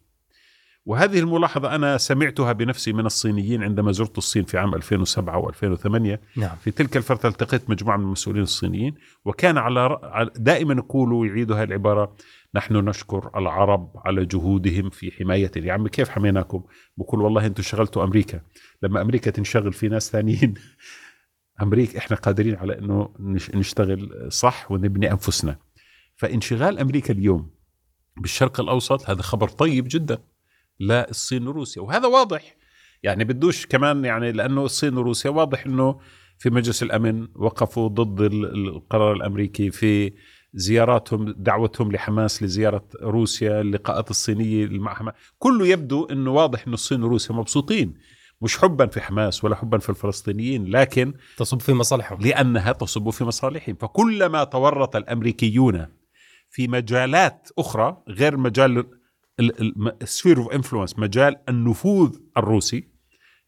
وهذه 0.86 1.18
الملاحظة 1.18 1.74
أنا 1.74 1.98
سمعتها 1.98 2.52
بنفسي 2.52 2.92
من 2.92 3.06
الصينيين 3.06 3.62
عندما 3.62 3.92
زرت 3.92 4.18
الصين 4.18 4.44
في 4.44 4.58
عام 4.58 4.74
2007 4.74 5.42
و2008 5.52 6.18
نعم. 6.36 6.56
في 6.60 6.70
تلك 6.70 6.96
الفترة 6.96 7.28
التقيت 7.28 7.70
مجموعة 7.70 7.96
من 7.96 8.04
المسؤولين 8.04 8.42
الصينيين 8.42 8.94
وكان 9.24 9.58
على 9.58 9.98
دائما 10.36 10.74
يقولوا 10.74 11.20
ويعيدوا 11.20 11.56
هذه 11.56 11.64
العبارة 11.64 12.16
نحن 12.54 12.76
نشكر 12.76 13.30
العرب 13.36 13.92
على 14.04 14.24
جهودهم 14.24 14.90
في 14.90 15.10
حماية 15.10 15.50
يا 15.56 15.72
عمي 15.72 15.88
كيف 15.88 16.08
حميناكم؟ 16.08 16.62
بقول 16.96 17.20
والله 17.22 17.46
أنتم 17.46 17.62
شغلتوا 17.62 18.04
أمريكا. 18.04 18.40
لما 18.82 19.00
أمريكا 19.00 19.30
تنشغل 19.30 19.72
في 19.72 19.88
ناس 19.88 20.10
ثانيين 20.10 20.54
أمريكا 21.62 21.98
إحنا 21.98 22.16
قادرين 22.16 22.56
على 22.56 22.78
أنه 22.78 23.08
نش- 23.20 23.50
نشتغل 23.50 24.26
صح 24.32 24.72
ونبني 24.72 25.12
أنفسنا. 25.12 25.56
فانشغال 26.16 26.78
أمريكا 26.78 27.14
اليوم 27.14 27.50
بالشرق 28.16 28.60
الأوسط 28.60 29.10
هذا 29.10 29.22
خبر 29.22 29.48
طيب 29.48 29.84
جدا. 29.90 30.18
للصين 30.80 31.46
وروسيا. 31.46 31.82
وهذا 31.82 32.06
واضح. 32.08 32.56
يعني 33.02 33.24
بدوش 33.24 33.66
كمان 33.66 34.04
يعني 34.04 34.32
لأنه 34.32 34.64
الصين 34.64 34.96
وروسيا 34.98 35.30
واضح 35.30 35.66
إنه 35.66 35.98
في 36.38 36.50
مجلس 36.50 36.82
الأمن 36.82 37.28
وقفوا 37.34 37.88
ضد 37.88 38.20
ال- 38.20 38.68
القرار 38.68 39.12
الأمريكي 39.12 39.70
في 39.70 40.12
زياراتهم 40.54 41.34
دعوتهم 41.38 41.92
لحماس 41.92 42.42
لزيارة 42.42 42.84
روسيا 43.02 43.60
اللقاءات 43.60 44.10
الصينية 44.10 44.66
مع 44.68 44.94
حماس 44.94 45.14
كله 45.38 45.66
يبدو 45.66 46.04
إنه 46.04 46.30
واضح 46.32 46.64
إنه 46.66 46.74
الصين 46.74 47.02
وروسيا 47.02 47.34
مبسوطين. 47.34 47.94
مش 48.42 48.58
حبا 48.58 48.86
في 48.86 49.00
حماس 49.00 49.44
ولا 49.44 49.56
حبا 49.56 49.78
في 49.78 49.90
الفلسطينيين 49.90 50.66
لكن 50.66 51.14
تصب 51.36 51.60
في 51.60 51.72
مصالحهم. 51.72 52.20
لأنها 52.20 52.72
تصب 52.72 53.10
في 53.10 53.24
مصالحهم. 53.24 53.74
فكلما 53.74 54.44
تورط 54.44 54.96
الأمريكيون 54.96 55.86
في 56.50 56.68
مجالات 56.68 57.48
أخرى 57.58 58.02
غير 58.08 58.36
مجال 58.36 58.84
ال 60.02 60.08
sphere 60.08 60.38
of 60.38 60.48
influence 60.48 60.98
مجال 60.98 61.36
النفوذ 61.48 62.18
الروسي 62.36 62.88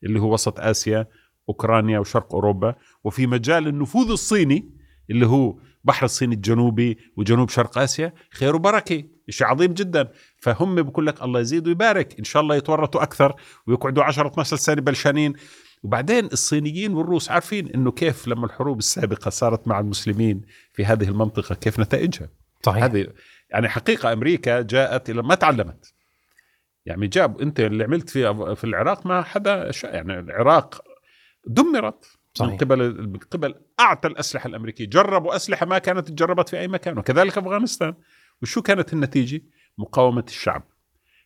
اللي 0.05 0.20
هو 0.20 0.33
وسط 0.33 0.61
آسيا 0.61 1.07
أوكرانيا 1.48 1.98
وشرق 1.98 2.35
أوروبا 2.35 2.74
وفي 3.05 3.27
مجال 3.27 3.68
النفوذ 3.68 4.11
الصيني 4.11 4.70
اللي 5.11 5.27
هو 5.27 5.59
بحر 5.85 6.05
الصين 6.05 6.33
الجنوبي 6.33 6.98
وجنوب 7.16 7.48
شرق 7.48 7.79
آسيا 7.79 8.12
خير 8.31 8.57
وبركة 8.57 9.05
شيء 9.31 9.46
عظيم 9.46 9.72
جدا. 9.72 10.12
فهم 10.38 10.83
بقول 10.83 11.07
لك 11.07 11.22
الله 11.22 11.40
يزيد 11.40 11.66
ويبارك 11.66 12.18
إن 12.18 12.24
شاء 12.24 12.42
الله 12.42 12.57
يتورطوا 12.57 13.03
أكثر 13.03 13.35
ويقعدوا 13.66 14.05
10 14.05 14.29
12 14.29 14.57
سنة 14.57 14.81
بلشانين. 14.81 15.33
وبعدين 15.83 16.24
الصينيين 16.24 16.94
والروس 16.94 17.31
عارفين 17.31 17.68
إنه 17.68 17.90
كيف 17.90 18.29
لما 18.29 18.46
الحروب 18.46 18.79
السابقة 18.79 19.29
صارت 19.31 19.68
مع 19.68 19.81
المسلمين 19.81 20.42
في 20.72 20.85
هذه 20.85 21.09
المنطقة 21.09 21.55
كيف 21.55 21.81
نتائجها؟ 21.81 22.29
صحيح. 22.62 22.85
هذه 22.85 23.07
يعني 23.50 23.68
حقيقة 23.68 24.12
أمريكا 24.12 24.62
جاءت 24.62 25.11
إلى 25.11 25.22
ما 25.22 25.34
تعلمت. 25.34 25.94
يعني 26.87 27.06
جاب 27.06 27.40
أنت 27.40 27.61
اللي 27.61 27.84
عملت 27.84 28.11
في 28.11 28.54
في 28.56 28.64
العراق 28.64 29.06
ما 29.06 29.22
حدا 29.22 29.70
يعني 29.84 30.18
العراق 30.18 30.84
دمرت. 31.46 32.18
صحيح. 32.34 32.50
من 32.50 32.58
قبل 32.58 33.08
من 33.08 33.18
قبل 33.18 33.54
اعتى 33.80 34.08
الأسلحة 34.08 34.46
الأمريكية. 34.46 34.87
جربوا 34.87 35.37
أسلحة 35.37 35.66
ما 35.66 35.78
كانت 35.78 36.08
تجربت 36.08 36.48
في 36.48 36.58
أي 36.58 36.68
مكان. 36.68 36.98
وكذلك 36.98 37.38
أفغانستان. 37.38 37.94
وشو 38.42 38.62
كانت 38.62 38.92
النتيجة؟ 38.92 39.42
مقاومة 39.78 40.24
الشعب. 40.28 40.62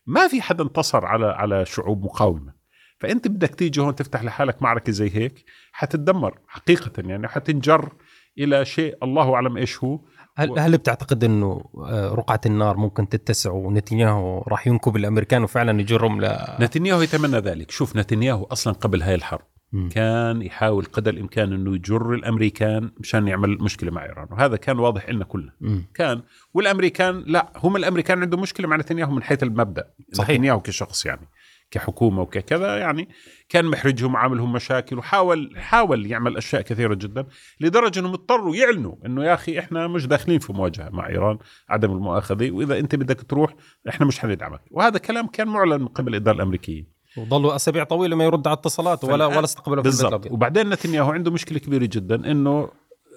ما 0.05 0.27
في 0.27 0.41
حدا 0.41 0.63
انتصر 0.63 1.05
على 1.05 1.25
على 1.25 1.65
شعوب 1.65 2.03
مقاومة. 2.03 2.53
فأنت 2.99 3.27
بدك 3.27 3.55
تيجي 3.55 3.81
هون 3.81 3.95
تفتح 3.95 4.23
لحالك 4.23 4.61
معركة 4.61 4.91
زي 4.91 5.09
هيك 5.15 5.45
حتتدمر 5.71 6.39
حقيقة 6.47 6.91
يعني 6.97 7.27
حتنجر 7.27 7.93
إلى 8.37 8.65
شيء 8.65 8.97
الله 9.03 9.33
أعلم 9.33 9.57
إيش 9.57 9.83
هو. 9.83 9.99
هل 10.35 10.59
هل 10.59 10.77
بتعتقد 10.77 11.23
إنه 11.23 11.63
آه، 11.85 12.09
رقعة 12.09 12.41
النار 12.45 12.77
ممكن 12.77 13.09
تتسع 13.09 13.51
ونتنياهو 13.51 14.41
راح 14.47 14.67
ينكب 14.67 14.95
الأمريكان 14.95 15.43
وفعلا 15.43 15.81
يجرهم 15.81 16.21
ل 16.21 16.37
نتنياهو 16.59 17.01
يتمنى 17.01 17.37
ذلك 17.37 17.71
شوف 17.71 17.95
نتنياهو 17.95 18.43
أصلا 18.43 18.73
قبل 18.73 19.01
هاي 19.01 19.15
الحرب 19.15 19.45
مم. 19.73 19.89
كان 19.89 20.41
يحاول 20.41 20.85
قدر 20.85 21.13
الإمكان 21.13 21.53
إنه 21.53 21.75
يجر 21.75 22.13
الأمريكان 22.13 22.91
مشان 22.99 23.27
يعمل 23.27 23.49
مشكلة 23.49 23.91
مع 23.91 24.05
إيران 24.05 24.27
وهذا 24.31 24.55
كان 24.55 24.79
واضح 24.79 25.09
لنا 25.09 25.25
كلنا 25.25 25.51
مم. 25.61 25.85
كان 25.93 26.21
والأمريكان 26.53 27.23
لا 27.27 27.51
هم 27.55 27.75
الأمريكان 27.75 28.21
عندهم 28.21 28.41
مشكلة 28.41 28.67
مع 28.67 28.75
نتنياهو 28.75 29.11
من 29.11 29.23
حيث 29.23 29.43
المبدأ 29.43 29.93
صحيح. 30.13 30.29
نتنياهو 30.29 30.61
كشخص 30.61 31.05
يعني 31.05 31.27
كحكومة 31.73 32.21
وككذا 32.21 32.77
يعني 32.77 33.09
كان 33.49 33.65
محرجهم 33.65 34.13
وعاملهم 34.13 34.53
مشاكل 34.53 34.97
وحاول 34.97 35.53
حاول 35.57 36.05
يعمل 36.05 36.37
أشياء 36.37 36.61
كثيرة 36.61 36.93
جدا 36.93 37.25
لدرجة 37.59 37.99
إنهم 37.99 38.13
اضطروا 38.13 38.55
يعلنوا 38.55 38.95
إنه 39.05 39.23
يا 39.25 39.33
أخي 39.33 39.59
إحنا 39.59 39.87
مش 39.87 40.07
داخلين 40.07 40.39
في 40.39 40.53
مواجهة 40.53 40.89
مع 40.89 41.09
إيران 41.09 41.37
عدم 41.69 41.91
المؤاخذة 41.91 42.51
وإذا 42.51 42.79
أنت 42.79 42.95
بدك 42.95 43.21
تروح 43.21 43.55
إحنا 43.89 44.05
مش 44.05 44.19
حندعمك 44.19 44.61
وهذا 44.71 44.97
كلام 44.97 45.27
كان 45.27 45.47
معلن 45.47 45.81
من 45.81 45.87
قبل 45.87 46.11
الاداره 46.11 46.35
الأمريكية. 46.35 46.87
وظلوا 47.17 47.55
أسابيع 47.55 47.83
طويلة 47.83 48.15
ما 48.15 48.23
يرد 48.23 48.47
على 48.47 48.57
اتصالات 48.57 49.03
ولا 49.03 49.25
ولا 49.25 49.43
استقبلوا 49.43 49.83
بالضبط. 49.83 50.31
وبعدين 50.31 50.69
نتنياهو 50.69 51.11
عنده 51.11 51.31
مشكلة 51.31 51.59
كبيرة 51.59 51.89
جدا 51.91 52.31
إنه 52.31 52.69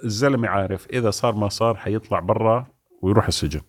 الزلمة 0.05 0.49
عارف 0.49 0.87
إذا 0.93 1.11
صار 1.11 1.35
ما 1.35 1.49
صار 1.49 1.77
حيطلع 1.77 2.21
برا 2.21 2.67
ويروح 3.03 3.27
السجن. 3.27 3.61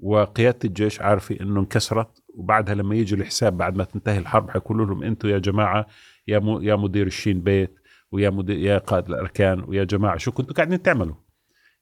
وقيادة 0.00 0.58
الجيش 0.64 1.00
عارفة 1.00 1.36
إنه 1.40 1.60
انكسرت 1.60 2.23
وبعدها 2.34 2.74
لما 2.74 2.94
يجي 2.94 3.14
الحساب 3.14 3.56
بعد 3.56 3.76
ما 3.76 3.84
تنتهي 3.84 4.18
الحرب 4.18 4.50
حيقولوا 4.50 4.86
لهم 4.86 5.02
أنتم 5.02 5.28
يا 5.28 5.38
جماعة 5.38 5.86
يا 6.28 6.58
يا 6.62 6.76
مدير 6.76 7.06
الشين 7.06 7.40
بيت 7.40 7.78
ويا 8.12 8.30
مدير 8.30 8.58
يا 8.58 8.78
قائد 8.78 9.08
الأركان 9.08 9.64
ويا 9.66 9.84
جماعة 9.84 10.16
شو 10.16 10.32
كنتوا 10.32 10.54
قاعدين 10.54 10.82
تعملوا؟ 10.82 11.14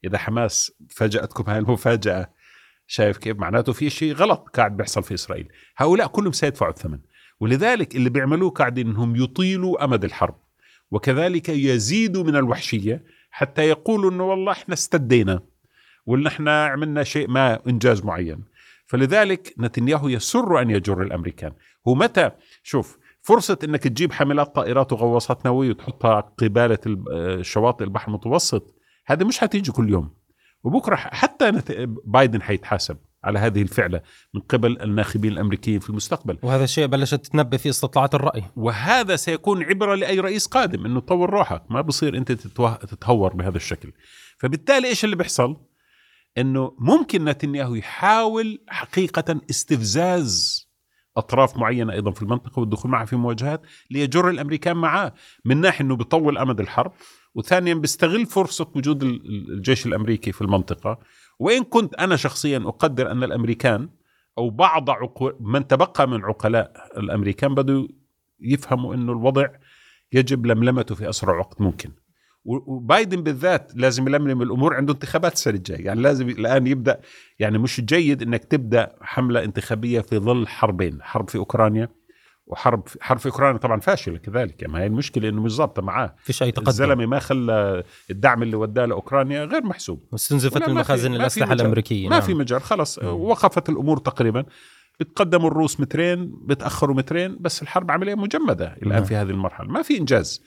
إذا 0.04 0.18
حماس 0.18 0.72
فاجأتكم 0.90 1.50
هاي 1.50 1.58
المفاجأة 1.58 2.30
شايف 2.86 3.18
كيف؟ 3.18 3.36
معناته 3.36 3.72
في 3.72 3.90
شيء 3.90 4.14
غلط 4.14 4.48
قاعد 4.54 4.76
بيحصل 4.76 5.02
في 5.02 5.14
إسرائيل. 5.14 5.48
هؤلاء 5.76 6.06
كلهم 6.06 6.32
سيدفعوا 6.32 6.70
الثمن. 6.70 6.98
ولذلك 7.40 7.96
اللي 7.96 8.10
بيعملوه 8.10 8.50
قاعدين 8.50 8.88
إنهم 8.88 9.16
يطيلوا 9.16 9.84
أمد 9.84 10.04
الحرب. 10.04 10.34
وكذلك 10.90 11.48
يزيدوا 11.48 12.24
من 12.24 12.36
الوحشية 12.36 13.04
حتى 13.30 13.62
يقولوا 13.62 14.10
إنه 14.10 14.24
والله 14.24 14.52
إحنا 14.52 14.74
استدينا 14.74 15.40
وإن 16.06 16.26
إحنا 16.26 16.66
عملنا 16.66 17.02
شيء 17.02 17.28
ما 17.28 17.66
إنجاز 17.66 18.04
معين. 18.04 18.44
فلذلك 18.92 19.54
نتنياهو 19.58 20.08
يسر 20.08 20.60
أن 20.60 20.70
يجر 20.70 21.02
الأمريكان. 21.02 21.52
هو 21.88 21.94
متى؟ 21.94 22.30
شوف 22.62 22.98
فرصة 23.20 23.58
إنك 23.64 23.82
تجيب 23.82 24.12
حاملات 24.12 24.54
طائرات 24.54 24.92
وغواصات 24.92 25.46
نووية 25.46 25.70
وتحطها 25.70 26.20
قبالة 26.20 26.78
آه، 27.12 27.42
شواطئ 27.42 27.84
البحر 27.84 28.08
المتوسط 28.08 28.74
هذا 29.06 29.24
مش 29.24 29.38
حتيجي 29.38 29.72
كل 29.72 29.90
يوم. 29.90 30.14
وبكرة 30.64 30.96
حتى 30.96 31.52
بايدن 32.04 32.42
حيتحاسب 32.42 32.96
على 33.24 33.38
هذه 33.38 33.62
الفعلة 33.62 34.00
من 34.34 34.40
قبل 34.40 34.82
الناخبين 34.82 35.32
الأمريكيين 35.32 35.80
في 35.80 35.90
المستقبل. 35.90 36.38
وهذا 36.42 36.64
الشيء 36.64 36.86
بلشت 36.86 37.14
تتنبأ 37.14 37.56
فيه 37.56 37.70
استطلاعات 37.70 38.14
الرأي. 38.14 38.44
وهذا 38.56 39.16
سيكون 39.16 39.62
عبرة 39.62 39.94
لأي 39.94 40.20
رئيس 40.20 40.46
قادم 40.46 40.86
أنه 40.86 41.00
طور 41.00 41.30
روحك 41.30 41.62
ما 41.70 41.80
بصير 41.80 42.16
أنت. 42.16 42.32
تتهور 42.32 43.34
بهذا 43.34 43.56
الشكل. 43.56 43.92
فبالتالي 44.38 44.88
إيش 44.88 45.04
اللي 45.04 45.16
بيحصل؟ 45.16 45.56
أنه 46.38 46.76
ممكن 46.78 47.24
نتنياهو 47.24 47.74
يحاول 47.74 48.58
حقيقة 48.68 49.40
استفزاز 49.50 50.62
أطراف 51.16 51.56
معينة 51.56 51.92
أيضا 51.92 52.10
في 52.10 52.22
المنطقة 52.22 52.60
والدخول 52.60 52.90
معها 52.90 53.04
في 53.04 53.16
مواجهات 53.16 53.62
ليجر 53.90 54.28
الأمريكان 54.30 54.76
معاه 54.76 55.14
من 55.44 55.60
ناحية 55.60 55.84
أنه 55.84 55.96
بيطول 55.96 56.38
أمد 56.38 56.60
الحرب 56.60 56.92
وثانيا 57.34 57.74
بيستغل 57.74 58.26
فرصة 58.26 58.70
وجود 58.74 59.02
ال- 59.02 59.26
ال- 59.26 59.52
الجيش 59.52 59.86
الأمريكي 59.86 60.32
في 60.32 60.42
المنطقة. 60.42 60.98
وإن 61.38 61.62
كنت 61.64 61.94
أنا 61.94 62.16
شخصيا 62.16 62.58
أقدر 62.58 63.10
أن 63.12 63.22
الأمريكان 63.24 63.88
أو 64.38 64.50
بعض 64.50 64.90
عقو... 64.90 65.30
من 65.40 65.66
تبقى 65.66 66.08
من 66.08 66.24
عقلاء 66.24 66.72
الأمريكان 66.96 67.54
بدوا 67.54 67.88
يفهموا 68.40 68.94
إنه 68.94 69.12
الوضع 69.12 69.46
يجب 70.12 70.46
لملمته 70.46 70.94
في 70.94 71.08
أسرع 71.08 71.38
وقت 71.38 71.60
ممكن. 71.60 71.90
وبايدن 72.44 73.22
بالذات 73.22 73.72
لازم 73.74 74.08
يلملم 74.08 74.42
الأمور 74.42 74.74
عنده 74.74 74.92
انتخابات 74.92 75.32
السنة 75.32 75.54
الجاية. 75.54 75.84
يعني 75.86 76.00
لازم 76.02 76.28
الآن 76.28 76.66
يبدأ 76.66 77.00
يعني 77.38 77.58
مش 77.58 77.80
جيد 77.80 78.22
إنك 78.22 78.44
تبدأ 78.44 78.92
حملة 79.00 79.44
انتخابية 79.44 80.00
في 80.00 80.18
ظل 80.18 80.46
حربين 80.48 81.02
حرب 81.02 81.30
في 81.30 81.38
أوكرانيا 81.38 81.88
وحرب 82.46 82.88
حرب 83.00 83.18
في 83.18 83.26
أوكرانيا 83.26 83.58
طبعا 83.58 83.80
فاشلة 83.80 84.18
كذلك. 84.18 84.62
يعني 84.62 84.78
هي 84.78 84.86
المشكلة 84.86 85.28
إنه 85.28 85.42
مش 85.42 85.52
ظابطة 85.52 85.82
معاه. 85.82 86.14
فيش 86.22 86.42
أي 86.42 86.50
تقدم. 86.52 86.68
الزلمة 86.68 87.06
ما 87.06 87.18
خلى 87.18 87.82
الدعم 88.10 88.42
اللي 88.42 88.56
وداه 88.56 88.84
لأوكرانيا 88.84 89.44
غير 89.44 89.62
محسوب. 89.64 90.04
واستنزفت 90.12 90.56
ما 90.58 90.66
في- 90.66 90.72
ما 90.72 90.82
في 90.82 91.06
الاسلحه. 91.06 91.52
الأمريكية. 91.52 92.08
ما 92.08 92.10
نعم. 92.16 92.20
في 92.26 92.34
مجال. 92.34 92.60
خلص. 92.62 92.98
وقفت 92.98 93.68
الأمور 93.68 93.98
تقريبا. 93.98 94.44
بتقدموا 95.00 95.48
الروس 95.50 95.80
مترين 95.80 96.32
بتأخروا 96.46 96.96
مترين 96.96 97.36
بس 97.40 97.62
الحرب 97.62 97.90
عملية 97.90 98.14
مجمدة 98.14 98.66
الآن 98.82 98.88
نعم. 98.92 99.04
في 99.04 99.16
هذه 99.16 99.30
المرحلة. 99.30 99.68
ما 99.68 99.82
في 99.82 99.98
إنجاز. 99.98 100.42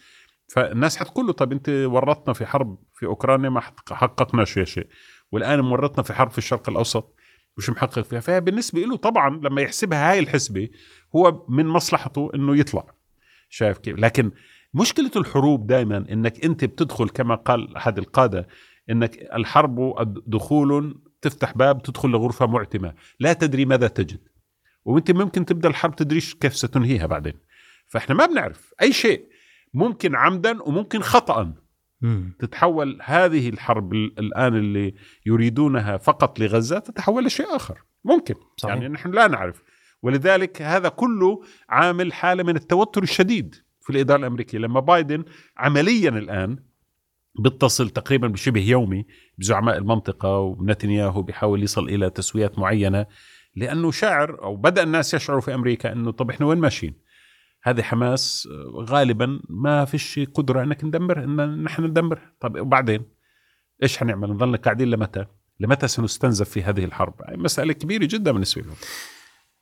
فالناس 0.48 0.98
حتقول 0.98 1.26
له 1.28 1.34
طب 1.34 1.52
أنت 1.52 1.70
ورطنا 1.70 2.34
في 2.34 2.46
حرب 2.46 2.78
في 2.94 3.06
أوكرانيا 3.06 3.50
ما 3.50 3.60
حقق- 3.60 3.94
حققنا 3.94 4.46
شيء 4.46 4.64
شيء. 4.66 4.88
والآن 5.32 5.60
مورطنا 5.62 6.04
في 6.04 6.14
حرب 6.14 6.32
في 6.32 6.38
الشرق 6.38 6.70
الأوسط 6.70 7.16
مش 7.58 7.70
محقق 7.70 8.02
فيها؟ 8.02 8.20
فهي 8.20 8.42
بالنسبة 8.42 8.82
له 8.82 8.96
طبعا 8.98 9.30
لما 9.44 9.62
يحسبها 9.62 10.12
هاي 10.12 10.20
الحسبة 10.20 10.70
هو 11.16 11.46
من 11.50 11.66
مصلحته 11.66 12.32
إنه 12.36 12.58
يطلع. 12.58 12.86
شايف 13.50 13.78
كيف؟ 13.78 13.98
لكن 14.00 14.32
مشكلة 14.74 15.12
الحروب 15.16 15.68
دائما 15.68 15.98
إنك 15.98 16.46
أنت 16.46 16.66
بتدخل 16.66 17.10
كما 17.10 17.36
قال 17.36 17.76
أحد 17.76 17.98
القادة 17.98 18.48
إنك 18.90 19.18
الحرب 19.34 19.96
دخول 20.28 21.02
تفتح 21.22 21.54
باب 21.58 21.82
تدخل 21.82 22.10
لغرفة 22.10 22.46
معتمة. 22.46 22.94
لا 23.20 23.34
تدري 23.34 23.66
ماذا 23.66 23.88
تجد. 23.88 24.20
وأنت 24.86 25.12
ممكن 25.12 25.46
تبدأ 25.46 25.70
الحرب 25.70 25.96
تدريش 25.96 26.36
كيف 26.36 26.56
ستنهيها 26.56 27.06
بعدين. 27.06 27.34
فإحنا 27.88 28.16
ما 28.16 28.26
بنعرف 28.26 28.74
أي 28.82 28.94
شيء. 28.94 29.35
ممكن 29.76 30.16
عمدا 30.16 30.62
وممكن 30.64 31.00
خطا 31.02 31.54
مم. 32.02 32.36
تتحول 32.40 33.00
هذه 33.04 33.50
الحرب 33.50 33.94
ال- 33.94 34.20
الآن 34.20 34.56
اللي 34.56 34.96
يريدونها 35.26 35.98
فقط 35.98 36.40
لغزة 36.40 36.80
تتحول 36.80 37.26
لشيء 37.26 37.56
آخر 37.56 37.80
ممكن 38.06 38.36
صحيح. 38.58 38.74
يعني 38.76 38.88
نحن 38.88 39.12
لا 39.12 39.28
نعرف 39.28 39.64
ولذلك 40.02 40.62
هذا 40.62 40.90
كله 40.90 41.42
عامل 41.70 42.14
حالة 42.14 42.44
من 42.44 42.56
التوتر 42.56 43.04
الشديد 43.04 43.56
في 43.82 43.90
الإدارة 43.90 44.20
الأمريكية 44.20 44.58
لما 44.58 44.80
بايدن 44.80 45.24
عمليا 45.58 46.10
الآن 46.10 46.58
بيتصل 47.44 47.90
تقريبا 47.90 48.28
بشبه 48.28 48.62
يومي 48.62 49.06
بزعماء 49.38 49.78
المنطقة 49.78 50.38
ونتنياهو 50.40 51.22
بيحاول 51.22 51.64
يصل 51.64 51.90
إلى 51.90 52.10
تسويات 52.10 52.60
معينة 52.60 53.06
لأنه 53.56 53.92
شاعر 53.92 54.44
أو 54.44 54.56
بدأ 54.56 54.84
الناس 54.84 55.14
يشعروا 55.14 55.42
في 55.42 55.54
أمريكا 55.54 55.92
إنه 55.92 56.12
طب 56.12 56.30
إحنا 56.30 56.46
وين 56.46 56.58
ماشيين؟ 56.58 56.94
هذه 57.66 57.82
حماس 57.82 58.48
آه، 58.52 58.86
غالبا 58.90 59.40
ما 59.50 59.86
فيش 59.86 60.20
قدرة 60.34 60.64
إنك 60.64 60.84
ندمر 60.84 61.24
إن 61.24 61.64
نحن 61.64 61.84
ندمر. 61.84 62.20
طب 62.40 62.60
وبعدين؟ 62.60 63.06
إيش 63.84 63.98
حنعمل؟ 63.98 64.30
نضلنا 64.30 64.58
قاعدين 64.58 64.88
لمتى؟ 64.88 65.26
لمتى 65.60 65.88
سنستنزف 65.88 66.50
في 66.50 66.64
هذه 66.64 66.86
الحرب؟ 66.86 67.14
مسألة 67.30 67.74
كبيرة 67.74 68.06
جدا 68.06 68.32
بالنسبة 68.32 68.62
لهم. 68.62 68.76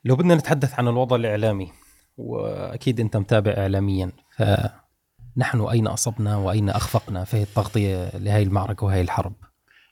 لو 0.03 0.15
بدنا 0.15 0.35
نتحدث 0.35 0.79
عن 0.79 0.87
الوضع 0.87 1.15
الإعلامي 1.15 1.71
وأكيد 2.17 2.99
أنت 2.99 3.17
متابع 3.17 3.51
اعلاميا 3.51 4.11
فنحن 4.37 5.61
أين 5.61 5.87
أصبنا 5.87 6.37
وأين 6.37 6.69
أخفقنا 6.69 7.23
في 7.23 7.43
التغطية 7.43 8.17
لهي 8.17 8.43
المعركة 8.43 8.85
وهي 8.85 9.01
الحرب؟ 9.01 9.35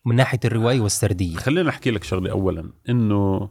من 0.05 0.15
ناحية 0.15 0.39
الروايه 0.45 0.79
والسردية. 0.79 1.35
خلينا 1.35 1.69
أحكي 1.69 1.91
لك 1.91 2.03
شغلة 2.03 2.31
اولا 2.31 2.73
إنه 2.89 3.49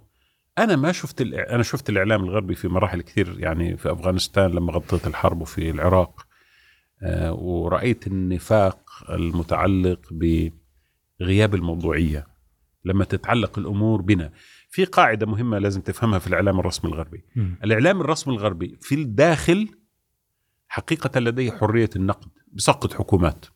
أنا 0.64 0.76
ما 0.76 0.92
شفت 0.92 1.20
أنا 1.20 1.62
شفت 1.62 1.90
الإعلام 1.90 2.24
الغربي 2.24 2.54
في 2.54 2.68
مراحل 2.68 3.00
كثير 3.02 3.38
يعني 3.38 3.76
في 3.76 3.92
أفغانستان 3.92 4.50
لما 4.50 4.72
غطيت 4.72 5.06
الحرب 5.06 5.40
وفي 5.40 5.70
العراق. 5.70 6.26
آه، 7.02 7.32
ورأيت 7.32 8.06
النفاق 8.06 8.90
المتعلق 9.10 10.00
بغياب 10.10 11.54
الموضوعية 11.54 12.26
لما 12.84 13.04
تتعلق 13.04 13.58
الأمور 13.58 14.02
بنا. 14.02 14.32
في 14.70 14.84
قاعدة 14.84 15.26
مهمة 15.26 15.58
لازم 15.58 15.80
تفهمها 15.80 16.18
في 16.18 16.26
الإعلام 16.26 16.60
الرسمي 16.60 16.90
الغربي. 16.90 17.24
مم. 17.36 17.58
الإعلام 17.64 18.00
الرسمي 18.00 18.34
الغربي 18.34 18.78
في 18.80 18.94
الداخل 18.94 19.68
حقيقة 20.68 21.20
لديه 21.20 21.50
حرية 21.50 21.90
النقد 21.96 22.28
بسقط 22.52 22.94
حكومات 22.94 23.46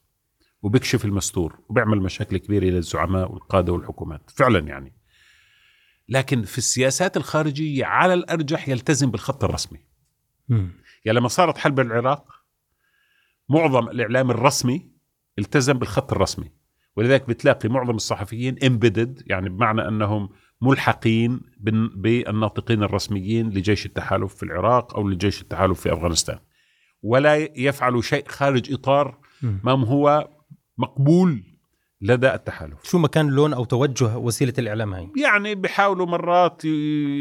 وبيكشف 0.63 1.05
المستور 1.05 1.59
وبيعمل 1.69 2.01
مشاكل 2.01 2.37
كبيرة 2.37 2.65
للزعماء 2.65 3.33
والقادة 3.33 3.73
والحكومات. 3.73 4.31
فعلا 4.31 4.59
يعني. 4.59 4.93
لكن 6.09 6.43
في 6.43 6.59
السياسات 6.59 7.17
الخارجية 7.17 7.85
على 7.85 8.15
الأرجح 8.15 8.69
يلتزم 8.69 9.11
بالخط 9.11 9.45
الرسمي 9.45 9.79
مم. 10.49 10.71
يعني 11.05 11.19
لما 11.19 11.29
صارت 11.29 11.59
حرب 11.59 11.81
العراق 11.81 12.33
معظم 13.49 13.89
الإعلام 13.89 14.31
الرسمي 14.31 14.91
التزم 15.39 15.73
بالخط 15.73 16.13
الرسمي 16.13 16.51
ولذلك 16.97 17.29
بتلاقي 17.29 17.69
معظم 17.69 17.95
الصحفيين 17.97 18.65
امبيدد 18.65 19.23
يعني 19.27 19.49
بمعنى 19.49 19.89
أنهم 19.89 20.29
ملحقين 20.61 21.41
بال- 21.61 21.97
بالناطقين 21.97 22.83
الرسميين 22.83 23.51
لجيش 23.51 23.87
التحالف 23.87 24.35
في 24.35 24.43
العراق 24.43 24.97
أو 24.97 25.09
لجيش 25.09 25.43
التحالف 25.43 25.81
في 25.81 25.93
أفغانستان 25.93 26.39
ولا 27.03 27.37
يفعلوا 27.59 28.03
شيء 28.03 28.29
خارج 28.29 28.73
إطار 28.73 29.19
مم. 29.43 29.61
ما 29.65 29.73
هو 29.73 30.29
مقبول 30.79 31.43
لدى 32.05 32.35
التحالف. 32.35 32.85
شو 32.85 32.99
ما 32.99 33.09
كان 33.09 33.29
لون 33.29 33.53
أو 33.53 33.65
توجه 33.65 34.17
وسيلة 34.17 34.53
الإعلام 34.59 34.95
هاي؟ 34.95 35.11
يعني 35.17 35.55
بيحاولوا 35.55 36.07
مرات 36.07 36.65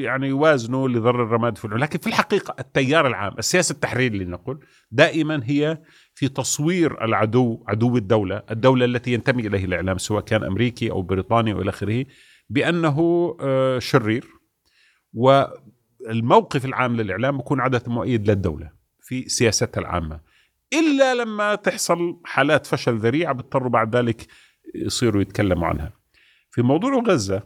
يعني 0.04 0.28
يوازنوا 0.28 0.90
لضر 0.90 1.24
الرماد 1.24 1.58
في 1.58 1.68
لكن 1.68 2.00
في 2.00 2.08
الحقيقة 2.08 2.56
التيار 2.60 3.08
العام 3.08 3.34
السياسة 3.40 3.74
التحرير 3.74 4.14
لنقل 4.14 4.60
دائما 4.92 5.42
هي 5.44 5.82
في 6.14 6.28
تصوير 6.28 7.04
العدو 7.04 7.64
عدو 7.68 7.98
الدولة 7.98 8.44
الدولة 8.52 8.86
التي 8.86 9.14
ينتمي 9.14 9.48
إليه 9.48 9.66
الإعلام 9.66 9.98
سواء 9.98 10.24
كان 10.24 10.44
أمريكي 10.44 10.92
أو 10.92 11.02
بريطاني 11.02 11.54
وإلى 11.54 11.70
آخره 11.70 12.06
بأنه 12.50 13.38
آه، 13.42 13.80
شرير. 13.80 14.28
والموقف 15.14 16.66
العام 16.66 16.96
للإعلام 16.96 17.40
يكون 17.40 17.62
عادة 17.62 17.84
مؤيد 17.88 18.30
للدولة 18.30 18.72
في 19.02 19.30
سياستها 19.30 19.82
العامة. 19.82 20.20
إلا 20.74 21.16
لما 21.16 21.56
تحصل 21.56 22.20
حالات 22.26 22.66
فشل 22.66 22.98
ذريعة 22.98 23.34
بيضطروا 23.34 23.70
بعد 23.70 23.96
ذلك 23.96 24.28
يصيروا 24.76 25.22
يتكلموا 25.22 25.68
عنها. 25.68 25.94
في 26.52 26.62
موضوع 26.62 27.04
غزة 27.08 27.44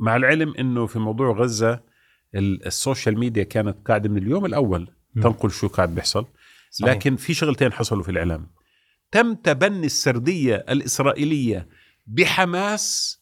مع 0.00 0.16
العلم 0.16 0.54
إنه 0.58 0.86
في 0.86 0.98
موضوع 0.98 1.32
غزة 1.32 1.80
ال- 2.34 2.66
السوشيال 2.66 3.18
ميديا 3.18 3.44
كانت 3.44 3.76
قاعدة 3.88 4.08
من 4.08 4.16
اليوم 4.18 4.46
الأول 4.46 4.88
مم. 5.14 5.22
تنقل 5.22 5.50
شو 5.50 5.68
قاعد 5.68 5.94
بيحصل. 5.94 6.26
صحيح. 6.70 6.90
لكن 6.90 7.16
في 7.16 7.34
شغلتين 7.34 7.72
حصلوا 7.72 8.02
في 8.02 8.10
الإعلام. 8.10 8.50
تم 9.10 9.34
تبني 9.34 9.86
السردية 9.86 10.54
الإسرائيلية 10.68 11.68
بحماس 12.06 13.20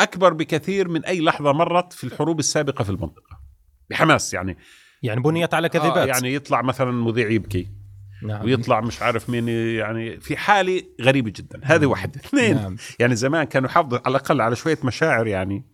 أكبر 0.00 0.32
بكثير 0.32 0.88
من 0.88 1.04
أي 1.04 1.20
لحظة 1.20 1.52
مرت 1.52 1.92
في 1.92 2.04
الحروب 2.04 2.38
السابقة 2.38 2.84
في 2.84 2.90
المنطقة. 2.90 3.40
بحماس 3.90 4.34
يعني. 4.34 4.56
يعني 5.02 5.20
بنيت 5.20 5.54
على 5.54 5.66
آه 5.66 5.70
كذبات 5.70 6.08
يعني 6.08 6.34
يطلع 6.34 6.62
مثلا 6.62 6.90
مذيع 6.90 7.30
يبكي. 7.30 7.68
نعم. 8.22 8.44
ويطلع 8.44 8.80
مش 8.80 9.02
عارف 9.02 9.30
مين 9.30 9.48
يعني 9.48 10.20
في 10.20 10.36
حالة 10.36 10.82
غريبة 11.02 11.32
جدا. 11.36 11.60
هذه 11.62 11.86
واحدة. 11.86 12.20
اثنين 12.20 12.54
نعم. 12.54 12.76
يعني 12.98 13.16
زمان 13.16 13.44
كانوا 13.44 13.68
يحافظوا 13.68 13.98
على 13.98 14.16
الأقل 14.16 14.40
على 14.40 14.56
شوية 14.56 14.78
مشاعر 14.84 15.26
يعني 15.26 15.64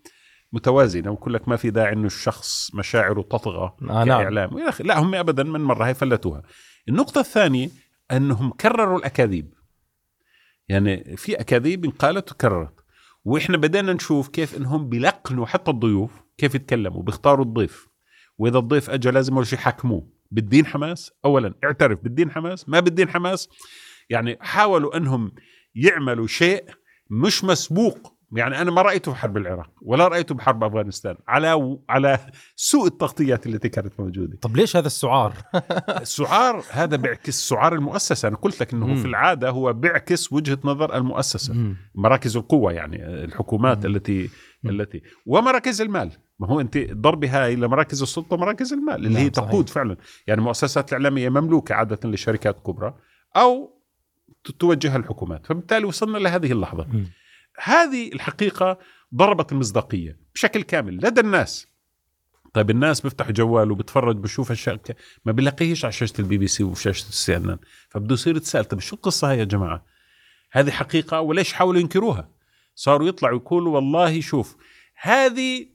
متوازنة 0.53 1.11
ويقول 1.11 1.35
لك 1.35 1.49
ما 1.49 1.57
في 1.57 1.71
داعي 1.71 1.93
إنه 1.93 2.07
الشخص 2.07 2.75
مشاعره 2.75 3.23
تطغى 3.23 3.77
آه 3.83 4.05
نعم. 4.05 4.07
كإعلام. 4.07 4.59
أخي 4.59 4.85
لا 4.85 4.99
هم 4.99 5.15
ابدا 5.15 5.43
من 5.43 5.61
مرة 5.61 5.85
هي 5.85 5.95
فلتوها. 5.95 6.43
النقطة 6.89 7.21
الثانية 7.21 7.69
أنهم 8.13 8.51
كرروا 8.51 8.99
الأكاذيب. 8.99 9.55
يعني 10.69 11.17
في 11.17 11.41
أكاذيب 11.41 11.85
انقالت 11.85 12.33
وكررت. 12.33 12.75
وإحنا 13.25 13.57
بدأنا 13.57 13.93
نشوف 13.93 14.29
كيف 14.29 14.57
إنهم 14.57 14.89
بيلقنوا 14.89 15.47
حتى 15.47 15.71
الضيوف 15.71 16.11
كيف 16.39 16.55
يتكلموا 16.55 17.03
بيختاروا 17.03 17.45
الضيف. 17.45 17.89
وإذا 18.39 18.59
الضيف 18.59 18.91
اجى 18.91 19.11
لازم 19.11 19.35
أول 19.35 19.47
شيء 19.47 19.59
يحكموه. 19.59 20.12
بالدين 20.33 20.67
حماس؟ 20.67 21.13
اولا 21.25 21.55
اعترف 21.65 21.99
بالدين 22.03 22.31
حماس؟ 22.31 22.69
ما 22.69 22.81
بالدين 22.81 23.09
حماس؟ 23.09 23.49
يعني 24.11 24.39
حاولوا 24.41 24.97
أنهم 24.97 25.33
يعملوا 25.75 26.27
شيء 26.27 26.65
مش 27.11 27.45
مسبوق. 27.45 28.13
يعني 28.37 28.63
أنا 28.63 28.71
ما 28.71 28.83
رأيته 28.83 29.13
في 29.13 29.19
حرب 29.19 29.37
العراق 29.37 29.71
ولا 29.83 30.09
رأيته 30.09 30.35
بحرب 30.35 30.65
أفغانستان. 30.65 31.17
على 31.29 31.79
على 31.89 32.19
سوء 32.57 32.87
التغطيات 32.87 33.47
التي 33.47 33.69
كانت 33.69 34.01
موجودة. 34.01 34.39
طب 34.41 34.57
ليش 34.57 34.77
هذا 34.77 34.87
السعار؟ 34.87 35.35
السعار 36.01 36.65
هذا 36.71 36.97
بيعكس 36.97 37.49
سعار 37.49 37.75
المؤسسة. 37.75 38.29
أنا 38.29 38.37
قلت 38.37 38.61
لك 38.61 38.73
إنه 38.73 38.87
مم. 38.87 38.97
في 38.97 39.07
العادة 39.07 39.51
هو 39.51 39.73
بيعكس 39.73 40.33
وجهة 40.33 40.59
نظر 40.65 40.97
المؤسسة. 40.97 41.55
مم. 41.55 41.77
مراكز 41.95 42.37
القوة 42.37 42.73
يعني 42.73 43.25
الحكومات 43.25 43.87
مم. 43.87 43.97
التي. 43.97 44.31
التي 44.67 45.03
ومراكز 45.27 45.81
المال. 45.81 46.11
ما 46.43 46.49
هو 46.49 46.61
انت 46.61 46.79
ضربي 46.79 47.29
هاي 47.29 47.57
لمراكز 47.57 48.03
السلطة 48.03 48.37
مراكز 48.37 48.73
المال 48.73 48.95
اللي 48.95 49.09
نعم، 49.09 49.17
هي 49.17 49.31
صحيح. 49.35 49.49
تقود 49.49 49.69
فعلا 49.69 49.97
يعني 50.27 50.41
المؤسسات 50.41 50.89
الإعلامية 50.89 51.29
مملوكة 51.29 51.75
عادة 51.75 52.11
لشركات 52.11 52.61
كبرى 52.67 52.95
ت- 54.45 54.51
توجهها 54.51 54.97
الحكومات 54.97 55.47
فبالتالي 55.47 55.85
وصلنا 55.85 56.19
لهذه 56.19 56.53
اللحظة 56.53 56.87
مم. 56.93 57.07
هذه 57.63 58.13
الحقيقة 58.13 58.79
ضربت 59.15 59.53
المصداقية 59.53 60.19
بشكل 60.35 60.63
كامل 60.63 60.97
لدى 60.97 61.21
الناس 61.21 61.67
طيب 62.55 62.71
الناس 62.71 63.01
بيفتح 63.01 63.31
جوال 63.31 63.71
وبتفرج 63.71 64.17
بشوف 64.17 64.51
أشياء 64.51 64.81
ما 65.25 65.33
بيلاقيهش 65.33 65.85
على 65.85 65.93
شاشة 65.93 66.15
البي 66.19 66.39
بي 66.39 66.47
سي 66.47 66.65
وشاشة 66.65 67.09
ال 67.09 67.37
CNN 67.37 67.59
فبده 67.89 68.15
يصير 68.15 68.37
يتساءل 68.37 68.65
طيب 68.65 68.81
شو 68.81 68.97
القصة 68.97 69.31
هاي 69.31 69.39
يا 69.39 69.45
جماعة؟ 69.45 69.85
هذه 70.53 70.71
حقيقة 70.71 71.21
وليش 71.21 71.53
حاولوا 71.53 71.81
ينكروها؟ 71.81 72.29
صاروا 72.75 73.09
يطلعوا 73.09 73.37
يقولوا 73.39 73.75
والله 73.75 74.21
شوف 74.21 74.57
هذه 75.01 75.67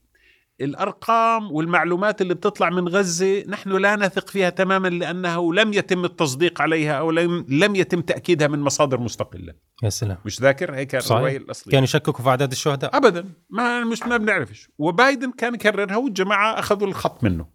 الأرقام 0.62 1.52
والمعلومات 1.52 2.22
اللي 2.22 2.34
بتطلع 2.34 2.70
من 2.70 2.88
غزة 2.88 3.44
نحن 3.48 3.70
لا 3.70 3.96
نثق 3.96 4.30
فيها 4.30 4.50
تماما 4.50 4.88
لأنه 4.88 5.54
لم 5.54 5.74
يتم 5.74 6.06
التصديق 6.06 6.62
عليها 6.62 6.94
أو 6.94 7.12
لم 7.12 7.46
لم 7.50 7.76
يتم 7.76 8.02
تأكيدها 8.02 8.48
من 8.48 8.60
مصادر 8.60 9.00
مستقلة، 9.00 9.54
يا 9.84 9.90
سلام. 9.90 10.18
مش 10.26 10.42
ذاكر؟ 10.42 10.76
هيك. 10.76 10.96
الرواية 10.96 11.38
الأصلية. 11.38 11.72
كانوا 11.72 11.84
يشككوا 11.84 12.24
في 12.24 12.30
أعداد 12.30 12.52
الشهداء؟ 12.52 12.98
ابدا. 12.98 13.30
ما 13.50 13.84
مش 13.84 14.04
ما 14.04 14.18
بنعرفش. 14.18 14.70
وبايدن 14.78 15.32
كان 15.32 15.54
يكررها 15.54 15.98
والجماعة 15.98 16.60
أخذوا 16.60 16.88
الخط 16.88 17.24
منه. 17.24 17.46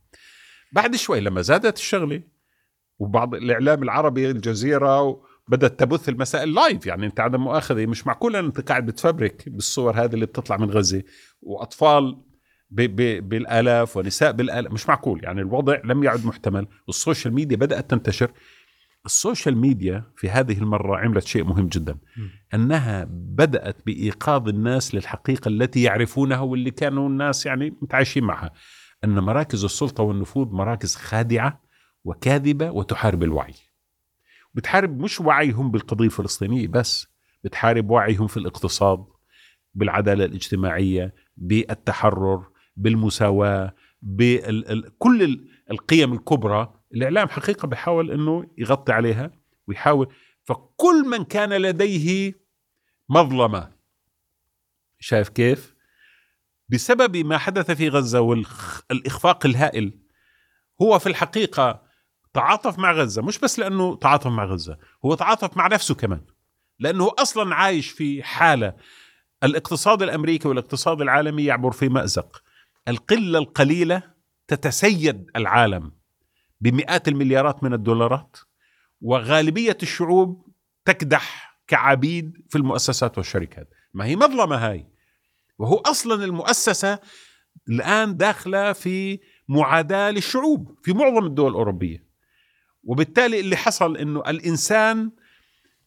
بعد 0.73 0.97
شوي 0.97 1.21
لما 1.21 1.43
زادت 1.43 1.77
الشغلة 1.77 2.23
وبعض 2.99 3.35
الإعلام 3.35 3.83
العربي 3.83 4.31
الجزيرة 4.31 5.23
بدات 5.49 5.81
تبث 5.81 6.09
المسائل 6.09 6.55
live 6.55 6.87
يعني 6.87 7.07
أنت 7.07 7.21
عدم 7.21 7.41
مؤاخذة 7.41 7.87
مش 7.87 8.07
معقول 8.07 8.37
أنت 8.37 8.61
قاعد 8.61 8.87
بتفبرك 8.87 9.49
بالصور 9.49 10.05
هذه 10.05 10.15
اللي 10.15 10.27
بتطلع 10.27 10.57
من 10.57 10.71
غزة 10.71 11.03
وأطفال 11.43 12.23
بالآلاف 12.73 13.97
ونساء 13.97 14.33
بالآلاف 14.33 14.73
مش 14.73 14.89
معقول 14.89 15.25
يعني 15.25 15.41
الوضع 15.41 15.81
لم 15.85 16.05
يعد 16.05 16.27
محتمل 16.27 16.67
وال 16.87 16.99
social 16.99 17.35
media 17.35 17.57
بدأت 17.57 17.91
تنتشر. 17.91 18.31
ال 19.07 19.14
social 19.14 19.57
media 19.57 20.05
في 20.17 20.31
هذه 20.31 20.59
المرة 20.59 20.97
عملت 20.97 21.27
شيء 21.27 21.45
مهم 21.45 21.67
جدا. 21.67 21.99
أنها 22.55 23.07
بدأت 23.11 23.77
بإيقاظ 23.87 24.49
الناس 24.49 24.95
للحقيقة 24.95 25.49
التي 25.49 25.83
يعرفونها 25.83 26.41
واللي 26.41 26.71
كانوا 26.71 27.09
الناس 27.09 27.47
يعني 27.47 27.75
متعايشين 27.83 28.25
معها. 28.25 28.53
أن 29.05 29.19
مراكز 29.19 29.65
السلطة 29.65 30.03
والنفوذ 30.03 30.49
مراكز 30.49 30.97
خادعة 30.97 31.61
وكاذبة 32.05 32.71
وتحارب 32.71 33.23
الوعي. 33.23 33.55
بتحارب 34.55 35.01
مش 35.01 35.21
وعيهم 35.21 35.71
بالقضية 35.71 36.05
الفلسطينية 36.05 36.69
بس 36.69 37.07
بتحارب 37.45 37.91
وعيهم 37.91 38.27
في 38.27 38.37
الاقتصاد 38.37 39.05
بالعدالة 39.75 40.25
الاجتماعية 40.25 41.15
بالتحرر 41.37 42.52
بالمساواة 42.77 43.75
بكل 44.03 45.23
ال- 45.23 45.49
القيم 45.71 46.13
الكبرى 46.13 46.75
الإعلام 46.95 47.29
حقيقة 47.29 47.67
بيحاول 47.69 48.11
إنه 48.11 48.51
يغطي 48.59 48.93
عليها 48.93 49.31
ويحاول 49.69 50.15
فكل 50.45 51.05
من 51.11 51.25
كان 51.25 51.53
لديه 51.53 52.35
مظلمة 53.09 53.73
شايف 54.99 55.29
كيف؟ 55.29 55.75
بسبب 56.69 57.17
ما 57.17 57.39
حدث 57.39 57.71
في 57.71 57.89
غزة 57.89 58.21
والإخفاق 58.21 59.47
الهائل 59.47 59.99
هو 60.83 60.99
في 60.99 61.07
الحقيقة 61.09 61.83
تعاطف 62.35 62.79
مع 62.79 62.93
غزة 62.93 63.23
مش 63.23 63.39
بس 63.39 63.59
لأنه 63.59 63.97
تعاطف 63.97 64.27
مع 64.27 64.45
غزة 64.45 64.79
هو 65.05 65.15
تعاطف 65.15 65.57
مع 65.57 65.67
نفسه 65.67 65.95
كمان 65.95 66.21
لأنه 66.79 67.11
أصلا 67.19 67.55
عايش 67.55 67.91
في 67.91 68.23
حالة 68.23 68.75
الاقتصاد 69.45 70.03
الأمريكي 70.03 70.49
والاقتصاد 70.49 71.01
العالمي 71.01 71.45
يعبر 71.45 71.71
في 71.71 71.89
مأزق 71.89 72.42
القلة 72.89 73.39
القليلة 73.39 74.03
تتسيد 74.49 75.31
العالم 75.37 75.93
بمئات 76.61 77.09
المليارات 77.09 77.65
من 77.65 77.75
الدولارات 77.75 78.37
وغالبية 79.01 79.79
الشعوب 79.83 80.47
تكدح 80.85 81.59
كعبيد 81.67 82.33
في 82.49 82.59
المؤسسات 82.59 83.19
والشركات. 83.19 83.71
ما 83.95 84.05
هي 84.05 84.17
مظلمة 84.17 84.57
هاي. 84.57 84.87
وهو 85.59 85.77
أصلا 85.77 86.25
المؤسسة 86.25 86.99
الآن 87.69 88.17
داخلة 88.17 88.73
في 88.73 89.21
معاداة 89.49 90.11
للشعوب 90.11 90.79
في 90.83 90.93
معظم 90.93 91.27
الدول 91.27 91.51
الأوروبية. 91.51 92.07
وبالتالي 92.85 93.41
اللي 93.41 93.57
حصل 93.57 93.97
إنه 93.97 94.21
الإنسان 94.21 95.11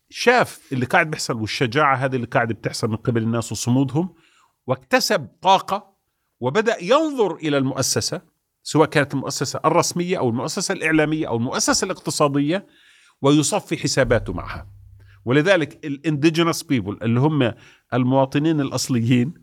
شاف 0.09 0.59
اللي 0.71 0.85
قاعد 0.85 1.09
بيحصل 1.09 1.41
والشجاعة 1.41 1.95
هذه 1.95 2.15
اللي 2.15 2.27
قاعد 2.27 2.47
بتحصل 2.47 2.89
من 2.89 2.95
قبل 2.95 3.23
الناس 3.23 3.51
وصمودهم 3.51 4.15
واكتسب 4.67 5.27
طاقة 5.41 5.94
وبدأ 6.39 6.83
ينظر 6.83 7.35
إلى 7.35 7.57
المؤسسة 7.57 8.21
سواء 8.63 8.89
كانت 8.89 9.13
المؤسسة 9.13 9.59
الرسمية 9.65 10.17
أو 10.17 10.29
المؤسسة 10.29 10.73
الإعلامية 10.73 11.27
أو 11.27 11.37
المؤسسة 11.37 11.85
الاقتصادية 11.85 12.67
ويصفي 13.21 13.77
حساباته 13.77 14.33
معها. 14.33 14.67
ولذلك 15.25 15.85
ال 15.85 15.92
indigenous 15.92 16.63
people 16.63 16.97
اللي 17.01 17.19
هم 17.19 17.53
المواطنين 17.93 18.61
الأصليين 18.61 19.33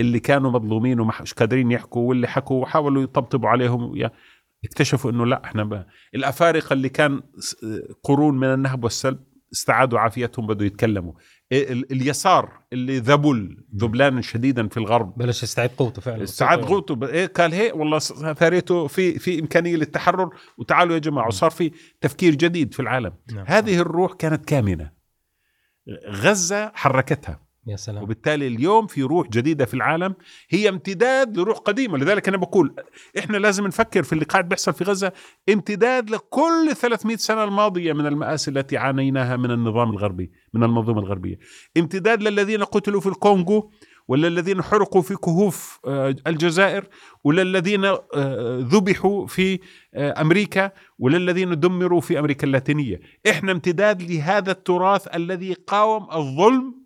اللي 0.00 0.20
كانوا 0.20 0.50
مظلومين 0.50 1.00
ومش 1.00 1.34
قادرين 1.34 1.70
يحكوا 1.70 2.08
واللي 2.08 2.26
حكوا 2.28 2.62
وحاولوا 2.62 3.02
يطبطبوا 3.02 3.48
عليهم 3.48 4.10
اكتشفوا 4.64 5.10
إنه 5.10 5.26
لا 5.26 5.44
إحنا 5.44 5.64
ب... 5.64 5.84
الأفارقة 6.14 6.72
اللي 6.72 6.88
كان 6.88 7.22
قرون 8.02 8.38
من 8.38 8.54
النهب 8.54 8.84
والسلب 8.84 9.20
استعادوا 9.52 9.98
عافيتهم 9.98 10.46
بدوا 10.46 10.66
يتكلموا. 10.66 11.12
اليسار 11.52 12.60
اللي 12.72 12.98
ذبل 12.98 13.64
ذبلانا 13.76 14.22
شديدا 14.22 14.68
في 14.68 14.76
الغرب. 14.76 15.18
بلش 15.18 15.42
يستعيد 15.42 15.70
قوته 15.70 16.02
فعلا. 16.02 16.22
استعاد 16.22 16.64
قوته. 16.64 17.08
إيه 17.08 17.26
قال 17.26 17.54
هي 17.54 17.72
والله 17.72 17.98
ثريته 17.98 18.86
في 18.86 19.18
في 19.18 19.40
إمكانية 19.40 19.76
للتحرر 19.76 20.30
وتعالوا 20.58 20.94
يا 20.94 20.98
جماعة 20.98 21.26
وصار 21.26 21.50
في 21.50 21.72
تفكير 22.00 22.34
جديد 22.34 22.74
في 22.74 22.80
العالم. 22.80 23.12
نعم. 23.32 23.44
هذه 23.48 23.78
الروح 23.78 24.12
كانت 24.12 24.44
كامنة. 24.44 24.90
غزة 26.08 26.72
حركتها. 26.74 27.43
يا 27.66 27.76
سلام. 27.76 28.02
وبالتالي 28.02 28.46
اليوم 28.46 28.86
في 28.86 29.02
روح 29.02 29.28
جديدة 29.28 29.64
في 29.64 29.74
العالم 29.74 30.14
هي 30.48 30.68
امتداد 30.68 31.38
لروح 31.38 31.58
قديمة. 31.58 31.98
لذلك 31.98 32.28
أنا 32.28 32.36
بقول 32.36 32.74
إحنا 33.18 33.36
لازم 33.36 33.66
نفكر 33.66 34.02
في 34.02 34.12
اللي 34.12 34.24
قاعد 34.24 34.48
بيحصل 34.48 34.72
في 34.72 34.84
غزة 34.84 35.12
امتداد 35.48 36.10
لكل 36.10 36.76
300 36.76 37.16
سنة 37.16 37.44
الماضية 37.44 37.92
من 37.92 38.06
المآسي 38.06 38.50
التي 38.50 38.76
عانيناها 38.76 39.36
من 39.36 39.50
النظام 39.50 39.90
الغربي 39.90 40.30
من 40.54 40.62
المنظومة 40.62 41.00
الغربية. 41.00 41.38
امتداد 41.76 42.22
للذين 42.22 42.64
قتلوا 42.64 43.00
في 43.00 43.06
الكونغو 43.06 43.70
ولا 44.08 44.28
الذين 44.28 44.62
حرقوا 44.62 45.02
في 45.02 45.16
كهوف 45.16 45.80
آه، 45.86 46.14
الجزائر 46.26 46.88
ولا 47.24 47.42
الذين 47.42 47.84
آه، 47.84 48.00
ذبحوا 48.60 49.26
في 49.26 49.60
آه، 49.94 50.20
أمريكا 50.20 50.72
ولا 50.98 51.16
الذين 51.16 51.60
دمروا 51.60 52.00
في 52.00 52.18
أمريكا 52.18 52.46
اللاتينية، 52.46 53.00
إحنا 53.30 53.52
امتداد 53.52 54.02
لهذا 54.02 54.50
التراث 54.50 55.14
الذي 55.14 55.52
قاوم 55.52 56.06
الظلم 56.12 56.83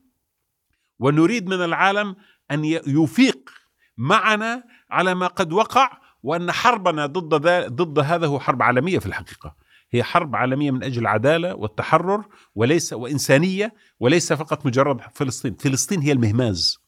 ونريد 0.99 1.47
من 1.47 1.65
العالم 1.65 2.17
أن 2.51 2.65
يفيق 2.65 3.51
معنا 3.97 4.65
على 4.91 5.15
ما 5.15 5.27
قد 5.27 5.53
وقع 5.53 5.99
وأن 6.23 6.53
حربنا 6.53 7.07
ضد 7.07 7.35
ضد 7.73 7.99
هذا 7.99 8.27
هو 8.27 8.41
حرب 8.41 8.63
عالمية 8.63 8.99
في 8.99 9.07
الحقيقة. 9.07 9.57
هي 9.91 10.03
حرب 10.03 10.37
عالمية 10.37 10.71
من 10.71 10.83
أجل 10.83 11.03
العدالة 11.03 11.55
والتحرر 11.55 12.25
وليس 12.55 12.93
وإنسانية 12.93 13.75
وليس 14.01 14.33
فقط 14.33 14.67
مجرد 14.67 15.01
فلسطين، 15.15 15.55
فلسطين 15.55 16.01
هي 16.01 16.13
المهماز. 16.13 16.79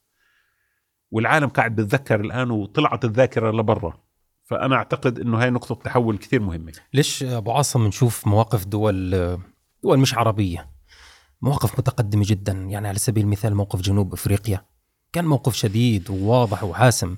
والعالم 1.10 1.48
قاعد 1.48 1.76
بتذكر 1.76 2.20
الآن 2.20 2.50
وطلعت 2.50 3.04
الذاكرة 3.04 3.50
لبرا. 3.50 4.00
فأنا 4.44 4.76
أعتقد 4.76 5.18
إنه 5.18 5.42
هاي 5.42 5.50
نقطة 5.50 5.74
تحول 5.74 6.18
كثير 6.18 6.42
مهمة. 6.42 6.72
ليش 6.94 7.22
أبو 7.22 7.52
عاصم 7.52 7.86
نشوف 7.86 8.26
مواقف 8.26 8.66
دول 8.66 9.10
دول 9.82 9.98
مش 9.98 10.14
عربية؟ 10.14 10.70
مواقف 11.42 11.78
متقدمة 11.78 12.24
جدا 12.26 12.52
يعني 12.52 12.88
على 12.88 12.98
سبيل 12.98 13.24
المثال 13.24 13.54
موقف 13.54 13.80
جنوب 13.80 14.12
أفريقيا. 14.12 14.64
كان 15.12 15.24
موقف 15.24 15.54
شديد 15.54 16.10
وواضح 16.10 16.64
وحاسم 16.64 17.16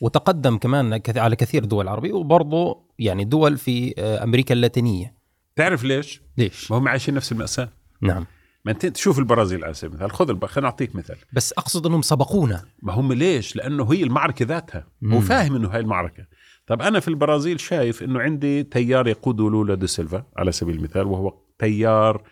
وتقدم 0.00 0.58
كمان 0.58 1.00
على 1.16 1.36
كثير 1.36 1.64
دول 1.64 1.88
عربية 1.88 2.12
وبرضه 2.12 2.88
يعني 2.98 3.24
دول 3.24 3.58
في 3.58 3.94
آه، 3.98 4.24
أمريكا 4.24 4.54
اللاتينية. 4.54 5.14
تعرف 5.56 5.84
ليش؟ 5.84 6.22
ليش؟ 6.38 6.70
ما 6.70 6.78
هم 6.78 6.88
عايشين 6.88 7.14
نفس 7.14 7.32
المأساة. 7.32 7.68
نعم. 8.00 8.26
ما 8.64 8.72
أنت 8.72 8.86
تشوف 8.86 9.18
البرازيل 9.18 9.64
على 9.64 9.74
سبيل 9.74 9.92
المثال. 9.94 10.12
خذ 10.12 10.28
الب... 10.28 10.44
خليني 10.44 10.66
أعطيك 10.66 10.96
مثال. 10.96 11.16
بس 11.32 11.52
أقصد 11.52 11.86
أنهم 11.86 12.02
سبقونا. 12.02 12.64
ما 12.82 12.92
هم 12.92 13.12
ليش؟ 13.12 13.56
لأنه 13.56 13.92
هي 13.92 14.02
المعركة 14.02 14.44
ذاتها. 14.44 14.86
مم. 15.00 15.14
هو 15.14 15.20
فاهم 15.20 15.56
إنه 15.56 15.68
هاي 15.68 15.80
المعركة. 15.80 16.26
طب 16.66 16.82
أنا 16.82 17.00
في 17.00 17.08
البرازيل 17.08 17.60
شايف 17.60 18.02
إنه 18.02 18.20
عندي 18.20 18.62
تيار 18.62 19.08
يقوده 19.08 19.50
لولا 19.50 19.74
دي 19.74 19.86
سيلفا 19.86 20.24
على 20.36 20.52
سبيل 20.52 20.76
المثال 20.76 21.06
وهو 21.06 21.34
تيار 21.58 22.22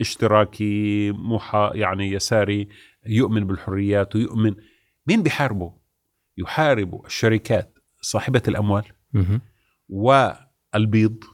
اشتراكي 0.00 1.12
محا 1.12 1.70
يعني 1.74 2.12
يساري 2.12 2.68
يؤمن 3.06 3.46
بالحريات 3.46 4.16
ويؤمن. 4.16 4.54
مين 5.06 5.22
بيحاربه؟ 5.22 5.74
يحاربوا 6.38 7.06
الشركات 7.06 7.78
صاحبة 8.00 8.42
الأموال 8.48 8.84
والبيض 9.88 11.24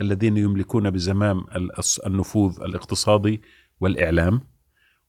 الذين 0.00 0.36
يملكون 0.36 0.90
بزمام 0.90 1.44
النفوذ 2.06 2.60
الاقتصادي 2.60 3.42
والإعلام 3.80 4.40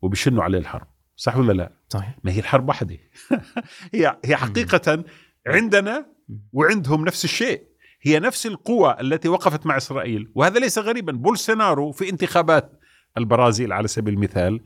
وبيشنوا 0.01 0.43
عليه 0.43 0.57
الحرب. 0.57 0.87
صح 1.15 1.37
ولا 1.37 1.53
لا؟ 1.53 1.71
صحيح. 1.89 2.17
ما 2.23 2.31
هي 2.31 2.39
الحرب 2.39 2.67
واحدة 2.67 2.97
هي 3.93 4.19
هي 4.25 4.35
حقيقة 4.35 5.03
عندنا 5.47 6.05
وعندهم 6.53 7.05
نفس 7.05 7.23
الشيء. 7.25 7.72
هي 8.05 8.19
نفس 8.19 8.45
القوى 8.45 8.97
التي 9.01 9.27
وقفت 9.27 9.65
مع 9.65 9.77
إسرائيل. 9.77 10.31
وهذا 10.35 10.59
ليس 10.59 10.77
غريبا. 10.77 11.11
بولسونارو 11.11 11.91
في 11.91 12.09
انتخابات 12.09 12.79
البرازيل 13.17 13.73
على 13.73 13.87
سبيل 13.87 14.13
المثال 14.13 14.61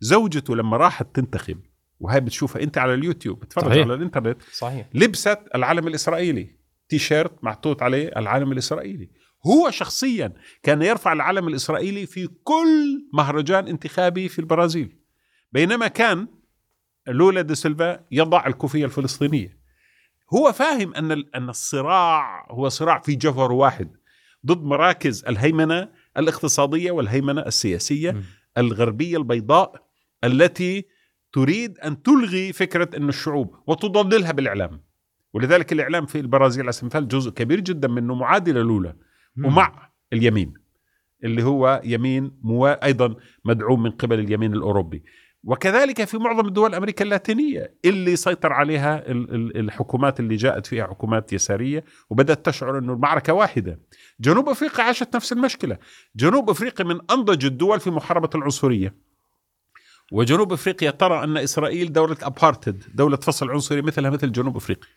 زوجته 0.00 0.56
لما 0.56 0.76
راحت 0.76 1.06
تنتخب 1.14 1.58
وهي 2.00 2.20
بتشوفها 2.20 2.62
أنت 2.62 2.78
على 2.78 2.94
اليوتيوب 2.94 3.40
بتفرج 3.40 3.78
على 3.78 3.94
الإنترنت 3.94 4.42
صحيح. 4.52 4.88
لبست 4.94 5.38
العلم 5.54 5.88
الإسرائيلي 5.88 6.54
تي 6.88 6.98
شيرت 6.98 7.44
محطوط 7.44 7.82
عليه 7.82 8.08
العلم 8.16 8.52
الإسرائيلي. 8.52 9.10
هو 9.46 9.70
شخصيا 9.70 10.32
كان 10.62 10.82
يرفع 10.82 11.12
العلم 11.12 11.48
الإسرائيلي 11.48 12.06
في 12.06 12.28
كل 12.44 13.06
مهرجان 13.12 13.68
انتخابي 13.68 14.28
في 14.28 14.38
البرازيل. 14.38 14.96
بينما 15.52 15.88
كان 15.88 16.28
لولا 17.08 17.40
دي 17.40 17.54
سيلفا 17.54 18.00
يضع 18.10 18.46
الكوفية 18.46 18.84
الفلسطينية. 18.84 19.59
هو 20.34 20.52
فاهم 20.52 20.94
أن 20.94 21.24
أن 21.34 21.48
الصراع 21.48 22.46
هو 22.50 22.68
صراع 22.68 23.00
في 23.00 23.14
جوهر 23.16 23.52
واحد 23.52 23.90
ضد 24.46 24.62
مراكز 24.64 25.24
الهيمنة 25.24 25.88
الاقتصادية 26.16 26.90
والهيمنة 26.90 27.40
السياسية 27.40 28.10
م. 28.10 28.22
الغربية 28.58 29.16
البيضاء 29.16 29.86
التي 30.24 30.86
تريد 31.32 31.78
أن 31.78 32.02
تلغي 32.02 32.52
فكرة 32.52 32.96
أن 32.96 33.08
الشعوب 33.08 33.54
وتضللها 33.66 34.32
بالإعلام. 34.32 34.82
ولذلك 35.34 35.72
الإعلام 35.72 36.06
في 36.06 36.20
البرازيل 36.20 36.62
على 36.62 36.72
سبيل 36.72 36.82
المثال 36.82 37.08
جزء 37.08 37.30
كبير 37.30 37.60
جدا 37.60 37.88
منه 37.88 38.14
معادل 38.14 38.54
لولا 38.54 38.96
ومع 39.44 39.90
اليمين 40.12 40.54
اللي 41.24 41.42
هو 41.42 41.80
يمين 41.84 42.38
موا... 42.42 42.84
أيضا 42.84 43.14
مدعوم 43.44 43.82
من 43.82 43.90
قبل 43.90 44.18
اليمين 44.18 44.52
الأوروبي. 44.54 45.02
وكذلك 45.44 46.04
في 46.04 46.18
معظم 46.18 46.46
الدول 46.46 46.70
الامريكا 46.70 47.04
اللاتينية 47.04 47.74
اللي 47.84 48.16
سيطر 48.16 48.52
عليها 48.52 49.04
الحكومات 49.06 50.20
اللي 50.20 50.36
جاءت 50.36 50.66
فيها 50.66 50.86
حكومات 50.86 51.32
يسارية 51.32 51.84
وبدأت 52.10 52.46
تشعر 52.46 52.78
إنه 52.78 52.92
المعركة 52.92 53.32
واحدة. 53.32 53.80
جنوب 54.20 54.48
أفريقيا 54.48 54.84
عاشت 54.84 55.16
نفس 55.16 55.32
المشكلة، 55.32 55.78
جنوب 56.16 56.50
أفريقيا 56.50 56.86
من 56.86 56.98
أنضج 57.10 57.44
الدول 57.44 57.80
في 57.80 57.90
محاربة 57.90 58.30
العنصرية. 58.34 58.94
وجنوب 60.12 60.52
أفريقيا 60.52 60.90
ترى 60.90 61.24
أن 61.24 61.36
إسرائيل 61.36 61.92
دولة 61.92 62.16
ابارتد، 62.22 62.84
دولة 62.94 63.16
فصل 63.16 63.50
عنصري 63.50 63.82
مثلها 63.82 64.10
مثل 64.10 64.32
جنوب 64.32 64.56
أفريقيا. 64.56 64.90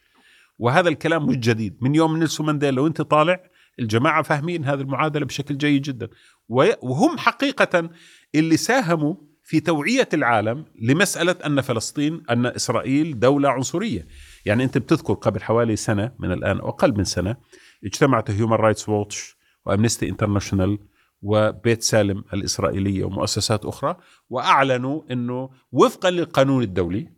وهذا 0.60 0.89
الكلام 0.89 1.26
مش 1.26 1.36
جديد، 1.36 1.78
من 1.82 1.96
يوم 1.96 2.18
نيلسون 2.18 2.46
مانديلا 2.46 2.82
وأنت 2.82 3.02
طالع 3.02 3.44
الجماعة 3.80 4.22
فاهمين 4.22 4.66
هذه 4.66 4.82
المعادلة 4.82 5.26
بشكل 5.26 5.58
جيد 5.58 5.82
جدا، 5.82 6.08
وهم 6.50 7.18
حقيقه 7.18 7.89
اللي 8.36 8.58
ساهموا 8.58 9.16
في 9.44 9.60
توعية 9.60 10.10
العالم 10.14 10.66
لمسألة 10.82 11.36
أن 11.46 11.62
فلسطين 11.62 12.24
أن 12.30 12.46
إسرائيل 12.46 13.20
دولة 13.20 13.50
عنصرية، 13.50 14.08
يعني 14.46 14.64
أنت 14.64 14.78
بتذكر 14.78 15.14
قبل 15.14 15.41
حوالي 15.41 15.76
سنة 15.76 16.12
من 16.20 16.32
الآن 16.32 16.60
أو 16.60 16.70
أقل 16.70 16.98
من 16.98 17.04
سنة 17.04 17.36
اجتمعت 17.86 18.32
هيومن 18.32 18.54
رايتس 18.54 18.89
ووتش 18.89 19.36
وأمنستي 19.66 20.10
انترناشونال 20.10 20.80
وبيت 21.22 21.84
سالم 21.84 22.24
الإسرائيلية 22.34 23.04
ومؤسسات 23.04 23.66
أخرى 23.66 23.98
وأعلنوا 24.30 25.02
إنه 25.12 25.50
وفقا 25.72 26.10
للقانون 26.10 26.64
الدولي 26.64 27.10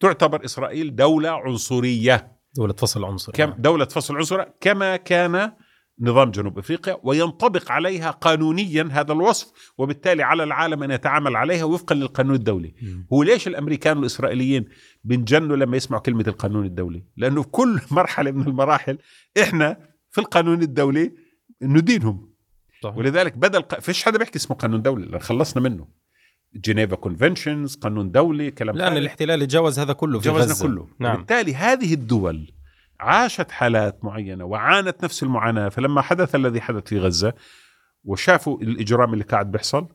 تعتبر 0.00 0.44
إسرائيل 0.44 0.96
دولة 0.96 1.30
عنصرية. 1.30 2.40
دولة 2.54 2.72
فصل 2.72 3.04
عنصري 3.04 3.32
كم؟ 3.32 3.50
دولة 3.58 3.84
فصل 3.84 4.16
عنصري 4.16 4.46
كما 4.60 4.96
كان 4.96 5.52
نظام 6.00 6.30
جنوب 6.30 6.58
إفريقيا 6.58 6.96
وينطبق 7.02 7.72
عليها 7.72 8.10
قانونيا 8.10 8.88
هذا 8.92 9.12
الوصف 9.12 9.52
وبالتالي 9.78 10.22
على 10.22 10.44
العالم 10.44 10.82
أن 10.82 10.90
يتعامل 10.90 11.36
عليها 11.36 11.64
وفقا 11.64 11.94
للقانون 11.94 12.34
الدولي. 12.34 12.74
هو 13.12 13.22
ليش 13.22 13.48
الأمريكان 13.48 13.96
والإسرائيليين 13.96 14.68
بنجنوا 15.04 15.56
لما 15.56 15.76
يسمعوا 15.76 16.02
كلمة 16.02 16.24
القانون 16.28 16.66
الدولي؟ 16.66 17.04
لأنه 17.16 17.42
في 17.42 17.48
كل 17.48 17.80
مرحلة 17.90 18.30
من 18.30 18.46
المراحل 18.46 18.98
إحنا 19.42 19.76
في 20.10 20.20
القانون 20.20 20.62
الدولي 20.62 21.12
ندينهم. 21.62 22.30
صحيح. 22.82 22.96
ولذلك 22.96 23.36
بدل 23.36 23.62
ق... 23.62 23.80
فيش 23.80 24.04
حدا 24.04 24.18
بيحكي 24.18 24.36
اسمه 24.36 24.56
قانون 24.56 24.82
دولي 24.82 25.20
خلصنا 25.20 25.62
منه. 25.62 25.88
جنيفا 26.54 26.96
كونفنشنز 26.96 27.76
قانون 27.76 28.10
دولي 28.10 28.50
كلام 28.50 28.76
لأن. 28.76 28.96
الاحتلال 28.96 29.46
تجاوز 29.46 29.78
هذا 29.78 29.92
كله 29.92 30.20
في 30.20 30.28
غزة. 30.28 30.68
كله. 30.68 30.88
نعم. 30.98 31.14
وبالتالي 31.14 31.54
هذه 31.54 31.94
الدول 31.94 32.59
عاشت 33.00 33.50
حالات 33.50 34.04
معينة 34.04 34.44
وعانت 34.44 35.04
نفس 35.04 35.22
المعاناة 35.22 35.68
فلما 35.68 36.02
حدث 36.02 36.34
الذي 36.34 36.60
حدث 36.60 36.86
في 36.86 36.98
غزة 36.98 37.32
وشافوا 38.04 38.60
الإجرام 38.60 39.12
اللي 39.12 39.24
قاعد 39.24 39.50
بيحصل 39.50 39.88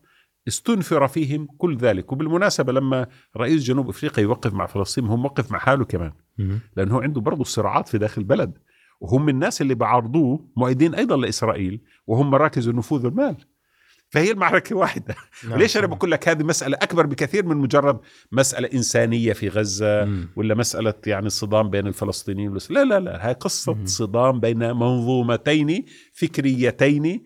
استنفر 0.47 1.07
فيهم 1.07 1.47
كل 1.57 1.77
ذلك. 1.77 2.11
وبالمناسبة 2.11 2.73
لما 2.73 3.07
رئيس 3.37 3.63
جنوب 3.63 3.89
أفريقيا 3.89 4.23
يوقف 4.23 4.53
مع 4.53 4.65
فلسطين 4.65 5.05
هو 5.05 5.17
موقف 5.17 5.51
مع 5.51 5.59
حاله 5.59 5.85
كمان. 5.85 6.11
مم. 6.37 6.59
لأنه 6.77 7.01
عنده 7.01 7.21
برضه 7.21 7.43
صراعات 7.43 7.87
في 7.87 7.97
داخل 7.97 8.21
البلد. 8.21 8.57
وهم 9.01 9.29
الناس 9.29 9.61
اللي 9.61 9.75
بعارضوه 9.75 10.47
مؤيدين 10.57 10.95
أيضا 10.95 11.17
لإسرائيل 11.17 11.81
وهم 12.07 12.31
مراكز 12.31 12.67
النفوذ 12.67 13.05
والمال 13.05 13.35
فهي 14.09 14.31
المعركة 14.31 14.75
واحدة 14.75 15.15
نعم. 15.49 15.59
ليش 15.59 15.77
أنا 15.77 15.87
بقول 15.87 16.11
لك 16.11 16.29
هذه 16.29 16.43
مسألة 16.43 16.77
أكبر 16.81 17.05
بكثير 17.05 17.45
من 17.45 17.57
مجرد 17.57 17.99
مسألة 18.31 18.69
إنسانية 18.73 19.33
في 19.33 19.49
غزة 19.49 20.05
مم. 20.05 20.29
ولا 20.35 20.55
مسألة 20.55 20.93
يعني 21.07 21.29
صدام 21.29 21.69
بين 21.69 21.87
الفلسطينيين 21.87 22.57
لا 22.69 22.83
لا 22.83 22.99
لا 22.99 23.27
هاي 23.27 23.33
قصة 23.33 23.73
مم. 23.73 23.85
صدام 23.85 24.39
بين 24.39 24.57
منظومتين 24.59 25.85
فكريتين 26.13 27.23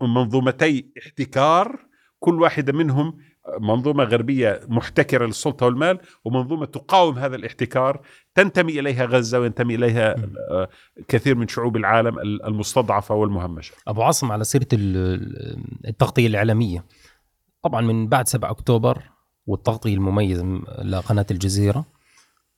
ومنظومتي 0.00 0.92
احتكار 0.98 1.86
كل 2.18 2.40
واحدة 2.40 2.72
منهم 2.72 3.18
منظومة 3.60 4.04
غربية 4.04 4.60
محتكرة 4.68 5.26
للسلطة 5.26 5.66
والمال 5.66 5.98
ومنظومة 6.24 6.66
تقاوم 6.66 7.18
هذا 7.18 7.36
الاحتكار 7.36 8.00
تنتمي 8.34 8.80
إليها 8.80 9.04
غزة 9.04 9.40
وينتمي 9.40 9.74
إليها. 9.74 10.16
آه، 10.50 10.68
كثير 11.08 11.34
من 11.34 11.48
شعوب 11.48 11.76
العالم 11.76 12.18
المستضعفة 12.18 13.14
والمهمشة 13.14 13.74
أبو 13.88 14.02
عاصم 14.02 14.32
على 14.32 14.44
سيرة 14.44 14.66
ال- 14.72 15.64
التغطية 15.88 16.26
الإعلامية 16.26 16.84
طبعا 17.62 17.80
من 17.80 18.08
بعد 18.08 18.28
7 18.28 18.50
أكتوبر 18.50 19.02
والتغطية 19.46 19.94
المميزة 19.94 20.44
لقناة 20.82 21.26
الجزيرة 21.30 21.84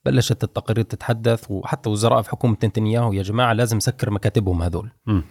بلشت 0.05 0.45
التقارير 0.45 0.84
تتحدث 0.84 1.51
وحتى 1.51 1.91
وزراء 1.91 2.22
في 2.22 2.30
حكومة 2.30 2.57
نتنياهو 2.64 3.12
يا 3.12 3.22
جماعة 3.22 3.53
لازم 3.53 3.80
سكر 3.80 4.11
مكاتبهم 4.11 4.62
هذول 4.62 4.91
مم. 5.07 5.22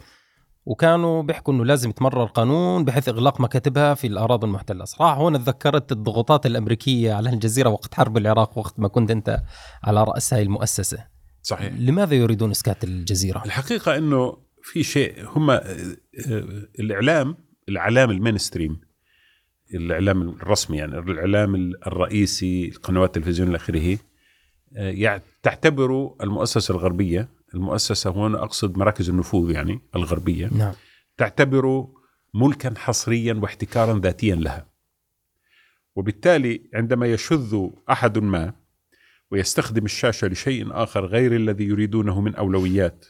وكانوا 0.66 1.22
بيحكوا 1.22 1.54
إنه 1.54 1.64
لازم 1.64 1.90
يتمرر 1.90 2.24
قانون 2.24 2.84
بحيث 2.84 3.08
إغلاق 3.08 3.40
مكاتبها 3.40 3.94
في 3.94 4.06
الأراضي 4.06 4.46
المحتلة. 4.46 4.84
صراحة 4.84 5.14
هون 5.14 5.38
تذكرت 5.44 5.92
الضغوطات 5.92 6.46
الأمريكية 6.46 7.12
على 7.12 7.30
الجزيرة 7.30 7.68
وقت 7.68 7.94
حرب 7.94 8.16
العراق 8.16 8.58
وقت 8.58 8.80
ما 8.80 8.88
كنت 8.88 9.10
أنت 9.10 9.42
على 9.84 10.04
رأس 10.04 10.34
هاي 10.34 10.42
المؤسسة. 10.42 11.04
صحيح. 11.42 11.72
لماذا 11.78 12.14
يريدون 12.14 12.50
إسكات 12.50 12.84
الجزيرة؟ 12.84 13.42
الحقيقة 13.44 13.96
أنه 13.96 14.36
في 14.62 14.82
شيء 14.82 15.14
هم 15.28 15.50
آه، 15.50 15.56
آه، 15.56 15.96
الإعلام 16.80 17.36
الإعلام 17.68 18.10
المينستريم 18.10 18.80
الإعلام 19.74 20.28
الرسمي 20.28 20.76
يعني 20.78 20.98
الإعلام 20.98 21.54
الرئيسي 21.86 22.68
القنوات 22.68 23.16
التلفزيون 23.16 23.48
إلى 23.48 23.56
آخره 23.56 23.98
آه، 24.76 24.90
يع- 24.90 25.20
تعتبر 25.42 26.14
المؤسسة 26.22 26.74
الغربية. 26.74 27.28
المؤسسة 27.54 28.10
هون 28.10 28.34
أقصد 28.34 28.78
مراكز 28.78 29.08
النفوذ 29.08 29.50
يعني 29.50 29.80
الغربية 29.96 30.46
نعم. 30.46 30.74
تعتبر 31.16 31.86
ملكا 32.34 32.74
حصريا 32.76 33.34
واحتكارا 33.34 33.98
ذاتيا 33.98 34.34
لها. 34.34 34.66
وبالتالي 35.96 36.70
عندما 36.74 37.06
يشذ 37.06 37.68
أحد 37.90 38.18
ما 38.18 38.52
ويستخدم 39.30 39.84
الشاشة 39.84 40.28
لشيء 40.28 40.66
آخر 40.70 41.06
غير 41.06 41.36
الذي 41.36 41.64
يريدونه 41.64 42.20
من 42.20 42.34
أولويات 42.34 43.06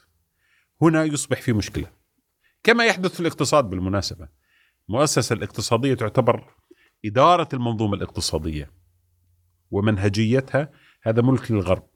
هنا 0.83 1.05
يصبح 1.05 1.41
في 1.41 1.53
مشكلة. 1.53 1.87
كما 2.63 2.85
يحدث 2.85 3.15
في 3.15 3.21
الاقتصاد 3.21 3.65
بالمناسبة. 3.65 4.29
المؤسسه 4.89 5.35
الاقتصادية 5.35 5.95
تعتبر 5.95 6.45
إدارة 7.05 7.49
المنظومة 7.53 7.97
الاقتصادية 7.97 8.71
ومنهجيتها 9.71 10.71
هذا 11.03 11.23
ملك 11.23 11.51
للغرب. 11.51 11.87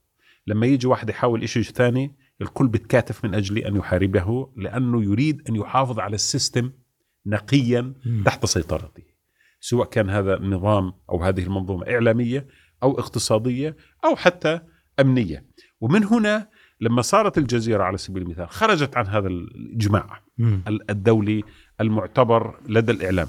لما 0.47 0.67
يجي 0.67 0.87
واحد 0.87 1.11
يحاول 1.11 1.49
شيء 1.49 1.63
ثاني 1.63 2.15
الكل 2.41 2.69
بتكاتف 2.69 3.25
من 3.25 3.35
أجل 3.35 3.59
أن 3.59 3.77
يحاربه 3.77 4.53
لأنه 4.57 5.05
يريد 5.05 5.43
أن 5.49 5.57
يحافظ 5.57 5.99
على 5.99 6.15
السيستم 6.15 6.73
نقيا. 7.27 7.95
تحت 8.25 8.47
سيطرته 8.47 9.03
سواء 9.61 9.89
كان 9.89 10.11
هذا 10.11 10.37
النظام 10.37 10.93
أو 11.11 11.23
هذه 11.23 11.43
المنظومة 11.43 11.91
إعلامية 11.91 12.47
أو 12.83 12.99
اقتصادية 12.99 13.77
أو 14.05 14.17
حتى 14.17 14.61
أمنية 15.01 15.45
ومن 15.81 16.05
هنا 16.05 16.49
لما 16.81 17.03
صارت 17.03 17.39
الجزيرة 17.39 17.83
على 17.83 17.97
سبيل 17.97 18.23
المثال 18.23 18.49
خرجت 18.49 18.97
عن 18.97 19.07
هذا 19.07 19.29
الاجماع 19.29 20.23
مم. 20.39 20.63
الدولي 20.91 21.45
المعتبر 21.81 22.61
لدى 22.69 22.93
الإعلام 22.93 23.29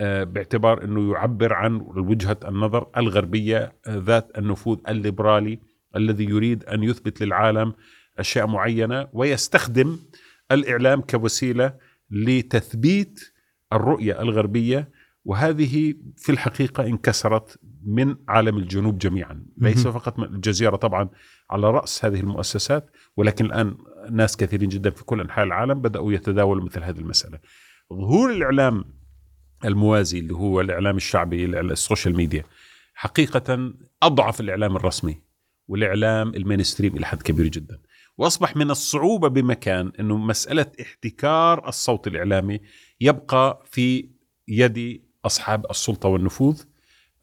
آه، 0.00 0.24
باعتبار 0.24 0.84
إنه 0.84 1.12
يعبر 1.12 1.52
عن 1.52 1.80
وجهة 1.96 2.36
النظر 2.44 2.86
الغربية 2.96 3.72
آه، 3.86 3.96
ذات 3.98 4.38
النفوذ 4.38 4.78
الليبرالي 4.88 5.58
الذي 5.96 6.24
يريد 6.24 6.64
أن 6.64 6.82
يثبت 6.82 7.22
للعالم 7.22 7.74
أشياء 8.18 8.46
معينة 8.46 9.08
ويستخدم 9.12 9.98
الإعلام 10.52 11.00
كوسيلة 11.00 11.74
لتثبيت 12.10 13.20
الرؤية 13.72 14.22
الغربية. 14.22 14.90
وهذه 15.24 15.94
في 16.16 16.32
الحقيقة 16.32 16.86
انكسرت 16.86 17.58
من 17.86 18.16
عالم 18.28 18.58
الجنوب 18.58 18.98
جميعا. 18.98 19.44
ليس. 19.58 19.86
فقط 19.86 20.18
من 20.18 20.24
الجزيرة 20.24 20.76
طبعا 20.76 21.08
على 21.50 21.70
رأس 21.70 22.04
هذه 22.04 22.20
المؤسسات 22.20 22.90
ولكن 23.16 23.44
الآن 23.44 23.76
ناس 24.10 24.36
كثيرين 24.36 24.68
جدا 24.68 24.90
في 24.90 25.04
كل 25.04 25.20
أنحاء 25.20 25.44
العالم 25.44 25.80
بدأوا 25.80 26.12
يتداولوا 26.12 26.64
مثل 26.64 26.82
هذه 26.82 26.98
المسألة. 26.98 27.38
ظهور 27.92 28.32
الإعلام 28.32 28.84
الموازي 29.64 30.18
اللي 30.18 30.34
هو 30.34 30.60
الإعلام 30.60 30.96
الشعبي 30.96 31.44
ال 31.44 31.54
social 31.54 32.16
media 32.16 32.44
حقيقه 32.94 33.74
أضعف 34.02 34.40
الإعلام 34.40 34.76
الرسمي 34.76 35.20
والإعلام 35.68 36.34
ال 36.34 36.40
mainstream 36.40 36.96
إلى 36.96 37.06
حد 37.06 37.22
كبير 37.22 37.48
جدا. 37.48 37.78
واصبح 38.18 38.56
من 38.56 38.70
الصعوبة 38.70 39.28
بمكان 39.28 39.92
إنه 40.00 40.16
مسألة 40.16 40.66
احتكار 40.80 41.68
الصوت 41.68 42.06
الإعلامي 42.06 42.60
يبقى 43.00 43.62
في 43.70 44.08
يد 44.48 45.02
أصحاب 45.24 45.66
السلطة 45.70 46.08
والنفوذ 46.08 46.62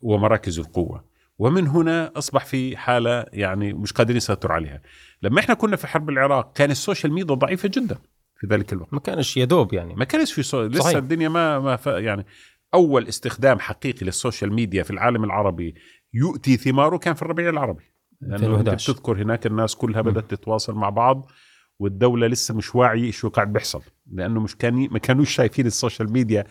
ومراكز 0.02 0.60
القوة. 0.60 1.12
ومن 1.40 1.68
هنا 1.68 2.12
أصبح 2.16 2.46
في 2.46 2.78
حالة 2.78 3.26
يعني 3.34 3.74
مش 3.74 3.94
قادرين 3.94 4.18
يسيطروا 4.18 4.56
عليها. 4.56 4.82
لما 5.22 5.40
إحنا 5.40 5.54
كنا 5.54 5.76
في 5.76 5.88
حرب 5.88 6.10
العراق 6.10 6.54
كان 6.54 6.72
ال 6.72 6.78
social 6.78 7.14
media 7.14 7.36
ضعيفة 7.36 7.70
جدا 7.74 7.98
في 8.40 8.48
ذلك 8.48 8.74
الوقت. 8.74 8.94
ما 8.94 9.00
كانش 9.00 9.38
يدوب 9.38 9.74
يعني. 9.74 9.94
ما 9.96 10.06
كانش 10.06 10.34
في 10.34 10.44
سو... 10.44 10.66
لسه 10.66 10.84
صحيح. 10.84 10.98
الدنيا 10.98 11.30
ما 11.30 11.60
ما 11.60 11.76
ف... 11.76 11.86
يعني 11.86 12.26
أول 12.74 13.08
استخدام 13.08 13.60
حقيقي 13.60 14.06
لل 14.06 14.18
social 14.18 14.54
media 14.54 14.84
في 14.84 14.92
العالم 14.92 15.24
العربي 15.24 15.76
يؤتي 16.14 16.58
ثماره 16.58 16.98
كان 16.98 17.14
في 17.14 17.22
الربيع 17.22 17.50
العربي. 17.50 17.91
لأنه 18.22 18.36
أنت 18.36 18.44
2011. 18.44 18.94
بتذكر 18.94 19.22
هناك 19.22 19.46
الناس 19.46 19.76
كلها. 19.76 20.02
بدأت 20.02 20.32
تتواصل 20.32 20.76
مع 20.76 20.90
بعض 20.90 21.32
والدولة 21.80 22.28
لسه 22.28 22.54
مش 22.54 22.76
واعية 22.76 23.12
شو 23.12 23.30
قاعد 23.30 23.54
بيحصل 23.54 23.82
لأنه 24.12 24.40
مش 24.40 24.56
كان 24.56 24.88
ما 24.92 25.00
كانوش 25.00 25.36
شايفين 25.36 25.66
ال 25.66 25.73
social 25.73 26.12
media 26.12 26.44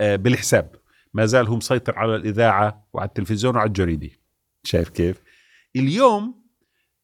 آه، 0.00 0.16
بالحساب 0.16 0.74
ما 1.14 1.26
زال 1.26 1.48
هو 1.48 1.56
مسيطر 1.56 1.98
على 1.98 2.16
الإذاعة 2.16 2.88
وعلى 2.92 3.08
التلفزيون 3.08 3.56
وعلى 3.56 3.68
الجريدة 3.68 4.10
شايف 4.64 4.88
كيف 4.88 5.22
اليوم 5.76 6.46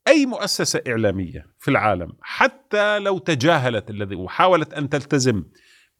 أي 0.09 0.27
مؤسسة 0.27 0.83
إعلامية 0.89 1.47
في 1.59 1.71
العالم 1.71 2.13
حتى 2.21 2.99
لو 2.99 3.19
تجاهلت 3.19 3.91
الذي 3.91 4.15
وحاولت 4.15 4.75
أن 4.75 4.89
تلتزم 4.89 5.45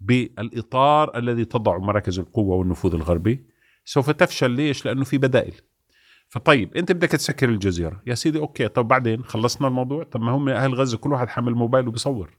بالإطار 0.01 1.19
الذي 1.19 1.45
تضع 1.45 1.79
مراكز 1.79 2.19
القوة 2.19 2.57
والنفوذ 2.57 2.95
الغربي 2.95 3.47
سوف 3.85 4.11
تفشل 4.11 4.51
ليش؟ 4.51 4.87
لأنه 4.87 5.05
في 5.05 5.19
بدائل 5.19 5.55
فطيب 6.33 6.77
انت 6.77 6.93
بدك 6.93 7.09
تسكر 7.09 7.49
الجزيرة. 7.49 8.03
يا 8.07 8.15
سيدي 8.15 8.39
أوكي 8.39 8.69
طب 8.69 8.89
بعدين 8.89 9.25
خلصنا 9.25 9.69
الموضوع. 9.69 10.05
طب 10.05 10.21
ما 10.21 10.33
هم 10.33 10.49
أهل 10.49 10.75
غزة 10.75 10.99
كل 10.99 11.13
واحد 11.13 11.29
حامل 11.29 11.55
موبايل 11.55 11.89
وبيصور. 11.89 12.39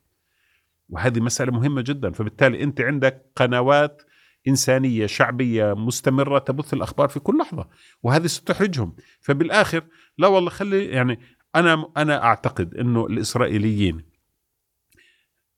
وهذه 0.89 1.19
مسألة 1.19 1.51
مهمة 1.51 1.81
جدا. 1.81 2.11
فبالتالي 2.11 2.63
أنت 2.63 2.81
عندك 2.81 3.31
قنوات 3.35 4.01
إنسانية 4.47 5.05
شعبية 5.05 5.73
مستمرة 5.73 6.39
تبث 6.39 6.73
الأخبار 6.73 7.07
في 7.07 7.19
كل 7.19 7.37
لحظة. 7.37 7.67
وهذه 8.03 8.27
ستحرجهم. 8.27 8.95
فبالآخر 9.21 9.83
لا 10.17 10.27
والله 10.27 10.49
خلي 10.49 10.85
يعني 10.85 11.19
أنا 11.55 11.91
أنا 11.97 12.23
أعتقد 12.23 12.75
إنه 12.75 13.05
الإسرائيليين 13.05 14.05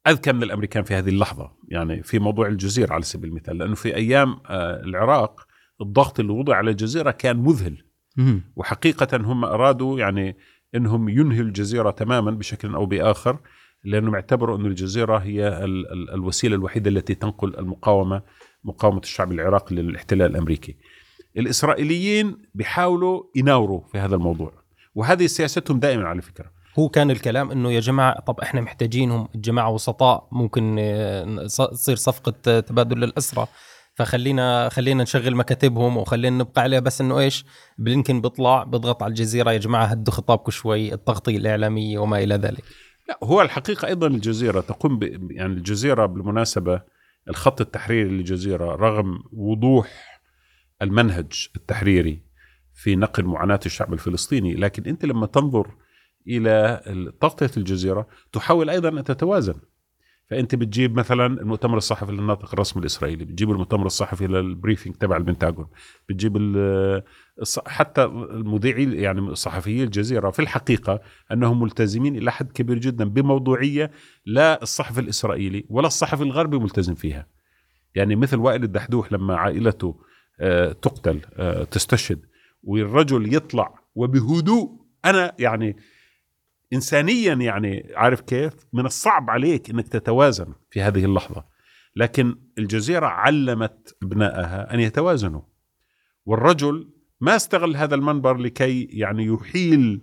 أذكى 0.07 0.33
من 0.33 0.43
الأمريكان 0.43 0.83
في 0.83 0.93
هذه 0.93 1.09
اللحظة 1.09 1.51
يعني 1.67 2.03
في 2.03 2.19
موضوع 2.19 2.47
الجزيرة 2.47 2.93
على 2.93 3.03
سبيل 3.03 3.29
المثال. 3.29 3.57
لأنه 3.57 3.75
في 3.75 3.95
أيام 3.95 4.39
آه، 4.49 4.83
العراق 4.83 5.47
الضغط 5.81 6.19
اللي 6.19 6.31
وضع 6.31 6.55
على 6.55 6.71
الجزيرة 6.71 7.11
كان 7.11 7.37
مذهل. 7.37 7.85
وحقيقة 8.55 9.17
هم 9.17 9.45
أرادوا 9.45 9.99
يعني 9.99 10.37
أنهم 10.75 11.09
ينهوا 11.09 11.43
الجزيرة 11.43 11.91
تماما 11.91 12.31
بشكل 12.31 12.75
أو 12.75 12.85
بآخر 12.85 13.37
لأنهم 13.83 14.15
اعتبروا 14.15 14.57
أن 14.57 14.65
الجزيرة 14.65 15.17
هي 15.17 15.47
ال 15.47 15.91
ال 15.91 16.13
الوسيلة 16.13 16.55
الوحيدة 16.55 16.89
التي 16.89 17.15
تنقل 17.15 17.55
المقاومة 17.57 18.21
مقاومة 18.63 18.99
الشعب 18.99 19.31
العراقي 19.31 19.75
للاحتلال 19.75 20.31
الأمريكي. 20.31 20.75
الإسرائيليين 21.37 22.37
بيحاولوا 22.55 23.23
يناوروا 23.35 23.81
في 23.91 23.97
هذا 23.97 24.15
الموضوع 24.15 24.53
وهذه 24.95 25.25
سياستهم 25.25 25.79
دائما 25.79 26.07
على 26.07 26.21
فكرة. 26.21 26.51
هو 26.79 26.89
كان 26.89 27.11
الكلام 27.11 27.51
إنه 27.51 27.71
يا 27.71 27.79
جماعة 27.79 28.19
طب 28.19 28.39
إحنا 28.39 28.61
محتاجينهم 28.61 29.27
الجماعه 29.35 29.69
وسطاء 29.69 30.27
ممكن 30.31 30.75
آه، 30.79 31.45
تصير 31.47 31.95
صفقة 31.95 32.59
تبادل 32.59 32.97
للاسرى 32.99 33.47
فخلينا 33.95 34.69
خلينا 34.69 35.03
نشغل 35.03 35.35
مكاتبهم 35.35 35.97
وخلينا 35.97 36.37
نبقى 36.37 36.61
عليها 36.61 36.79
بس 36.79 37.01
إنه 37.01 37.19
إيش؟ 37.19 37.45
بلينكن 37.77 38.21
بيطلع 38.21 38.63
بيضغط 38.63 39.03
على 39.03 39.09
الجزيرة 39.09 39.51
يا 39.51 39.57
جماعة 39.57 39.85
هدوا 39.85 40.13
خطابكم 40.13 40.51
شوي 40.51 40.93
التغطية 40.93 41.37
الإعلامية 41.37 41.99
وما 41.99 42.23
إلى 42.23 42.35
ذلك. 42.35 42.63
لا 43.09 43.19
هو 43.23 43.41
الحقيقة 43.41 43.87
أيضا 43.87 44.07
الجزيرة 44.07 44.61
تقوم 44.61 44.99
ب... 44.99 45.31
يعني 45.31 45.53
الجزيرة 45.53 46.05
بالمناسبة 46.05 46.81
الخط 47.29 47.61
التحريري 47.61 48.09
للجزيرة 48.09 48.75
رغم 48.75 49.19
وضوح 49.33 50.21
المنهج 50.81 51.49
التحريري 51.55 52.21
في 52.73 52.95
نقل 52.95 53.23
معاناة 53.23 53.59
الشعب 53.65 53.93
الفلسطيني 53.93 54.55
لكن 54.55 54.83
أنت 54.83 55.05
لما 55.05 55.25
تنظر 55.25 55.67
إلى 56.27 56.81
تغطية 57.21 57.51
الجزيرة 57.57 58.07
تحاول 58.31 58.69
أيضا 58.69 58.89
أن 58.89 59.03
تتوازن. 59.03 59.55
فأنت 60.29 60.55
بتجيب 60.55 60.97
مثلا 60.97 61.25
المؤتمر 61.25 61.77
الصحفي 61.77 62.11
للناطق 62.11 62.53
الرسمي 62.53 62.81
الإسرائيلي 62.81 63.25
بتجيب 63.25 63.51
المؤتمر 63.51 63.85
الصحفي 63.85 64.27
للبريفنج 64.27 64.95
تبع 64.95 65.17
البنتاغون 65.17 65.67
بتجيب 66.09 66.37
حتى 67.67 68.03
المذيعي 68.03 68.83
يعني 68.83 69.35
صحفيي 69.35 69.83
الجزيرة. 69.83 70.29
في 70.29 70.41
الحقيقة 70.41 71.01
أنهم 71.31 71.61
ملتزمين 71.61 72.15
إلى 72.15 72.31
حد 72.31 72.51
كبير 72.51 72.77
جدا 72.77 73.05
بموضوعية 73.05 73.91
لا 74.25 74.61
الصحفي 74.61 75.01
الإسرائيلي 75.01 75.65
ولا 75.69 75.87
الصحفي 75.87 76.23
الغربي 76.23 76.57
ملتزم 76.57 76.95
فيها. 76.95 77.27
يعني 77.95 78.15
مثل 78.15 78.37
وائل 78.37 78.63
الدحدوح 78.63 79.13
لما 79.13 79.35
عائلته 79.35 79.95
آه، 80.39 80.71
تقتل 80.71 81.21
آه، 81.37 81.63
تستشهد 81.63 82.19
والرجل 82.63 83.35
يطلع 83.35 83.79
وبهدوء 83.95 84.85
أنا 85.05 85.35
يعني 85.39 85.75
انسانيا 86.73 87.33
يعني 87.33 87.91
عارف 87.95 88.21
كيف؟ 88.21 88.53
من 88.73 88.85
الصعب 88.85 89.29
عليك 89.29 89.69
إنك 89.69 89.87
تتوازن 89.87 90.53
في 90.69 90.81
هذه 90.81 91.05
اللحظة. 91.05 91.45
لكن 91.95 92.35
الجزيرة 92.57 93.05
علمت 93.05 93.97
ابنائها 94.03 94.73
أن 94.73 94.79
يتوازنوا. 94.79 95.41
والرجل 96.25 96.89
ما 97.21 97.35
استغل 97.35 97.75
هذا 97.75 97.95
المنبر 97.95 98.37
لكي 98.37 98.83
يعني 98.83 99.25
يحيل 99.25 100.01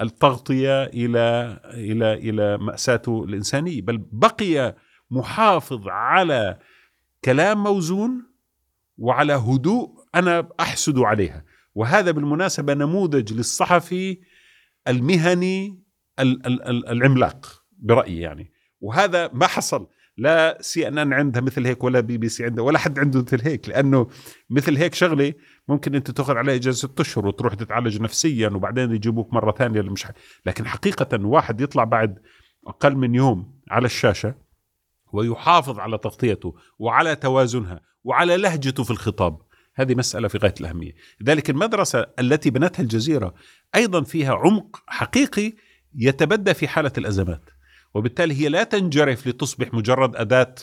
التغطية 0.00 0.84
إلى 0.84 1.60
إلى 1.64 2.14
إلى 2.14 2.58
مأساته 2.58 3.24
الإنسانية 3.24 3.82
بل 3.82 3.98
بقي 4.12 4.76
محافظ 5.10 5.88
على 5.88 6.58
كلام 7.24 7.62
موزون 7.62 8.26
وعلى 8.98 9.32
هدوء 9.32 9.90
أنا 10.14 10.48
أحسد 10.60 10.98
عليها. 10.98 11.44
وهذا 11.74 12.10
بالمناسبة 12.10 12.74
نموذج 12.74 13.32
للصحفي 13.32 14.18
المهني 14.88 15.81
العملاق 16.18 17.62
برأيي 17.78 18.20
يعني. 18.20 18.52
وهذا 18.80 19.30
ما 19.32 19.46
حصل. 19.46 19.88
لا 20.16 20.58
سي 20.60 20.88
إن 20.88 20.98
إن 20.98 21.12
عندها 21.12 21.42
مثل 21.42 21.66
هيك 21.66 21.84
ولا 21.84 22.00
بي 22.00 22.18
بي 22.18 22.28
سي 22.28 22.44
عندها 22.44 22.64
ولا 22.64 22.78
حد 22.78 22.98
عنده 22.98 23.20
مثل 23.20 23.40
هيك 23.42 23.68
لأنه 23.68 24.08
مثل 24.50 24.76
هيك 24.76 24.94
شغلة 24.94 25.34
ممكن 25.68 25.94
أنت 25.94 26.10
تأخذ 26.10 26.36
عليها 26.36 26.54
إجازة 26.54 26.88
ست 26.88 27.00
أشهر 27.00 27.26
وتروح 27.26 27.54
تتعالج 27.54 28.00
نفسيا 28.00 28.48
وبعدين 28.48 28.90
يجيبوك 28.94 29.32
مرة 29.32 29.52
ثانية 29.52 29.80
مش 29.80 30.06
لكن 30.46 30.66
حقيقه 30.66 31.26
واحد 31.26 31.60
يطلع 31.60 31.84
بعد 31.84 32.18
أقل 32.66 32.96
من 32.96 33.14
يوم 33.14 33.60
على 33.70 33.86
الشاشة 33.86 34.34
ويحافظ 35.12 35.78
على 35.78 35.98
تغطيته 35.98 36.54
وعلى 36.78 37.16
توازنها 37.16 37.80
وعلى 38.04 38.36
لهجته 38.36 38.84
في 38.84 38.90
الخطاب 38.90 39.38
هذه 39.74 39.94
مسألة 39.94 40.28
في 40.28 40.38
غاية 40.38 40.54
الأهمية. 40.60 40.92
لذلك 41.20 41.50
المدرسة 41.50 42.06
التي 42.18 42.50
بنتها 42.50 42.82
الجزيرة 42.82 43.34
أيضا 43.74 44.02
فيها 44.02 44.34
عمق 44.34 44.82
حقيقي 44.86 45.52
يتبدى 45.94 46.54
في 46.54 46.68
حالة 46.68 46.92
الأزمات 46.98 47.50
وبالتالي 47.94 48.34
هي 48.34 48.48
لا 48.48 48.64
تنجرف 48.64 49.26
لتصبح 49.26 49.74
مجرد 49.74 50.16
أداة 50.16 50.54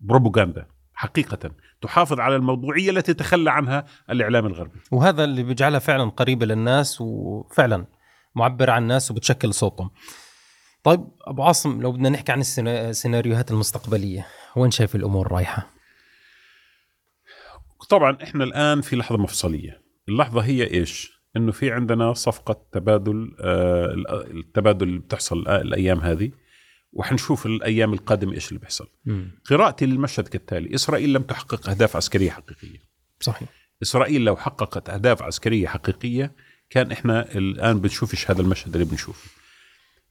بروباغندا 0.00 0.66
حقيقة 0.94 1.50
تحافظ 1.80 2.20
على 2.20 2.36
الموضوعية 2.36 2.90
التي 2.90 3.14
تخلى 3.14 3.50
عنها 3.50 3.86
الإعلام 4.10 4.46
الغربي 4.46 4.80
وهذا 4.90 5.24
اللي 5.24 5.42
بيجعلها 5.42 5.78
فعلا 5.78 6.10
قريبة 6.10 6.46
للناس 6.46 7.00
وفعلا 7.00 7.86
معبرة 8.34 8.72
عن 8.72 8.82
الناس 8.82 9.10
وبتشكل 9.10 9.54
صوتهم 9.54 9.90
طيب 10.82 11.08
أبو 11.20 11.42
عاصم 11.42 11.82
لو 11.82 11.92
بدنا 11.92 12.08
نحكي 12.08 12.32
عن 12.32 12.40
السيناريوهات 12.58 13.50
المستقبلية 13.50 14.26
وين 14.56 14.70
شايف 14.70 14.96
الأمور 14.96 15.32
رايحة؟ 15.32 15.70
طبعا 17.88 18.18
إحنا 18.22 18.44
الآن 18.44 18.80
في 18.80 18.96
لحظة 18.96 19.18
مفصلية 19.18 19.82
اللحظة 20.08 20.40
هي 20.40 20.70
إيش؟ 20.70 21.17
إنه 21.38 21.52
في 21.52 21.72
عندنا 21.72 22.12
صفقة 22.12 22.66
تبادل 22.72 23.36
آه، 23.40 23.94
التبادل 24.30 24.88
اللي 24.88 24.98
بتحصل 24.98 25.48
الأيام 25.48 26.00
هذه 26.00 26.30
وحنشوف 26.92 27.46
الأيام 27.46 27.92
القادمة 27.92 28.32
إيش 28.32 28.48
اللي 28.48 28.58
بيحصل. 28.60 28.88
قراءتي 29.50 29.86
للمشهد 29.86 30.28
كالتالي 30.28 30.74
إسرائيل 30.74 31.12
لم 31.12 31.22
تحقق 31.22 31.70
أهداف 31.70 31.96
عسكرية 31.96 32.30
حقيقية. 32.30 32.78
صحيح. 33.20 33.48
إسرائيل 33.82 34.24
لو 34.24 34.36
حققت 34.36 34.90
أهداف 34.90 35.22
عسكرية 35.22 35.66
حقيقية 35.66 36.32
كان 36.70 36.92
إحنا 36.92 37.34
الآن 37.34 37.80
بنشوفش 37.80 38.30
هذا 38.30 38.42
المشهد 38.42 38.74
اللي 38.74 38.84
بنشوفه. 38.84 39.30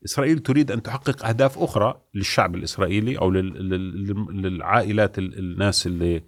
إسرائيل 0.05 0.39
تريد 0.39 0.71
أن 0.71 0.84
تحقق 0.84 1.25
أهداف 1.25 1.57
أخرى 1.59 2.01
للشعب 2.13 2.55
الإسرائيلي 2.55 3.17
أو 3.17 3.32
للعائلات 3.32 5.19
الناس 5.19 5.88
اللي 5.88 6.15
آه، 6.15 6.21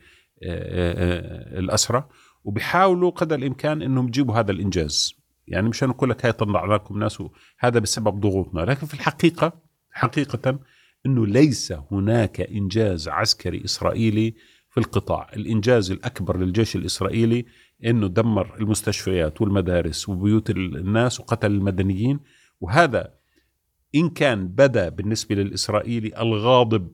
آه، 0.43 1.59
الأسرى 1.59 2.09
وبيحاولوا 2.43 3.09
قدر 3.09 3.35
الإمكان 3.35 3.81
إنهم 3.81 4.07
يجيبوا 4.07 4.35
هذا 4.35 4.51
الإنجاز. 4.51 5.13
يعني 5.47 5.69
مشان 5.69 5.89
أقول 5.89 6.09
لك 6.09 6.25
هاي 6.25 6.31
طلع 6.31 6.65
لكم 6.65 6.99
ناس 6.99 7.23
هذا 7.59 7.79
بسبب 7.79 8.19
ضغوطنا 8.19 8.61
لكن 8.61 8.87
في 8.87 8.93
الحقيقة 8.93 9.61
حقيقة 9.91 10.59
إنه 11.05 11.27
ليس 11.27 11.73
هناك 11.91 12.41
إنجاز 12.41 13.07
عسكري 13.07 13.65
إسرائيلي 13.65 14.33
في 14.69 14.77
القطاع. 14.77 15.29
الإنجاز 15.35 15.91
الأكبر 15.91 16.37
للجيش 16.37 16.75
الإسرائيلي 16.75 17.45
إنه 17.85 18.07
دمر 18.07 18.55
المستشفيات 18.59 19.41
والمدارس 19.41 20.09
وبيوت 20.09 20.49
الناس 20.49 21.19
وقتل 21.19 21.51
المدنيين 21.51 22.19
وهذا 22.61 23.13
إن 23.95 24.09
كان 24.09 24.47
بدا 24.47 24.89
بالنسبة 24.89 25.35
للإسرائيلي 25.35 26.21
الغاضب 26.21 26.91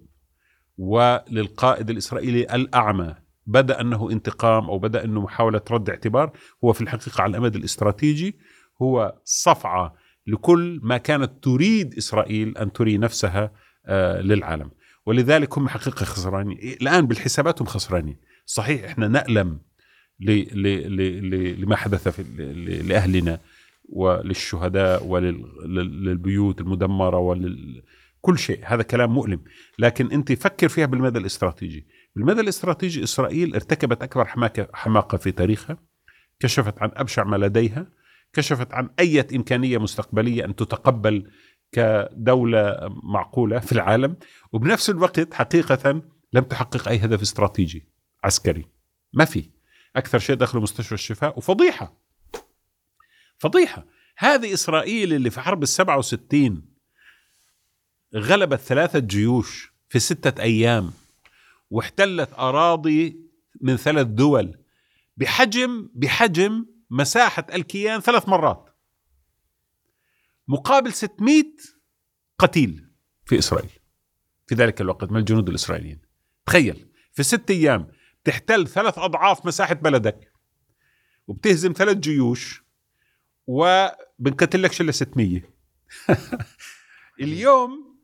وللقائد 0.77 1.89
الإسرائيلي 1.89 2.55
الأعمى 2.55 3.15
بدا 3.45 3.81
انه 3.81 4.11
انتقام 4.11 4.65
أو 4.65 4.79
بدا 4.79 5.03
انه 5.03 5.21
محاوله 5.21 5.61
رد 5.71 5.89
اعتبار 5.89 6.31
هو 6.63 6.73
في 6.73 6.81
الحقيقة 6.81 7.21
على 7.21 7.29
الامد 7.29 7.55
الاستراتيجي 7.55 8.35
هو 8.81 9.15
صفعة 9.23 9.95
لكل 10.27 10.79
ما 10.83 10.97
كانت 10.97 11.43
تريد 11.43 11.93
إسرائيل 11.97 12.57
أن 12.57 12.71
تري 12.71 12.97
نفسها 12.97 13.51
آه، 13.85 14.21
للعالم. 14.21 14.71
ولذلك 15.05 15.57
هم 15.57 15.67
حقيقة 15.67 16.05
خسرانين. 16.05 16.57
الآن 16.81 17.07
بالحسابات 17.07 17.61
هم 17.61 17.67
خسرانين. 17.67 18.17
صحيح 18.45 18.83
إحنا 18.83 19.07
نألم 19.07 19.59
لما 21.59 21.75
حدث 21.75 22.07
في 22.07 22.23
لأهلنا 22.87 23.39
وللشهداء 23.89 25.05
وللبيوت 25.05 26.61
المدمرة 26.61 27.17
ولل 27.17 27.83
كل 28.21 28.37
شيء. 28.37 28.59
هذا 28.63 28.83
كلام 28.83 29.13
مؤلم. 29.13 29.43
لكن 29.79 30.11
أنت 30.11 30.31
فكر 30.31 30.69
فيها 30.69 30.85
بالمدى 30.85 31.19
الاستراتيجي. 31.19 31.87
بالمدى 32.15 32.41
الاستراتيجي 32.41 33.03
إسرائيل 33.03 33.53
ارتكبت 33.53 34.03
أكبر 34.03 34.25
حماقة, 34.25 34.67
حماقة 34.73 35.17
في 35.17 35.31
تاريخها 35.31 35.77
كشفت 36.39 36.81
عن 36.81 36.91
أبشع 36.93 37.23
ما 37.23 37.35
لديها 37.35 37.87
كشفت 38.33 38.73
عن 38.73 38.89
أي 38.99 39.19
إمكانية 39.35 39.77
مستقبلية 39.77 40.45
أن 40.45 40.55
تتقبل 40.55 41.31
كدولة 41.71 42.77
معقولة 43.03 43.59
في 43.59 43.71
العالم 43.71 44.15
وبنفس 44.51 44.89
الوقت 44.89 45.33
حقيقة 45.33 46.01
لم 46.33 46.43
تحقق 46.43 46.87
أي 46.87 46.97
هدف 46.97 47.21
استراتيجي 47.21 47.87
عسكري. 48.23 48.65
ما 49.13 49.25
في. 49.25 49.49
أكثر 49.95 50.19
شيء 50.19 50.35
دخلوا 50.35 50.63
مستشفى 50.63 50.91
الشفاء 50.91 51.37
وفضيحة. 51.37 51.93
فضيحة. 53.37 53.85
هذه 54.17 54.53
إسرائيل 54.53 55.13
اللي 55.13 55.29
في 55.29 55.39
حرب 55.39 55.63
السبعة 55.63 55.97
وستين 55.97 56.65
غلبت 58.15 58.59
ثلاثة 58.59 58.99
جيوش 58.99 59.73
في 59.89 59.99
ستة 59.99 60.41
أيام. 60.41 60.91
واحتلت 61.75 62.33
أراضي 62.33 63.19
من 63.61 63.77
ثلاث 63.77 64.07
دول. 64.07 64.57
بحجم 65.17 65.89
بحجم 65.93 66.65
مساحة 66.89 67.45
الكيان 67.53 67.99
ثلاث 67.99 68.29
مرات. 68.29 68.69
مقابل 70.47 70.93
600 70.93 71.43
قتيل 72.39 72.89
في 73.25 73.39
إسرائيل. 73.39 73.69
في 74.47 74.55
ذلك 74.55 74.81
الوقت 74.81 75.11
من 75.11 75.17
الجنود 75.17 75.49
الإسرائيليين. 75.49 76.01
تخيل 76.45 76.87
في 77.11 77.23
ست 77.23 77.51
أيام 77.51 77.87
تحتل 78.23 78.67
ثلاث 78.67 78.97
أضعاف 78.97 79.45
مساحة 79.45 79.73
بلدك 79.75 80.31
وبتهزم 81.27 81.73
ثلاث 81.73 81.97
جيوش 81.97 82.63
وبنقتل 83.47 84.63
لك 84.63 84.71
شله 84.71 84.91
600 84.91 85.41
اليوم 87.21 87.94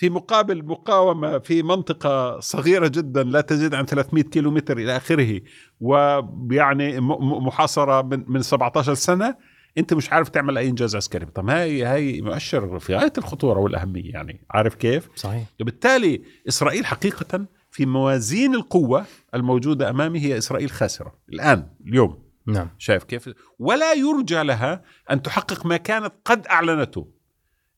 في 0.00 0.10
مقابل 0.10 0.64
مقاومة 0.64 1.38
في 1.38 1.62
منطقة 1.62 2.40
صغيرة 2.40 2.88
جدا 2.88 3.22
لا 3.22 3.40
تزيد 3.40 3.74
عن 3.74 3.86
300 3.86 4.24
كيلومتر 4.24 4.78
إلى 4.78 4.96
آخره 4.96 5.40
ويعني 5.80 7.00
محاصرة 7.20 8.02
من, 8.02 8.24
من 8.28 8.42
17 8.42 8.94
سنة 8.94 9.36
أنت 9.78 9.94
مش 9.94 10.12
عارف 10.12 10.28
تعمل 10.28 10.58
أي 10.58 10.68
إنجاز 10.68 10.96
عسكري. 10.96 11.26
طب 11.26 11.50
هاي 11.50 11.84
هاي 11.84 12.20
مؤشر 12.20 12.78
في 12.78 12.96
غاية 12.96 13.12
الخطورة 13.18 13.58
والأهمية 13.58 14.12
يعني 14.12 14.40
عارف 14.50 14.74
كيف؟ 14.74 15.08
صحيح. 15.16 15.44
وبالتالي 15.60 16.22
إسرائيل 16.48 16.86
حقيقه 16.86 17.46
في 17.70 17.86
موازين 17.86 18.54
القوة 18.54 19.04
الموجودة 19.34 19.90
أمامي 19.90 20.20
هي 20.20 20.38
إسرائيل 20.38 20.70
خاسرة. 20.70 21.14
الآن 21.32 21.66
اليوم. 21.86 22.22
نعم. 22.46 22.68
شايف 22.78 23.04
كيف؟ 23.04 23.30
ولا 23.58 23.92
يرجى 23.92 24.42
لها 24.42 24.82
أن 25.10 25.22
تحقق 25.22 25.66
ما 25.66 25.76
كانت 25.76 26.12
قد 26.24 26.46
أعلنته. 26.46 27.08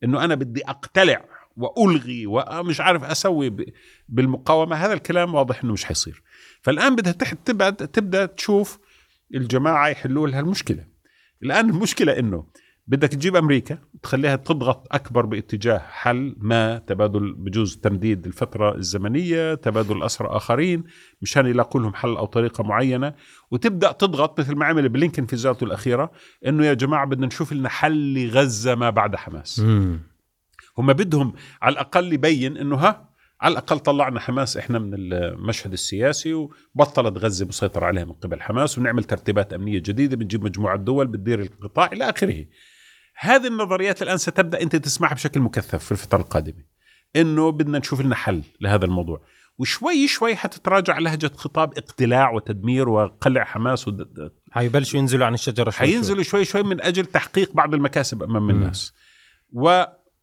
إنه 0.04 0.24
أنا 0.24 0.34
بدي 0.34 0.62
أقتلع 0.68 1.31
وألغي 1.56 2.26
ومش 2.26 2.80
عارف 2.80 3.04
أسوي 3.04 3.56
بالمقاومة. 4.08 4.76
هذا 4.76 4.92
الكلام 4.92 5.34
واضح 5.34 5.64
إنه 5.64 5.72
مش 5.72 5.84
حيصير. 5.84 6.22
فالآن 6.62 6.96
بدها 6.96 7.12
تبدا 7.12 7.70
تبدأ 7.70 8.26
تشوف 8.26 8.78
الجماعة 9.34 9.88
يحلوا 9.88 10.28
لها 10.28 10.40
المشكلة. 10.40 10.84
الآن 11.42 11.70
المشكلة 11.70 12.18
إنه 12.18 12.46
بدك 12.86 13.08
تجيب 13.08 13.36
أمريكا 13.36 13.78
تخليها 14.02 14.36
تضغط 14.36 14.86
أكبر 14.92 15.26
باتجاه 15.26 15.78
حل 15.78 16.36
ما 16.38 16.78
تبادل 16.78 17.32
بجوز 17.32 17.76
تمديد 17.76 18.26
الفترة 18.26 18.74
الزمنية 18.74 19.54
تبادل 19.54 19.96
الاسرى 19.96 20.28
آخرين 20.28 20.84
مشان 21.22 21.46
يلاقوا 21.46 21.80
لهم 21.80 21.94
حل 21.94 22.16
أو 22.16 22.24
طريقة 22.26 22.64
معينة. 22.64 23.14
وتبدأ 23.50 23.92
تضغط 23.92 24.40
مثل 24.40 24.54
ما 24.54 24.66
عمل 24.66 24.88
بلينكن 24.88 25.26
في 25.26 25.36
زيارته 25.36 25.64
الأخيرة 25.64 26.12
إنه 26.46 26.66
يا 26.66 26.74
جماعة 26.74 27.06
بدنا 27.06 27.26
نشوف 27.26 27.52
لنا 27.52 27.68
حل 27.68 28.26
لغزة 28.26 28.74
ما 28.74 28.90
بعد 28.90 29.16
حماس. 29.16 29.60
مم. 29.60 30.11
هم 30.78 30.92
بدهم 30.92 31.32
على 31.62 31.72
الأقل 31.72 32.12
يبين 32.12 32.56
إنه 32.56 32.76
ها 32.76 33.12
على 33.40 33.52
الأقل 33.52 33.78
طلعنا 33.78 34.20
حماس 34.20 34.56
إحنا 34.56 34.78
من 34.78 34.94
المشهد 34.94 35.72
السياسي 35.72 36.34
وبطلت 36.34 37.18
غزة 37.18 37.46
مسيطر 37.46 37.84
عليها 37.84 38.04
من 38.04 38.12
قبل 38.12 38.40
حماس 38.42 38.78
ونعمل 38.78 39.04
ترتيبات 39.04 39.52
أمنية 39.52 39.78
جديدة 39.78 40.16
بنجيب 40.16 40.44
مجموعة 40.44 40.76
دول 40.76 41.06
بتدير 41.06 41.40
القطاع 41.40 41.86
إلى 41.92 42.10
آخره. 42.10 42.44
هذه 43.18 43.46
النظريات 43.46 44.02
الآن 44.02 44.16
ستبدأ 44.18 44.62
أنت 44.62 44.76
تسمعها 44.76 45.14
بشكل 45.14 45.40
مكثف 45.40 45.84
في 45.84 45.92
الفترة 45.92 46.18
القادمة. 46.18 46.64
إنه 47.16 47.52
بدنا 47.52 47.78
نشوف 47.78 48.00
لنا 48.00 48.14
حل 48.14 48.42
لهذا 48.60 48.84
الموضوع. 48.84 49.22
وشوي 49.58 50.08
شوي 50.08 50.36
حتتراجع 50.36 50.98
لهجة 50.98 51.30
خطاب 51.36 51.78
اقتلاع 51.78 52.30
وتدمير 52.30 52.88
وقلع 52.88 53.44
حماس 53.44 53.88
ود... 53.88 54.32
حيبلشوا 54.50 55.00
ينزلوا 55.00 55.26
عن 55.26 55.34
الشجرة 55.34 55.70
شوي 55.70 55.86
حينزلوا 55.86 56.22
شوي 56.22 56.44
شوي 56.44 56.62
من 56.62 56.82
أجل 56.82 57.06
تحقيق 57.06 57.52
بعض 57.52 57.74
المكاسب 57.74 58.22
أمام 58.22 58.50
الناس. 58.50 58.94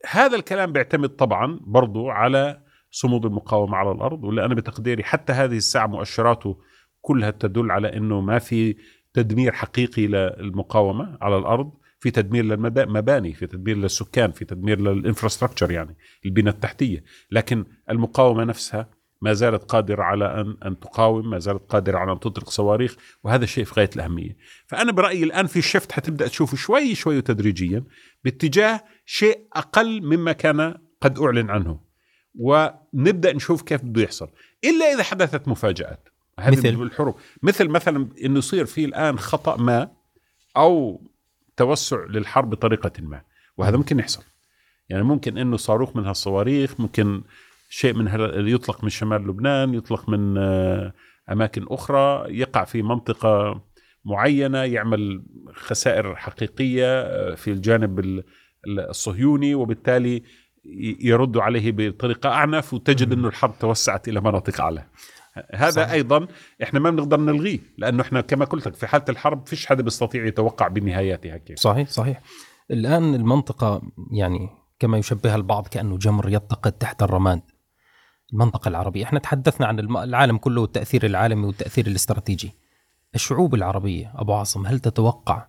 وهذا 0.05 0.35
الكلام 0.35 0.73
بيعتمد 0.73 1.09
طبعا 1.09 1.59
برضو 1.61 2.09
على 2.09 2.61
صمود 2.91 3.25
المقاومة 3.25 3.77
على 3.77 3.91
الأرض 3.91 4.23
واللي 4.23 4.45
أنا 4.45 4.55
بتقديري 4.55 5.03
حتى 5.03 5.33
هذه 5.33 5.57
الساعة 5.57 5.87
مؤشراته 5.87 6.61
كلها 7.01 7.31
تدل 7.31 7.71
على 7.71 7.97
أنه 7.97 8.21
ما 8.21 8.39
في 8.39 8.75
تدمير 9.13 9.51
حقيقي 9.51 10.07
للمقاومة 10.07 11.17
على 11.21 11.37
الأرض 11.37 11.71
في 11.99 12.11
تدمير 12.11 12.45
للمباني 12.45 13.33
في 13.33 13.47
تدمير 13.47 13.77
للسكان 13.77 14.31
في 14.31 14.45
تدمير 14.45 14.79
للإنفراستراكشر 14.79 15.71
يعني 15.71 15.97
البنى 16.25 16.49
التحتية. 16.49 17.03
لكن 17.31 17.65
المقاومة 17.89 18.43
نفسها 18.43 18.89
ما 19.21 19.33
زالت 19.33 19.63
قادرة 19.63 20.03
على 20.03 20.25
أن 20.25 20.57
أن 20.65 20.79
تقاوم 20.79 21.29
ما 21.29 21.39
زالت 21.39 21.71
قادرة 21.71 21.97
على 21.97 22.11
أن 22.11 22.19
تطلق 22.19 22.49
صواريخ 22.49 22.95
وهذا 23.23 23.43
الشيء 23.43 23.63
في 23.63 23.73
غاية 23.73 23.89
الأهمية. 23.95 24.37
فأنا 24.67 24.91
برأيي 24.91 25.23
الآن 25.23 25.47
في 25.47 25.61
شفت 25.61 25.91
حتبدأ 25.91 26.27
تشوفه 26.27 26.57
شوي 26.57 26.95
شوي 26.95 27.17
وتدريجيا 27.17 27.83
باتجاه 28.23 28.83
شيء 29.05 29.47
أقل 29.53 30.01
مما 30.01 30.31
كان 30.31 30.75
قد 31.01 31.19
أعلن 31.19 31.49
عنه. 31.49 31.79
ونبدأ 32.35 33.33
نشوف 33.33 33.61
كيف 33.61 33.81
بده 33.81 34.01
يحصل. 34.01 34.29
إلا 34.63 34.93
إذا 34.93 35.03
حدثت 35.03 35.47
مفاجآت. 35.47 36.09
مثل؟ 36.47 36.69
الحروب. 36.69 37.15
مثل 37.43 37.67
مثلا 37.67 38.09
إنه 38.25 38.37
يصير 38.37 38.65
في 38.65 38.85
الآن 38.85 39.19
خطأ 39.19 39.57
ما 39.57 39.91
أو 40.57 41.01
توسع 41.57 42.05
للحرب 42.09 42.49
بطريقة 42.49 42.91
ما. 42.99 43.21
وهذا 43.57 43.77
ممكن 43.77 43.99
يحصل. 43.99 44.23
يعني 44.89 45.03
ممكن 45.03 45.37
إنه 45.37 45.57
صاروخ 45.57 45.95
من 45.95 46.05
هالصواريخ 46.05 46.79
ممكن 46.79 47.21
شيء 47.69 47.93
من 47.93 48.07
يطلق 48.47 48.83
من 48.83 48.89
شمال 48.89 49.27
لبنان 49.27 49.73
يطلق 49.73 50.09
من 50.09 50.37
آه، 50.37 50.93
أماكن 51.31 51.65
أخرى 51.67 52.25
يقع 52.39 52.63
في 52.63 52.81
منطقة 52.81 53.61
معينة 54.05 54.57
يعمل 54.57 55.23
خسائر 55.53 56.15
حقيقية 56.15 57.01
آه، 57.01 57.35
في 57.35 57.51
الجانب 57.51 58.23
الصهيوني 58.67 59.55
وبالتالي 59.55 60.23
يردوا 60.99 61.41
عليه 61.41 61.71
بطريقة 61.71 62.29
أعنف 62.29 62.73
وتجد 62.73 63.11
إنه 63.11 63.27
الحرب 63.27 63.59
توسعت 63.59 64.07
إلى 64.07 64.21
مناطق 64.21 64.61
أعلى. 64.61 64.85
هذا 65.53 65.71
صحيح. 65.71 65.91
أيضا 65.91 66.27
إحنا 66.63 66.79
ما 66.79 66.89
بنقدر 66.89 67.19
نلغيه 67.19 67.59
لأنه 67.77 68.01
إحنا 68.01 68.21
كما 68.21 68.45
قلت 68.45 68.67
لك 68.67 68.75
في 68.75 68.87
حالة 68.87 69.05
الحرب 69.09 69.47
فيش 69.47 69.65
حدا 69.65 69.83
بيستطيع 69.83 70.25
يتوقع 70.25 70.67
بنهاياتها 70.67 71.37
كيف. 71.37 71.59
صحيح 71.59 71.89
صحيح. 71.89 72.21
الآن 72.71 73.15
المنطقة 73.15 73.81
يعني 74.11 74.49
كما 74.79 74.97
يشبهها 74.97 75.35
البعض 75.35 75.67
كأنه 75.67 75.97
جمر 75.97 76.29
يتقد 76.29 76.71
تحت 76.71 77.03
الرماد. 77.03 77.41
المنطقة 78.33 78.69
العربية. 78.69 79.03
إحنا 79.03 79.19
تحدثنا 79.19 79.67
عن 79.67 79.79
العالم 79.79 80.37
كله 80.37 80.61
والتأثير 80.61 81.05
العالمي 81.05 81.45
والتأثير 81.45 81.87
الاستراتيجي. 81.87 82.51
الشعوب 83.15 83.55
العربية 83.55 84.13
أبو 84.15 84.33
عاصم 84.33 84.65
هل 84.65 84.79
تتوقع 84.79 85.47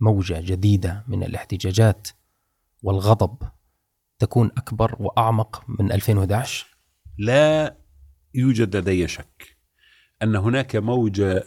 موجة 0.00 0.40
جديدة 0.40 1.04
من 1.08 1.22
الاحتجاجات 1.22 2.08
والغضب 2.82 3.38
تكون 4.18 4.50
أكبر 4.56 4.96
وأعمق 5.00 5.64
من 5.68 5.92
2011 5.92 6.66
لا 7.18 7.76
يوجد 8.34 8.76
لدي 8.76 9.08
شك 9.08 9.58
أن 10.22 10.36
هناك 10.36 10.76
موجة 10.76 11.44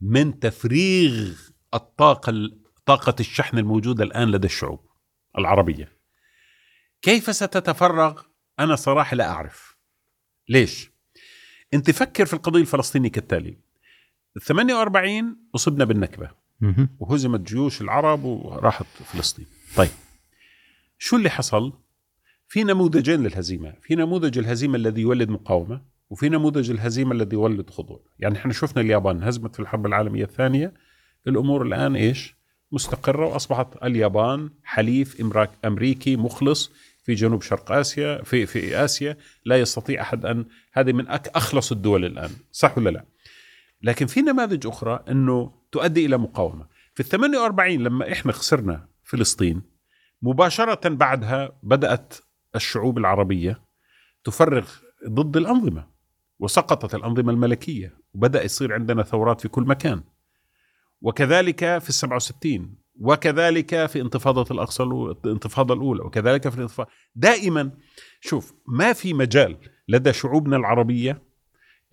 من 0.00 0.38
تفريغ 0.38 1.38
الطاقة 1.74 2.50
طاقة 2.86 3.14
الشحن 3.20 3.58
الموجودة 3.58 4.04
الآن 4.04 4.30
لدى 4.30 4.46
الشعوب 4.46 4.80
العربية. 5.38 5.92
كيف 7.02 7.36
ستتفرغ؟ 7.36 8.22
أنا 8.58 8.76
صراحة 8.76 9.16
لا 9.16 9.30
أعرف. 9.30 9.75
ليش؟ 10.48 10.90
أنت 11.74 11.90
فكر 11.90 12.26
في 12.26 12.34
القضية 12.34 12.60
الفلسطينية 12.60 13.08
كالتالي. 13.08 13.56
48 14.42 15.36
أصبنا 15.54 15.84
بالنكبة. 15.84 16.30
وهزمت 16.98 17.40
جيوش 17.40 17.80
العرب 17.80 18.24
وراحت 18.24 18.86
فلسطين. 19.04 19.46
طيب 19.76 19.90
شو 20.98 21.16
اللي 21.16 21.30
حصل؟ 21.30 21.72
في 22.48 22.64
نموذجين 22.64 23.22
للهزيمة، 23.22 23.74
في 23.82 23.94
نموذج 23.94 24.38
الهزيمة 24.38 24.76
الذي 24.76 25.00
يولد 25.00 25.28
مقاومة، 25.28 25.82
وفي 26.10 26.28
نموذج 26.28 26.70
الهزيمة 26.70 27.12
الذي 27.12 27.36
يولد 27.36 27.70
خضوع، 27.70 28.00
يعني 28.18 28.38
إحنا 28.38 28.52
شفنا 28.52 28.82
اليابان 28.82 29.22
هزمت 29.22 29.54
في 29.54 29.60
الحرب 29.60 29.86
العالمية 29.86 30.24
الثانية، 30.24 30.74
الأمور 31.26 31.62
الآن 31.62 31.96
إيش؟ 31.96 32.34
مستقرة 32.72 33.26
وأصبحت 33.26 33.68
اليابان 33.84 34.50
حليف 34.64 35.22
أمريكي 35.64 36.16
مخلص. 36.16 36.72
في 37.06 37.14
جنوب 37.14 37.42
شرق 37.42 37.72
آسيا 37.72 38.22
في 38.22 38.46
في 38.46 38.84
آسيا 38.84 39.16
لا 39.44 39.56
يستطيع 39.56 40.02
أحد 40.02 40.26
أن 40.26 40.46
هذه 40.72 40.92
من 40.92 41.08
أخلص 41.08 41.72
الدول 41.72 42.04
الآن، 42.04 42.30
صح 42.52 42.78
ولا 42.78 42.90
لا؟ 42.90 43.04
لكن 43.82 44.06
في 44.06 44.22
نماذج 44.22 44.66
أخرى 44.66 45.04
أنه 45.08 45.52
تؤدي 45.72 46.06
إلى 46.06 46.18
مقاومة، 46.18 46.66
في 46.94 47.00
ال 47.00 47.06
48 47.06 47.82
لما 47.82 48.12
إحنا 48.12 48.32
خسرنا 48.32 48.88
فلسطين 49.04 49.62
مباشرة 50.22 50.88
بعدها 50.88 51.58
بدأت 51.62 52.14
الشعوب 52.54 52.98
العربية 52.98 53.62
تفرغ 54.24 54.70
ضد 55.08 55.36
الأنظمة 55.36 55.88
وسقطت 56.38 56.94
الأنظمة 56.94 57.32
الملكية 57.32 57.98
وبدأ 58.14 58.44
يصير 58.44 58.72
عندنا 58.74 59.02
ثورات 59.02 59.40
في 59.40 59.48
كل 59.48 59.62
مكان 59.62 60.02
وكذلك 61.00 61.78
في 61.78 61.88
السبعة 61.88 62.16
وستين 62.16 62.85
وكذلك 63.00 63.86
في 63.86 64.00
انتفاضة 64.00 64.54
الأقصى 64.54 64.82
الانتفاضة 64.82 65.74
الأولى 65.74 66.02
وكذلك 66.02 66.48
في 66.48 66.56
الانتفاضة 66.56 66.90
دائما 67.14 67.70
شوف 68.20 68.54
ما 68.66 68.92
في 68.92 69.14
مجال 69.14 69.56
لدى 69.88 70.12
شعوبنا 70.12 70.56
العربية 70.56 71.22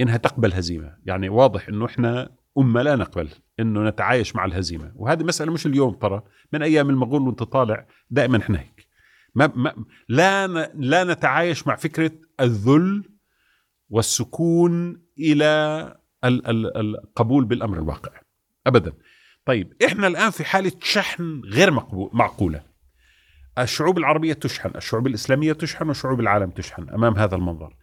إنها 0.02 0.18
تقبل 0.18 0.54
هزيمة. 0.54 0.98
يعني 1.06 1.30
واضح 1.30 1.68
إنه 1.68 1.86
إحنا 1.86 2.36
أمة 2.58 2.82
لا 2.82 2.96
نقبل 2.96 3.30
إنه 3.60 3.84
نتعايش 3.90 4.36
مع 4.36 4.46
الهزيمة. 4.46 4.92
وهذه 4.96 5.24
مسألة 5.24 5.52
مش 5.52 5.66
اليوم 5.66 5.94
ترى 5.94 6.24
من 6.54 6.64
أيام 6.64 6.90
المغول 6.90 7.22
وأنت 7.22 7.44
طالع 7.44 7.88
دائما 8.10 8.38
إحنا 8.38 8.60
هيك. 8.60 8.88
ما 9.36 9.52
ما 9.56 9.86
لا 10.10 10.48
لا 10.76 11.04
نتعايش 11.04 11.68
مع 11.68 11.76
فكرة 11.76 12.12
الذل 12.40 13.04
والسكون 13.90 15.02
إلى 15.20 15.96
القبول 16.24 17.46
بالأمر 17.46 17.78
الواقع. 17.78 18.12
ابدا. 18.68 18.94
طيب 19.46 19.74
إحنا 19.86 20.08
الآن 20.08 20.30
في 20.30 20.44
حالة 20.44 20.72
شحن 20.82 21.42
غير 21.46 21.72
معقولة. 22.14 22.64
الشعوب 23.60 23.98
العربية 23.98 24.34
تشحن 24.34 24.72
الشعوب 24.76 25.08
الإسلامية 25.08 25.54
تشحن 25.54 25.90
وشعوب 25.90 26.20
العالم 26.20 26.50
تشحن 26.50 26.90
أمام 26.90 27.16
هذا 27.16 27.36
المنظر. 27.36 27.76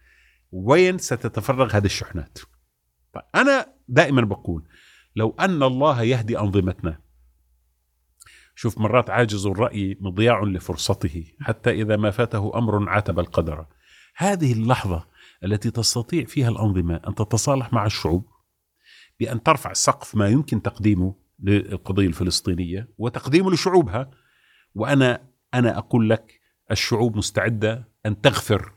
وين 0.51 0.97
ستتفرغ 0.97 1.77
هذه 1.77 1.85
الشحنات؟ 1.85 2.39
طيب 3.13 3.23
أنا 3.35 3.65
دائما 3.87 4.21
بقول 4.21 4.63
لو 5.15 5.35
أن 5.39 5.63
الله 5.63 6.03
يهدي 6.03 6.39
أنظمتنا 6.39 6.99
شوف 8.55 8.77
مرات 8.77 9.09
عاجز 9.09 9.45
الرأي 9.45 9.97
مضياع 10.01 10.43
لفرصته 10.43 11.25
حتى 11.41 11.71
إذا 11.71 11.97
ما 11.97 12.11
فاته 12.11 12.51
أمر 12.55 12.89
عاتب 12.89 13.19
القدر. 13.19 13.65
هذه 14.15 14.53
اللحظة 14.53 15.07
التي 15.43 15.71
تستطيع 15.71 16.25
فيها 16.25 16.49
الأنظمة 16.49 17.01
أن 17.07 17.15
تتصالح 17.15 17.73
مع 17.73 17.85
الشعوب 17.85 18.25
بأن 19.19 19.43
ترفع 19.43 19.73
سقف 19.73 20.15
ما 20.15 20.27
يمكن 20.27 20.61
تقديمه 20.61 21.20
للقضية 21.41 22.07
الفلسطينية 22.07 22.89
وتقديمه 22.97 23.51
لشعوبها. 23.51 24.11
وأنا 24.75 25.27
أنا 25.53 25.77
أقول 25.77 26.09
لك 26.09 26.41
الشعوب 26.71 27.17
مستعدة 27.17 27.87
أن 28.05 28.21
تغفر 28.21 28.71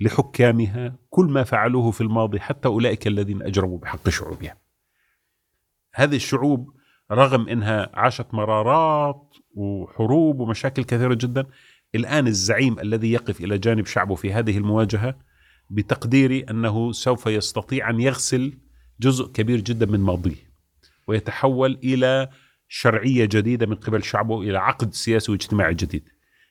لحكامها 0.00 0.98
كل 1.10 1.24
ما 1.24 1.44
فعلوه 1.44 1.90
في 1.90 2.00
الماضي 2.00 2.40
حتى 2.40 2.68
أولئك 2.68 3.06
الذين 3.06 3.42
أجرموا 3.42 3.78
بحق 3.78 4.08
شعوبها 4.08 4.56
هذه 5.94 6.16
الشعوب 6.16 6.72
رغم 7.12 7.48
أنها 7.48 7.90
عاشت 7.94 8.34
مرارات 8.34 9.34
وحروب 9.54 10.40
ومشاكل 10.40 10.84
كثيرة 10.84 11.14
جدا 11.14 11.46
الآن 11.94 12.26
الزعيم 12.26 12.78
الذي 12.78 13.12
يقف 13.12 13.40
إلى 13.40 13.58
جانب 13.58 13.86
شعبه 13.86 14.14
في 14.14 14.32
هذه 14.32 14.58
المواجهة 14.58 15.18
بتقديري 15.70 16.40
أنه 16.40 16.92
سوف 16.92 17.26
يستطيع 17.26 17.90
أن 17.90 18.00
يغسل 18.00 18.58
جزء 19.00 19.32
كبير 19.32 19.60
جدا 19.60 19.86
من 19.86 20.00
ماضيه. 20.00 20.49
ويتحول 21.10 21.78
إلى 21.84 22.28
شرعية 22.68 23.24
جديدة 23.24 23.66
من 23.66 23.74
قبل 23.74 24.02
شعبه 24.02 24.42
إلى 24.42 24.58
عقد 24.58 24.94
سياسي 24.94 25.32
واجتماعي 25.32 25.74
جديد. 25.74 26.08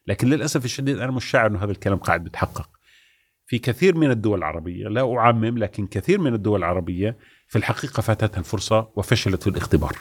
لكن 0.07 0.27
للأسف 0.29 0.65
الشديد 0.65 0.97
أنا 0.99 1.11
مش 1.11 1.25
شاعر 1.25 1.47
أنه 1.47 1.63
هذا 1.63 1.71
الكلام 1.71 1.97
قاعد 1.97 2.23
بيتحقق. 2.23 2.69
في 3.45 3.59
كثير 3.59 3.95
من 3.95 4.11
الدول 4.11 4.37
العربية 4.37 4.87
لا 4.87 5.17
أعمم 5.17 5.57
لكن 5.57 5.87
كثير 5.87 6.19
من 6.21 6.33
الدول 6.33 6.59
العربية 6.59 7.17
في 7.47 7.57
الحقيقة 7.57 8.01
فاتتها 8.01 8.39
الفرصة 8.39 8.91
وفشلت 8.95 9.43
في 9.43 9.49
الاختبار. 9.49 9.97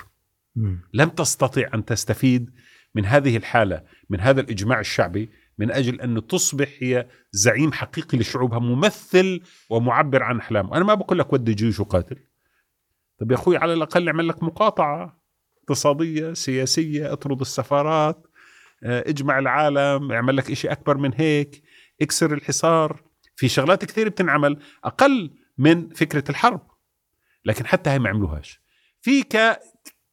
لم 0.95 1.09
تستطع 1.09 1.69
أن 1.75 1.85
تستفيد 1.85 2.51
من 2.95 3.05
هذه 3.05 3.37
الحالة 3.37 3.83
من 4.11 4.21
هذا 4.21 4.41
الإجماع 4.41 4.81
الشعبي 4.81 5.31
من 5.59 5.71
أجل 5.71 6.01
أن 6.01 6.27
تصبح 6.27 6.69
هي 6.79 7.07
زعيم 7.33 7.73
حقيقي 7.73 8.19
لشعوبها 8.19 8.59
ممثل 8.59 9.41
ومعبر 9.71 10.23
عن 10.23 10.39
أحلامه 10.39 10.77
أنا 10.77 10.85
ما 10.85 10.95
بقول 10.95 11.19
لك 11.19 11.33
ودي 11.33 11.55
جيوش 11.55 11.81
وقاتل. 11.81 12.17
طب 13.19 13.31
يا 13.31 13.37
أخوي 13.37 13.57
على 13.57 13.73
الأقل 13.73 14.09
اعمل 14.09 14.29
لك 14.29 14.43
مقاطعة 14.43 15.23
اقتصادية 15.63 16.33
سياسية 16.33 17.13
اطرد 17.13 17.41
السفارات 17.41 18.27
آه، 18.83 19.05
اجمع 19.09 19.39
العالم 19.39 20.13
اعمل 20.13 20.37
لك 20.37 20.51
إشي 20.51 20.69
أكبر 20.69 20.97
من 20.97 21.15
هيك 21.15 21.63
اكسر 22.03 22.35
الحصار. 22.35 23.03
في 23.37 23.49
شغلات 23.49 23.85
كثير 23.85 24.09
بتنعمل 24.09 24.59
أقل 24.85 25.31
من 25.59 25.89
فكرة 25.89 26.25
الحرب 26.31 26.61
لكن 27.45 27.67
حتى 27.67 27.91
هي 27.91 27.99
ما 27.99 28.09
عملوهاش 28.09 28.61
في 29.01 29.23
ك... 29.23 29.61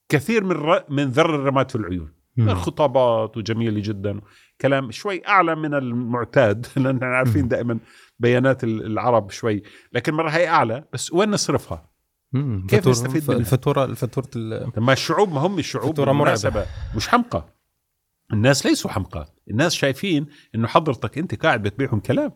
كثير 0.09 0.43
من 0.43 0.51
ر... 0.51 0.83
من 0.89 1.03
ذر 1.03 1.35
الرماد 1.35 1.69
في 1.69 1.75
العيون. 1.75 2.15
خطابات 2.53 3.37
وجميلة 3.37 3.81
جدا 3.83 4.21
كلام 4.61 4.91
شوي 4.91 5.27
أعلى 5.27 5.55
من 5.55 5.73
المعتاد 5.73 6.67
لأن 6.77 7.03
عارفين 7.03 7.47
دائما 7.47 7.79
بيانات 8.19 8.63
العرب 8.63 9.31
شوي 9.31 9.63
لكن 9.93 10.13
مرة 10.13 10.29
هي 10.29 10.47
أعلى 10.47 10.83
بس 10.93 11.13
وين 11.13 11.29
نصرفها؟ 11.29 11.89
كيف 12.69 12.87
نستفيد 12.87 13.23
منها؟ 13.27 13.39
الفاتوره 13.39 13.85
الفاتوره 13.85 14.27
ما 14.77 14.93
الشعوب 14.93 15.33
ما 15.33 15.39
هم 15.39 15.59
الشعوب 15.59 15.95
بالمناسبة. 15.95 16.65
مش 16.95 17.07
حمقى. 17.07 17.53
الناس 18.33 18.65
ليسوا 18.65 18.91
حمقى. 18.91 19.33
الناس 19.49 19.73
شايفين 19.73 20.25
إنه 20.55 20.67
حضرتك 20.67 21.17
أنت 21.17 21.35
قاعد 21.35 21.63
بتبيعهم 21.63 21.99
كلام. 21.99 22.31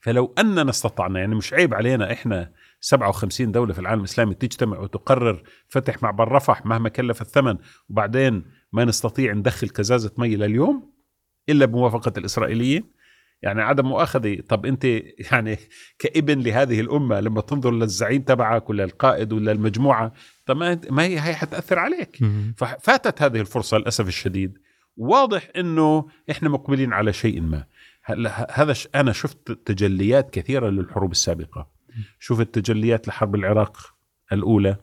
فلو 0.00 0.34
أننا 0.38 0.70
استطعنا 0.70 1.20
يعني 1.20 1.34
مش 1.34 1.52
عيب 1.52 1.74
علينا 1.74 2.12
إحنا 2.12 2.52
57 2.80 3.52
دولة 3.52 3.72
في 3.72 3.78
العالم 3.78 4.00
الإسلامي 4.00 4.34
تجتمع 4.34 4.78
وتقرر 4.78 5.42
فتح 5.68 6.02
معبر 6.02 6.32
رفح 6.32 6.66
مهما 6.66 6.88
كلف 6.88 7.22
الثمن 7.22 7.56
وبعدين 7.88 8.44
ما 8.72 8.84
نستطيع 8.84 9.32
ندخل 9.32 9.68
كزازة 9.68 10.12
مي 10.18 10.36
لليوم 10.36 10.92
إلا 11.48 11.64
بموافقة 11.66 12.12
الإسرائيليين. 12.16 12.92
يعني 13.42 13.62
عدم 13.62 13.86
مؤاخذة. 13.86 14.40
طب 14.48 14.66
أنت 14.66 14.84
يعني 15.32 15.58
كابن 15.98 16.40
لهذه 16.40 16.80
الأمة 16.80 17.20
لما 17.20 17.40
تنظر 17.40 17.70
للزعيم 17.70 18.22
تبعك 18.22 18.70
ولا 18.70 18.84
القائد 18.84 19.32
ولا 19.32 19.52
المجموعة 19.52 20.12
طب 20.46 20.56
ما 20.90 21.02
هي 21.04 21.20
هي 21.20 21.34
حتأثر 21.34 21.78
عليك. 21.78 22.18
ففاتت 22.56 23.22
هذه 23.22 23.40
الفرصة 23.40 23.78
للأسف 23.78 24.08
الشديد. 24.08 24.58
واضح 24.96 25.48
أنه 25.56 26.08
إحنا 26.30 26.48
مقبلين 26.48 26.92
على 26.92 27.12
شيء 27.12 27.40
ما. 27.40 27.64
هذا 28.50 28.74
أنا 28.94 29.12
شفت 29.12 29.52
تجليات 29.52 30.30
كثيرة 30.30 30.70
للحروب 30.70 31.10
السابقة. 31.12 31.70
شوف 32.20 32.40
التجليات 32.40 33.08
لحرب 33.08 33.34
العراق 33.34 33.94
الأولى 34.32 34.76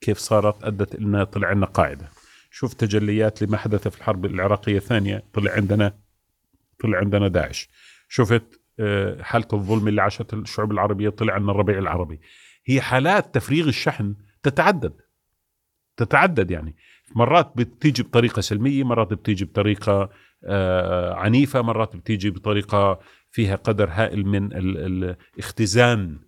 كيف 0.00 0.18
صارت 0.18 0.64
أدت 0.64 0.96
لنا 0.96 1.24
طلع 1.24 1.52
لنا 1.52 1.66
قاعدة. 1.66 2.08
شوف 2.50 2.74
تجليات 2.74 3.42
لما 3.42 3.56
حدث 3.56 3.88
في 3.88 3.98
الحرب 3.98 4.24
العراقية 4.24 4.76
الثانية 4.76 5.22
طلع 5.32 5.52
عندنا 5.52 5.94
طلع 6.80 6.98
عندنا 6.98 7.28
داعش. 7.28 7.68
شفت 8.08 8.60
آه، 8.80 9.22
حالة 9.22 9.48
الظلم 9.52 9.88
اللي 9.88 10.02
عاشت 10.02 10.34
الشعوب 10.34 10.72
العربية 10.72 11.08
طلع 11.08 11.34
عندنا 11.34 11.52
الربيع 11.52 11.78
العربي. 11.78 12.20
هي 12.66 12.80
حالات 12.80 13.34
تفريغ 13.34 13.68
الشحن 13.68 14.14
تتعدد 14.42 14.92
تتعدد 15.96 16.50
يعني. 16.50 16.76
مرات 17.16 17.52
بتيجي 17.56 18.02
بطريقة 18.02 18.40
سلمية 18.40 18.84
مرات 18.84 19.12
بتيجي 19.12 19.44
بطريقة 19.44 20.10
آه، 20.44 21.14
عنيفة 21.14 21.62
مرات 21.62 21.96
بتيجي 21.96 22.30
بطريقة 22.30 23.00
فيها 23.30 23.56
قدر 23.56 23.88
هائل 23.90 24.26
من 24.26 24.48
الاختزان 24.52 26.18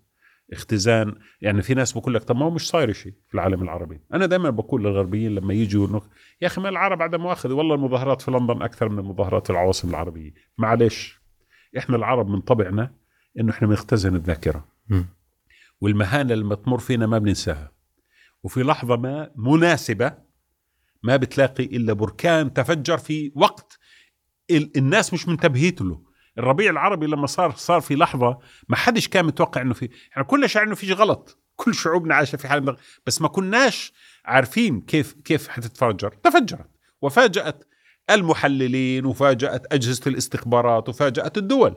اختزان 0.52 1.14
يعني 1.40 1.62
في 1.62 1.74
ناس 1.74 1.92
بقول 1.92 2.14
لك 2.14 2.22
طب 2.24 2.36
ما 2.36 2.44
هو 2.44 2.50
مش 2.50 2.68
صاير 2.68 2.92
شيء 2.92 3.12
في 3.28 3.34
العالم 3.34 3.62
العربي. 3.62 4.00
أنا 4.14 4.26
دائما 4.26 4.50
بقول 4.50 4.84
للغربيين 4.84 5.34
لما 5.34 5.54
يجوا 5.54 5.88
نخ... 5.88 6.04
يا 6.42 6.46
أخي 6.46 6.60
ما 6.60 6.68
العرب 6.68 7.02
عدم 7.02 7.20
مؤاخذة. 7.20 7.52
والله 7.54 7.74
المظاهرات 7.74 8.22
في 8.22 8.30
لندن 8.30 8.62
أكثر 8.62 8.88
من 8.88 8.98
المظاهرات 8.98 9.46
في 9.46 9.50
العواصم 9.50 9.90
العربية. 9.90 10.34
معلش. 10.58 11.20
إحنا 11.78 11.96
العرب 11.96 12.28
من 12.28 12.40
طبعنا 12.40 12.94
إنه 13.40 13.52
إحنا 13.52 13.68
بنختزن 13.68 14.14
الذاكرة. 14.14 14.68
م. 14.88 15.02
والمهانة 15.80 16.34
لما 16.34 16.54
تمر 16.54 16.78
فينا 16.78 17.06
ما 17.06 17.18
بننساها. 17.18 17.72
وفي 18.42 18.62
لحظة 18.62 18.96
ما 18.96 19.30
مناسبة 19.36 20.12
ما 21.02 21.16
بتلاقي 21.16 21.64
إلا 21.64 21.92
بركان 21.92 22.52
تفجر 22.52 22.98
في 22.98 23.32
وقت 23.34 23.78
الناس 24.50 25.14
مش 25.14 25.28
منتبهيت 25.28 25.80
له. 25.80 26.02
الربيع 26.38 26.70
العربي 26.70 27.06
لما 27.06 27.26
صار 27.26 27.50
صار 27.50 27.80
في 27.80 27.94
لحظة 27.96 28.38
ما 28.68 28.76
حدش 28.76 29.08
كان 29.08 29.24
متوقع 29.24 29.60
إنه 29.62 29.74
في 29.74 29.88
إحنا 30.12 30.22
كلنا 30.22 30.46
شعر 30.46 30.62
إنه 30.62 30.74
في 30.74 30.92
غلط. 30.92 31.38
كل 31.56 31.74
شعوبنا 31.74 32.14
عايشة 32.14 32.36
في 32.36 32.48
حالة 32.48 32.76
بس 33.06 33.22
ما 33.22 33.28
كناش 33.28 33.92
عارفين 34.24 34.80
كيف 34.80 35.12
كيف 35.12 35.48
حتتفجر. 35.48 36.08
تفجرت. 36.10 36.70
وفاجأت 37.02 37.64
المحللين 38.10 39.06
وفاجأت 39.06 39.72
أجهزة 39.72 40.02
الاستخبارات 40.06 40.88
وفاجأت 40.88 41.38
الدول. 41.38 41.74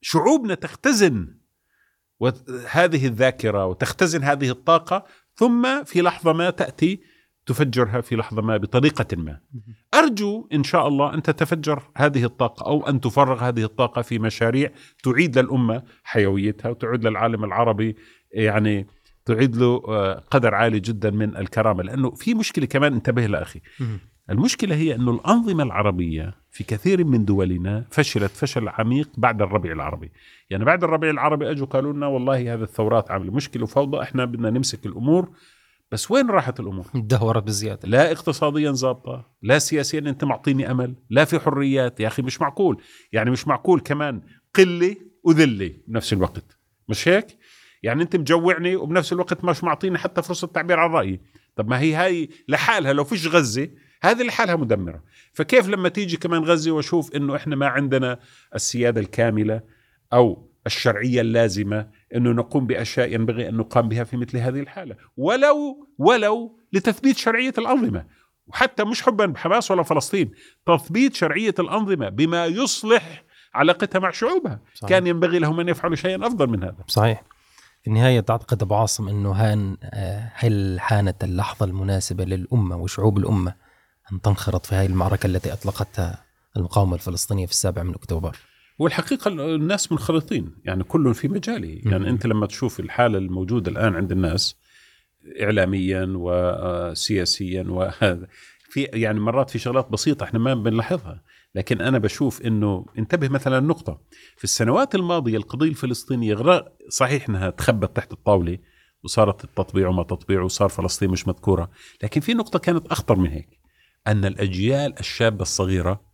شعوبنا 0.00 0.54
تختزن 0.54 1.34
هذه 2.70 3.06
الذاكرة 3.06 3.66
وتختزن 3.66 4.22
هذه 4.22 4.50
الطاقة 4.50 5.04
ثم 5.36 5.84
في 5.84 6.02
لحظة 6.02 6.32
ما 6.32 6.50
تأتي 6.50 7.00
تفجرها 7.46 8.00
في 8.00 8.16
لحظة 8.16 8.42
ما 8.42 8.56
بطريقة 8.56 9.16
ما. 9.16 9.40
أرجو 9.94 10.48
إن 10.52 10.64
شاء 10.64 10.88
الله 10.88 11.14
أن 11.14 11.22
تتفجر 11.22 11.82
هذه 11.96 12.24
الطاقة 12.24 12.66
أو 12.66 12.88
أن 12.88 13.00
تفرغ 13.00 13.48
هذه 13.48 13.64
الطاقة 13.64 14.02
في 14.02 14.18
مشاريع 14.18 14.70
تعيد 15.02 15.38
للأمة 15.38 15.82
حيويتها 16.04 16.68
وتعيد 16.68 17.06
للعالم 17.06 17.44
العربي 17.44 17.96
يعني 18.32 18.86
تعيد 19.24 19.56
له 19.56 19.82
آه، 19.88 20.24
قدر 20.30 20.54
عالي 20.54 20.80
جدا 20.80 21.10
من 21.10 21.36
الكرامة 21.36 21.82
لأنه 21.82 22.10
في 22.10 22.34
مشكلة 22.34 22.66
كمان. 22.66 22.92
انتبه 22.92 23.26
لأخي. 23.26 23.60
أخي 23.80 23.98
المشكلة 24.30 24.74
هي 24.74 24.94
أنه 24.94 25.10
الأنظمة 25.10 25.62
العربية 25.62 26.34
في 26.50 26.64
كثير 26.64 27.04
من 27.04 27.24
دولنا 27.24 27.86
فشلت 27.90 28.30
فشل 28.30 28.68
عميق 28.68 29.10
بعد 29.16 29.42
الربيع 29.42 29.72
العربي. 29.72 30.12
يعني 30.50 30.64
بعد 30.64 30.84
الربيع 30.84 31.10
العربي 31.10 31.50
أجوا 31.50 31.66
قالوا 31.66 31.92
لنا 31.92 32.06
والله 32.06 32.54
هذه 32.54 32.62
الثورات 32.62 33.10
عاملة 33.10 33.32
مشكلة 33.32 33.62
وفوضى 33.62 34.02
إحنا 34.02 34.24
بدنا 34.24 34.50
نمسك 34.50 34.86
الأمور. 34.86 35.30
بس 35.92 36.10
وين 36.10 36.30
راحت 36.30 36.60
الأمور؟ 36.60 36.86
دهورت 36.94 37.42
بزيادة. 37.42 37.88
لا 37.88 38.12
اقتصاديا 38.12 38.72
ظابطة، 38.72 39.30
لا 39.42 39.58
سياسيا 39.58 39.98
أنت 39.98 40.24
معطيني 40.24 40.70
أمل، 40.70 40.96
لا 41.10 41.24
في 41.24 41.38
حريات، 41.38 42.00
يا 42.00 42.06
أخي 42.06 42.22
مش 42.22 42.40
معقول، 42.40 42.82
يعني 43.12 43.30
مش 43.30 43.48
معقول 43.48 43.80
كمان 43.80 44.22
قلة 44.54 44.96
وذلة 45.24 45.74
بنفس 45.86 46.12
الوقت، 46.12 46.58
مش 46.88 47.08
هيك؟ 47.08 47.26
يعني 47.82 48.02
أنت 48.02 48.16
مجوعني 48.16 48.76
وبنفس 48.76 49.12
الوقت 49.12 49.44
مش 49.44 49.64
معطيني 49.64 49.98
حتى 49.98 50.22
فرصة 50.22 50.46
تعبير 50.46 50.80
عن 50.80 50.90
رأيي، 50.90 51.20
طب 51.56 51.68
ما 51.68 51.80
هي 51.80 51.94
هاي 51.94 52.28
لحالها 52.48 52.92
لو 52.92 53.04
فيش 53.04 53.26
غزة 53.26 53.68
هذه 54.04 54.22
لحالها 54.22 54.56
مدمرة، 54.56 55.02
فكيف 55.32 55.68
لما 55.68 55.88
تيجي 55.88 56.16
كمان 56.16 56.44
غزة 56.44 56.70
وأشوف 56.70 57.16
إنه 57.16 57.36
إحنا 57.36 57.56
ما 57.56 57.66
عندنا 57.66 58.18
السيادة 58.54 59.00
الكاملة 59.00 59.60
أو 60.12 60.50
الشرعية 60.66 61.20
اللازمة 61.20 61.88
إنه 62.14 62.30
نقوم 62.30 62.66
بأشياء 62.66 63.14
ينبغي 63.14 63.48
أن 63.48 63.56
نقام 63.56 63.88
بها 63.88 64.04
في 64.04 64.16
مثل 64.16 64.38
هذه 64.38 64.60
الحالة؟ 64.60 64.96
ولو 65.16 65.88
ولو 65.98 66.58
لتثبيت 66.72 67.16
شرعية 67.16 67.52
الأنظمة. 67.58 68.06
وحتى 68.46 68.84
مش 68.84 69.02
حبا 69.02 69.26
بحماس 69.26 69.70
ولا 69.70 69.82
فلسطين 69.82 70.30
تثبيت 70.66 71.14
شرعية 71.14 71.54
الأنظمة 71.58 72.08
بما 72.08 72.46
يصلح 72.46 73.24
علاقتها 73.54 73.98
مع 73.98 74.10
شعوبها. 74.10 74.60
صحيح. 74.74 74.90
كان 74.90 75.06
ينبغي 75.06 75.38
لهم 75.38 75.60
أن 75.60 75.68
يفعلوا 75.68 75.96
شيئا 75.96 76.26
أفضل 76.26 76.46
من 76.46 76.62
هذا. 76.62 76.76
صحيح. 76.86 77.22
في 77.82 77.90
النهاية 77.90 78.20
تعتقد 78.20 78.62
أبو 78.62 78.74
عاصم 78.74 79.08
أنه 79.08 79.32
هان 79.32 79.76
آه، 79.82 80.32
هل 80.34 80.80
حانت 80.80 81.24
اللحظة 81.24 81.66
المناسبة 81.66 82.24
للأمة 82.24 82.76
وشعوب 82.76 83.18
الأمة 83.18 83.63
أن 84.12 84.20
تنخرط 84.20 84.66
في 84.66 84.74
هذه 84.74 84.86
المعركة 84.86 85.26
التي 85.26 85.52
أطلقتها 85.52 86.24
المقاومة 86.56 86.94
الفلسطينية 86.94 87.46
في 87.46 87.52
السابع 87.52 87.82
من 87.82 87.94
أكتوبر. 87.94 88.36
والحقيقة 88.78 89.28
الناس 89.28 89.92
منخرطين 89.92 90.54
يعني 90.64 90.84
كل 90.84 91.14
في 91.14 91.28
مجاله 91.28 91.80
يعني 91.84 92.10
أنت 92.10 92.26
لما 92.26 92.46
تشوف 92.46 92.80
الحالة 92.80 93.18
الموجودة 93.18 93.70
الآن 93.70 93.94
عند 93.94 94.12
الناس 94.12 94.56
إعلاميا 95.40 96.12
وسياسيا 96.16 97.62
وهذا 97.62 98.26
في 98.70 98.82
يعني 98.82 99.20
مرات 99.20 99.50
في 99.50 99.58
شغلات 99.58 99.90
بسيطة 99.90 100.24
إحنا 100.24 100.38
ما 100.38 100.54
بنلاحظها. 100.54 101.22
لكن 101.54 101.80
أنا 101.80 101.98
بشوف 101.98 102.42
أنه 102.42 102.86
انتبه 102.98 103.28
مثلا 103.28 103.60
نقطة. 103.60 104.00
في 104.36 104.44
السنوات 104.44 104.94
الماضية 104.94 105.36
القضية 105.36 105.68
الفلسطينية 105.68 106.64
صحيح 106.88 107.28
أنها 107.28 107.50
تخبت 107.50 107.96
تحت 107.96 108.12
الطاولة 108.12 108.58
وصارت 109.04 109.44
التطبيع 109.44 109.88
وما 109.88 110.02
تطبيع 110.02 110.42
وصار 110.42 110.68
فلسطين 110.68 111.10
مش 111.10 111.28
مذكورة 111.28 111.70
لكن 112.02 112.20
في 112.20 112.34
نقطة 112.34 112.58
كانت 112.58 112.86
أخطر 112.86 113.16
من 113.16 113.30
هيك. 113.30 113.63
أن 114.06 114.24
الأجيال 114.24 114.98
الشابة 115.00 115.42
الصغيرة 115.42 116.04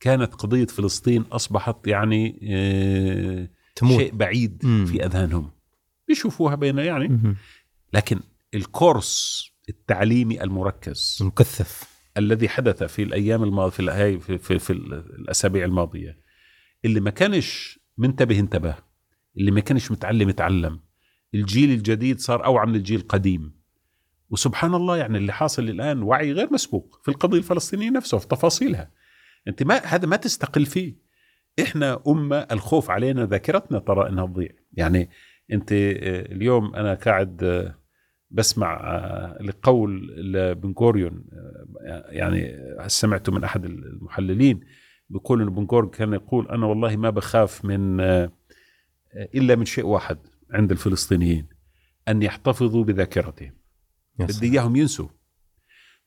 كانت 0.00 0.34
قضية 0.34 0.66
فلسطين 0.66 1.22
أصبحت 1.22 1.86
يعني 1.86 2.40
آه 2.50 3.48
تموت. 3.76 4.00
شيء 4.00 4.14
بعيد 4.14 4.66
مم. 4.66 4.86
في 4.86 5.06
أذهانهم. 5.06 5.50
بيشوفوها 6.08 6.54
بين 6.54 6.78
يعني. 6.78 7.36
لكن 7.92 8.20
الكورس 8.54 9.44
التعليمي 9.68 10.42
المركز 10.42 11.18
المكثف. 11.20 11.92
الذي 12.16 12.48
حدث 12.48 12.82
في 12.82 13.02
الأيام 13.02 13.42
الماضية 13.42 13.70
في 13.70 14.18
في, 14.18 14.38
في, 14.38 14.58
في 14.58 14.72
الأسابيع 14.72 15.64
الماضية 15.64 16.18
اللي 16.84 17.00
ما 17.00 17.10
كانش 17.10 17.78
منتبه 17.98 18.38
انتبه 18.38 18.74
اللي 19.36 19.50
ما 19.50 19.60
كانش 19.60 19.90
متعلم 19.90 20.28
اتعلم 20.28 20.80
الجيل 21.34 21.70
الجديد 21.70 22.20
صار 22.20 22.44
أوعى 22.44 22.66
من 22.66 22.74
الجيل 22.74 23.00
القديم. 23.00 23.61
وسبحان 24.32 24.74
الله 24.74 24.96
يعني 24.96 25.18
اللي 25.18 25.32
حاصل 25.32 25.62
الآن 25.62 26.02
وعي 26.02 26.32
غير 26.32 26.52
مسبوق 26.52 27.00
في 27.02 27.08
القضية 27.08 27.38
الفلسطينية 27.38 27.90
نفسها 27.90 28.18
في 28.18 28.28
تفاصيلها. 28.28 28.90
أنت 29.48 29.62
ما 29.62 29.78
هذا 29.84 30.06
ما 30.06 30.16
تستقل 30.16 30.66
فيه. 30.66 30.96
إحنا 31.62 32.02
أمة 32.06 32.36
الخوف 32.36 32.90
علينا 32.90 33.26
ذاكرتنا 33.26 33.78
ترى 33.78 34.08
إنها 34.08 34.26
تضيع. 34.26 34.50
يعني 34.72 35.10
أنت 35.52 35.72
آه، 35.72 36.32
اليوم 36.32 36.76
أنا 36.76 36.94
قاعد 36.94 37.44
آه، 37.44 37.78
بسمع 38.30 38.80
آه، 38.80 39.42
لقول 39.42 40.00
بن 40.54 40.74
غوريون 40.80 41.24
يعني 42.08 42.58
سمعته 42.86 43.32
من 43.32 43.44
أحد 43.44 43.64
المحللين. 43.64 44.60
بيقول 45.08 45.42
ان 45.42 45.50
بن 45.50 45.64
غوريون 45.64 45.90
كان 45.90 46.12
يقول 46.12 46.48
أنا 46.48 46.66
والله 46.66 46.96
ما 46.96 47.10
بخاف 47.10 47.64
من 47.64 48.00
إلا 49.34 49.56
من 49.56 49.64
شيء 49.64 49.86
واحد 49.86 50.18
عند 50.50 50.70
الفلسطينيين 50.70 51.48
أن 52.08 52.22
يحتفظوا 52.22 52.84
بذاكرتهم. 52.84 53.61
بدي 54.18 54.52
إياهم 54.52 54.76
ينسوا. 54.76 55.08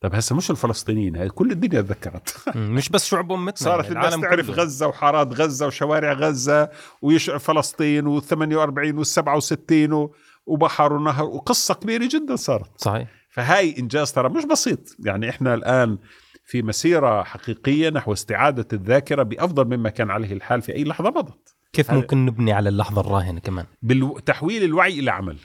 طب 0.01 0.15
هسه 0.15 0.35
مش 0.35 0.51
الفلسطينيين 0.51 1.15
هاي 1.15 1.29
كل 1.29 1.51
الدنيا 1.51 1.81
تذكرت. 1.81 2.35
مش 2.55 2.89
بس 2.89 3.05
شعوب 3.05 3.31
أمتنا 3.31 3.55
صارت 3.67 3.85
يعني 3.85 3.97
الناس 3.97 4.21
تعرف 4.21 4.47
كله. 4.47 4.55
غزة 4.63 4.87
وحارات 4.87 5.33
غزة 5.33 5.67
وشوارع 5.67 6.13
غزة 6.13 6.69
ويش 7.01 7.29
فلسطين 7.29 8.19
وال48 8.21 9.03
وال67 9.05 10.09
وبحر 10.45 10.93
ونهر 10.93 11.23
وقصة 11.25 11.73
كبيرة 11.73 12.09
جدا 12.13 12.35
صارت. 12.35 12.81
صحيح. 12.81 13.07
فهاي 13.29 13.75
إنجاز 13.79 14.11
ترى 14.11 14.29
مش 14.29 14.45
بسيط. 14.45 14.95
يعني 15.05 15.29
إحنا 15.29 15.53
الآن 15.53 15.97
في 16.45 16.61
مسيرة 16.61 17.23
حقيقية 17.23 17.89
نحو 17.89 18.13
استعادة 18.13 18.67
الذاكرة 18.73 19.23
بأفضل 19.23 19.77
مما 19.77 19.89
كان 19.89 20.11
عليه 20.11 20.33
الحال 20.33 20.61
في 20.61 20.75
أي 20.75 20.83
لحظة 20.83 21.09
مضت. 21.09 21.55
كيف 21.73 21.91
ممكن 21.91 22.25
نبني 22.25 22.53
على 22.53 22.69
اللحظة 22.69 23.01
الراهنة 23.01 23.39
كمان؟ 23.39 23.65
بتحويل 23.81 24.63
الوعي 24.63 24.99
إلى 24.99 25.11
عمل. 25.11 25.37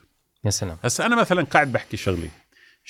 يا 0.44 0.50
سلام. 0.50 0.76
هسه 0.84 1.06
أنا 1.06 1.16
مثلا 1.20 1.42
قاعد 1.42 1.72
بحكي 1.72 1.96
شغلي. 1.96 2.28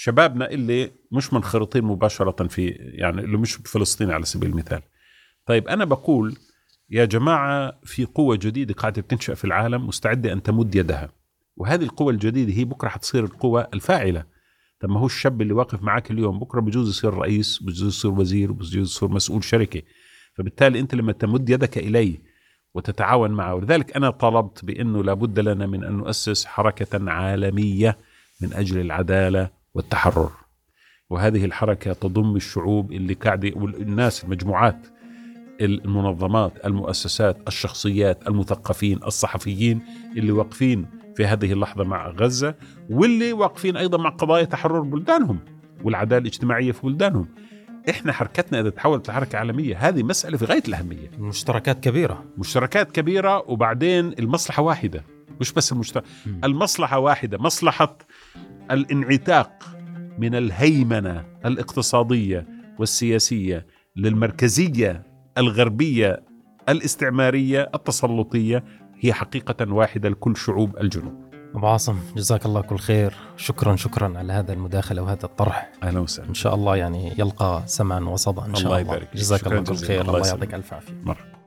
شبابنا 0.02 0.50
اللي 0.50 0.90
مش 1.12 1.32
منخرطين 1.32 1.84
مباشرة 1.84 2.46
في 2.48 2.66
يعني 2.78 3.20
اللي 3.20 3.36
مش 3.36 3.58
بفلسطين 3.58 4.10
على 4.10 4.24
سبيل 4.24 4.50
المثال. 4.50 4.82
طيب 5.46 5.68
أنا 5.68 5.84
بقول 5.84 6.36
يا 6.90 7.04
جماعة 7.04 7.80
في 7.84 8.04
قوة 8.04 8.36
جديدة 8.36 8.74
قاعدة 8.74 9.02
بتنشأ 9.02 9.34
في 9.34 9.44
العالم 9.44 9.86
مستعدة 9.86 10.32
أن 10.32 10.42
تمد 10.42 10.74
يدها. 10.74 11.10
وهذه 11.56 11.82
القوة 11.82 12.12
الجديدة 12.12 12.52
هي 12.52 12.64
بكرة 12.64 12.88
حتصير 12.88 13.24
القوة 13.24 13.68
الفاعلة. 13.74 14.24
طب 14.80 14.88
ما 14.88 15.00
هو 15.00 15.06
الشاب 15.06 15.42
اللي 15.42 15.52
واقف 15.52 15.82
معك 15.82 16.10
اليوم 16.10 16.38
بكرة 16.38 16.60
بجوز 16.60 16.88
يصير 16.88 17.14
رئيس 17.14 17.62
بجوز 17.62 17.82
يصير 17.82 18.10
وزير 18.10 18.52
بجوز 18.52 18.76
يصير 18.76 19.08
مسؤول 19.08 19.44
شركة. 19.44 19.82
فبالتالي 20.34 20.80
أنت 20.80 20.94
لما 20.94 21.12
تمد 21.12 21.50
يدك 21.50 21.78
إليه 21.78 22.18
وتتعاون 22.74 23.30
معه 23.30 23.54
ولذلك 23.54 23.96
أنا 23.96 24.10
طلبت 24.10 24.64
بأنه 24.64 25.04
لابد 25.04 25.38
لنا 25.38 25.66
من 25.66 25.84
أن 25.84 25.92
نؤسس 25.92 26.44
حركة 26.44 27.10
عالمية 27.10 27.98
من 28.40 28.52
أجل 28.52 28.80
العدالة 28.80 29.59
والتحرر. 29.74 30.30
وهذه 31.10 31.44
الحركة 31.44 31.92
تضم 31.92 32.36
الشعوب 32.36 32.92
اللي 32.92 33.14
قاعدة 33.14 33.52
والناس 33.56 34.24
المجموعات 34.24 34.86
المنظمات 35.60 36.66
المؤسسات 36.66 37.38
الشخصيات 37.48 38.28
المثقفين 38.28 39.00
الصحفيين 39.06 39.80
اللي 40.16 40.32
واقفين 40.32 40.86
في 41.16 41.26
هذه 41.26 41.52
اللحظة 41.52 41.84
مع 41.84 42.08
غزة 42.08 42.54
واللي 42.90 43.32
واقفين 43.32 43.76
أيضا 43.76 43.98
مع 43.98 44.10
قضايا 44.10 44.44
تحرر 44.44 44.80
بلدانهم 44.80 45.38
والعدالة 45.84 46.20
الاجتماعية 46.20 46.72
في 46.72 46.86
بلدانهم. 46.86 47.28
إحنا 47.90 48.12
حركتنا 48.12 48.60
إذا 48.60 48.70
تحولت 48.70 49.08
لحركة 49.08 49.38
عالمية 49.38 49.88
هذه 49.88 50.02
مسألة 50.02 50.36
في 50.36 50.44
غاية 50.44 50.62
الأهمية. 50.68 51.10
مشتركات 51.18 51.80
كبيرة. 51.80 52.24
مشتركات 52.38 52.92
كبيرة 52.92 53.50
وبعدين 53.50 54.14
المصلحة 54.18 54.62
واحدة. 54.62 55.04
مش 55.40 55.52
بس 55.52 55.72
المشترك 55.72 56.04
المصلحة 56.44 56.98
واحدة 56.98 57.38
مصلحة 57.38 57.98
الانعتاق 58.70 59.52
من 60.18 60.34
الهيمنة 60.34 61.24
الاقتصادية 61.44 62.46
والسياسية 62.78 63.66
للمركزية 63.96 65.06
الغربية 65.38 66.22
الاستعمارية 66.68 67.70
التسلطية 67.74 68.64
هي 69.00 69.12
حقيقة 69.12 69.72
واحدة 69.72 70.08
لكل 70.08 70.36
شعوب 70.36 70.78
الجنوب. 70.78 71.30
أبو 71.54 71.66
عاصم 71.66 71.98
جزاك 72.16 72.46
الله 72.46 72.60
كل 72.60 72.78
خير. 72.78 73.14
شكرا 73.36 73.76
شكرا 73.76 74.18
على 74.18 74.32
هذا 74.32 74.52
المداخلة 74.52 75.02
وهذا 75.02 75.24
الطرح. 75.24 75.72
أهلا 75.82 76.00
وسهلا. 76.00 76.28
إن 76.28 76.34
شاء 76.34 76.54
الله 76.54 76.76
يعني 76.76 77.12
يلقى 77.18 77.62
سمعا 77.66 78.00
وصدى 78.00 78.40
إن 78.40 78.54
شاء 78.54 78.66
الله, 78.66 78.80
الله. 78.80 78.94
يبارك 78.94 79.16
جزاك 79.16 79.46
الله 79.46 79.62
كل 79.62 79.76
خير. 79.76 80.00
الله 80.00 80.28
يعطيك 80.28 80.54
ألف 80.54 80.74
عافية. 80.74 80.94
مرحبا. 81.04 81.39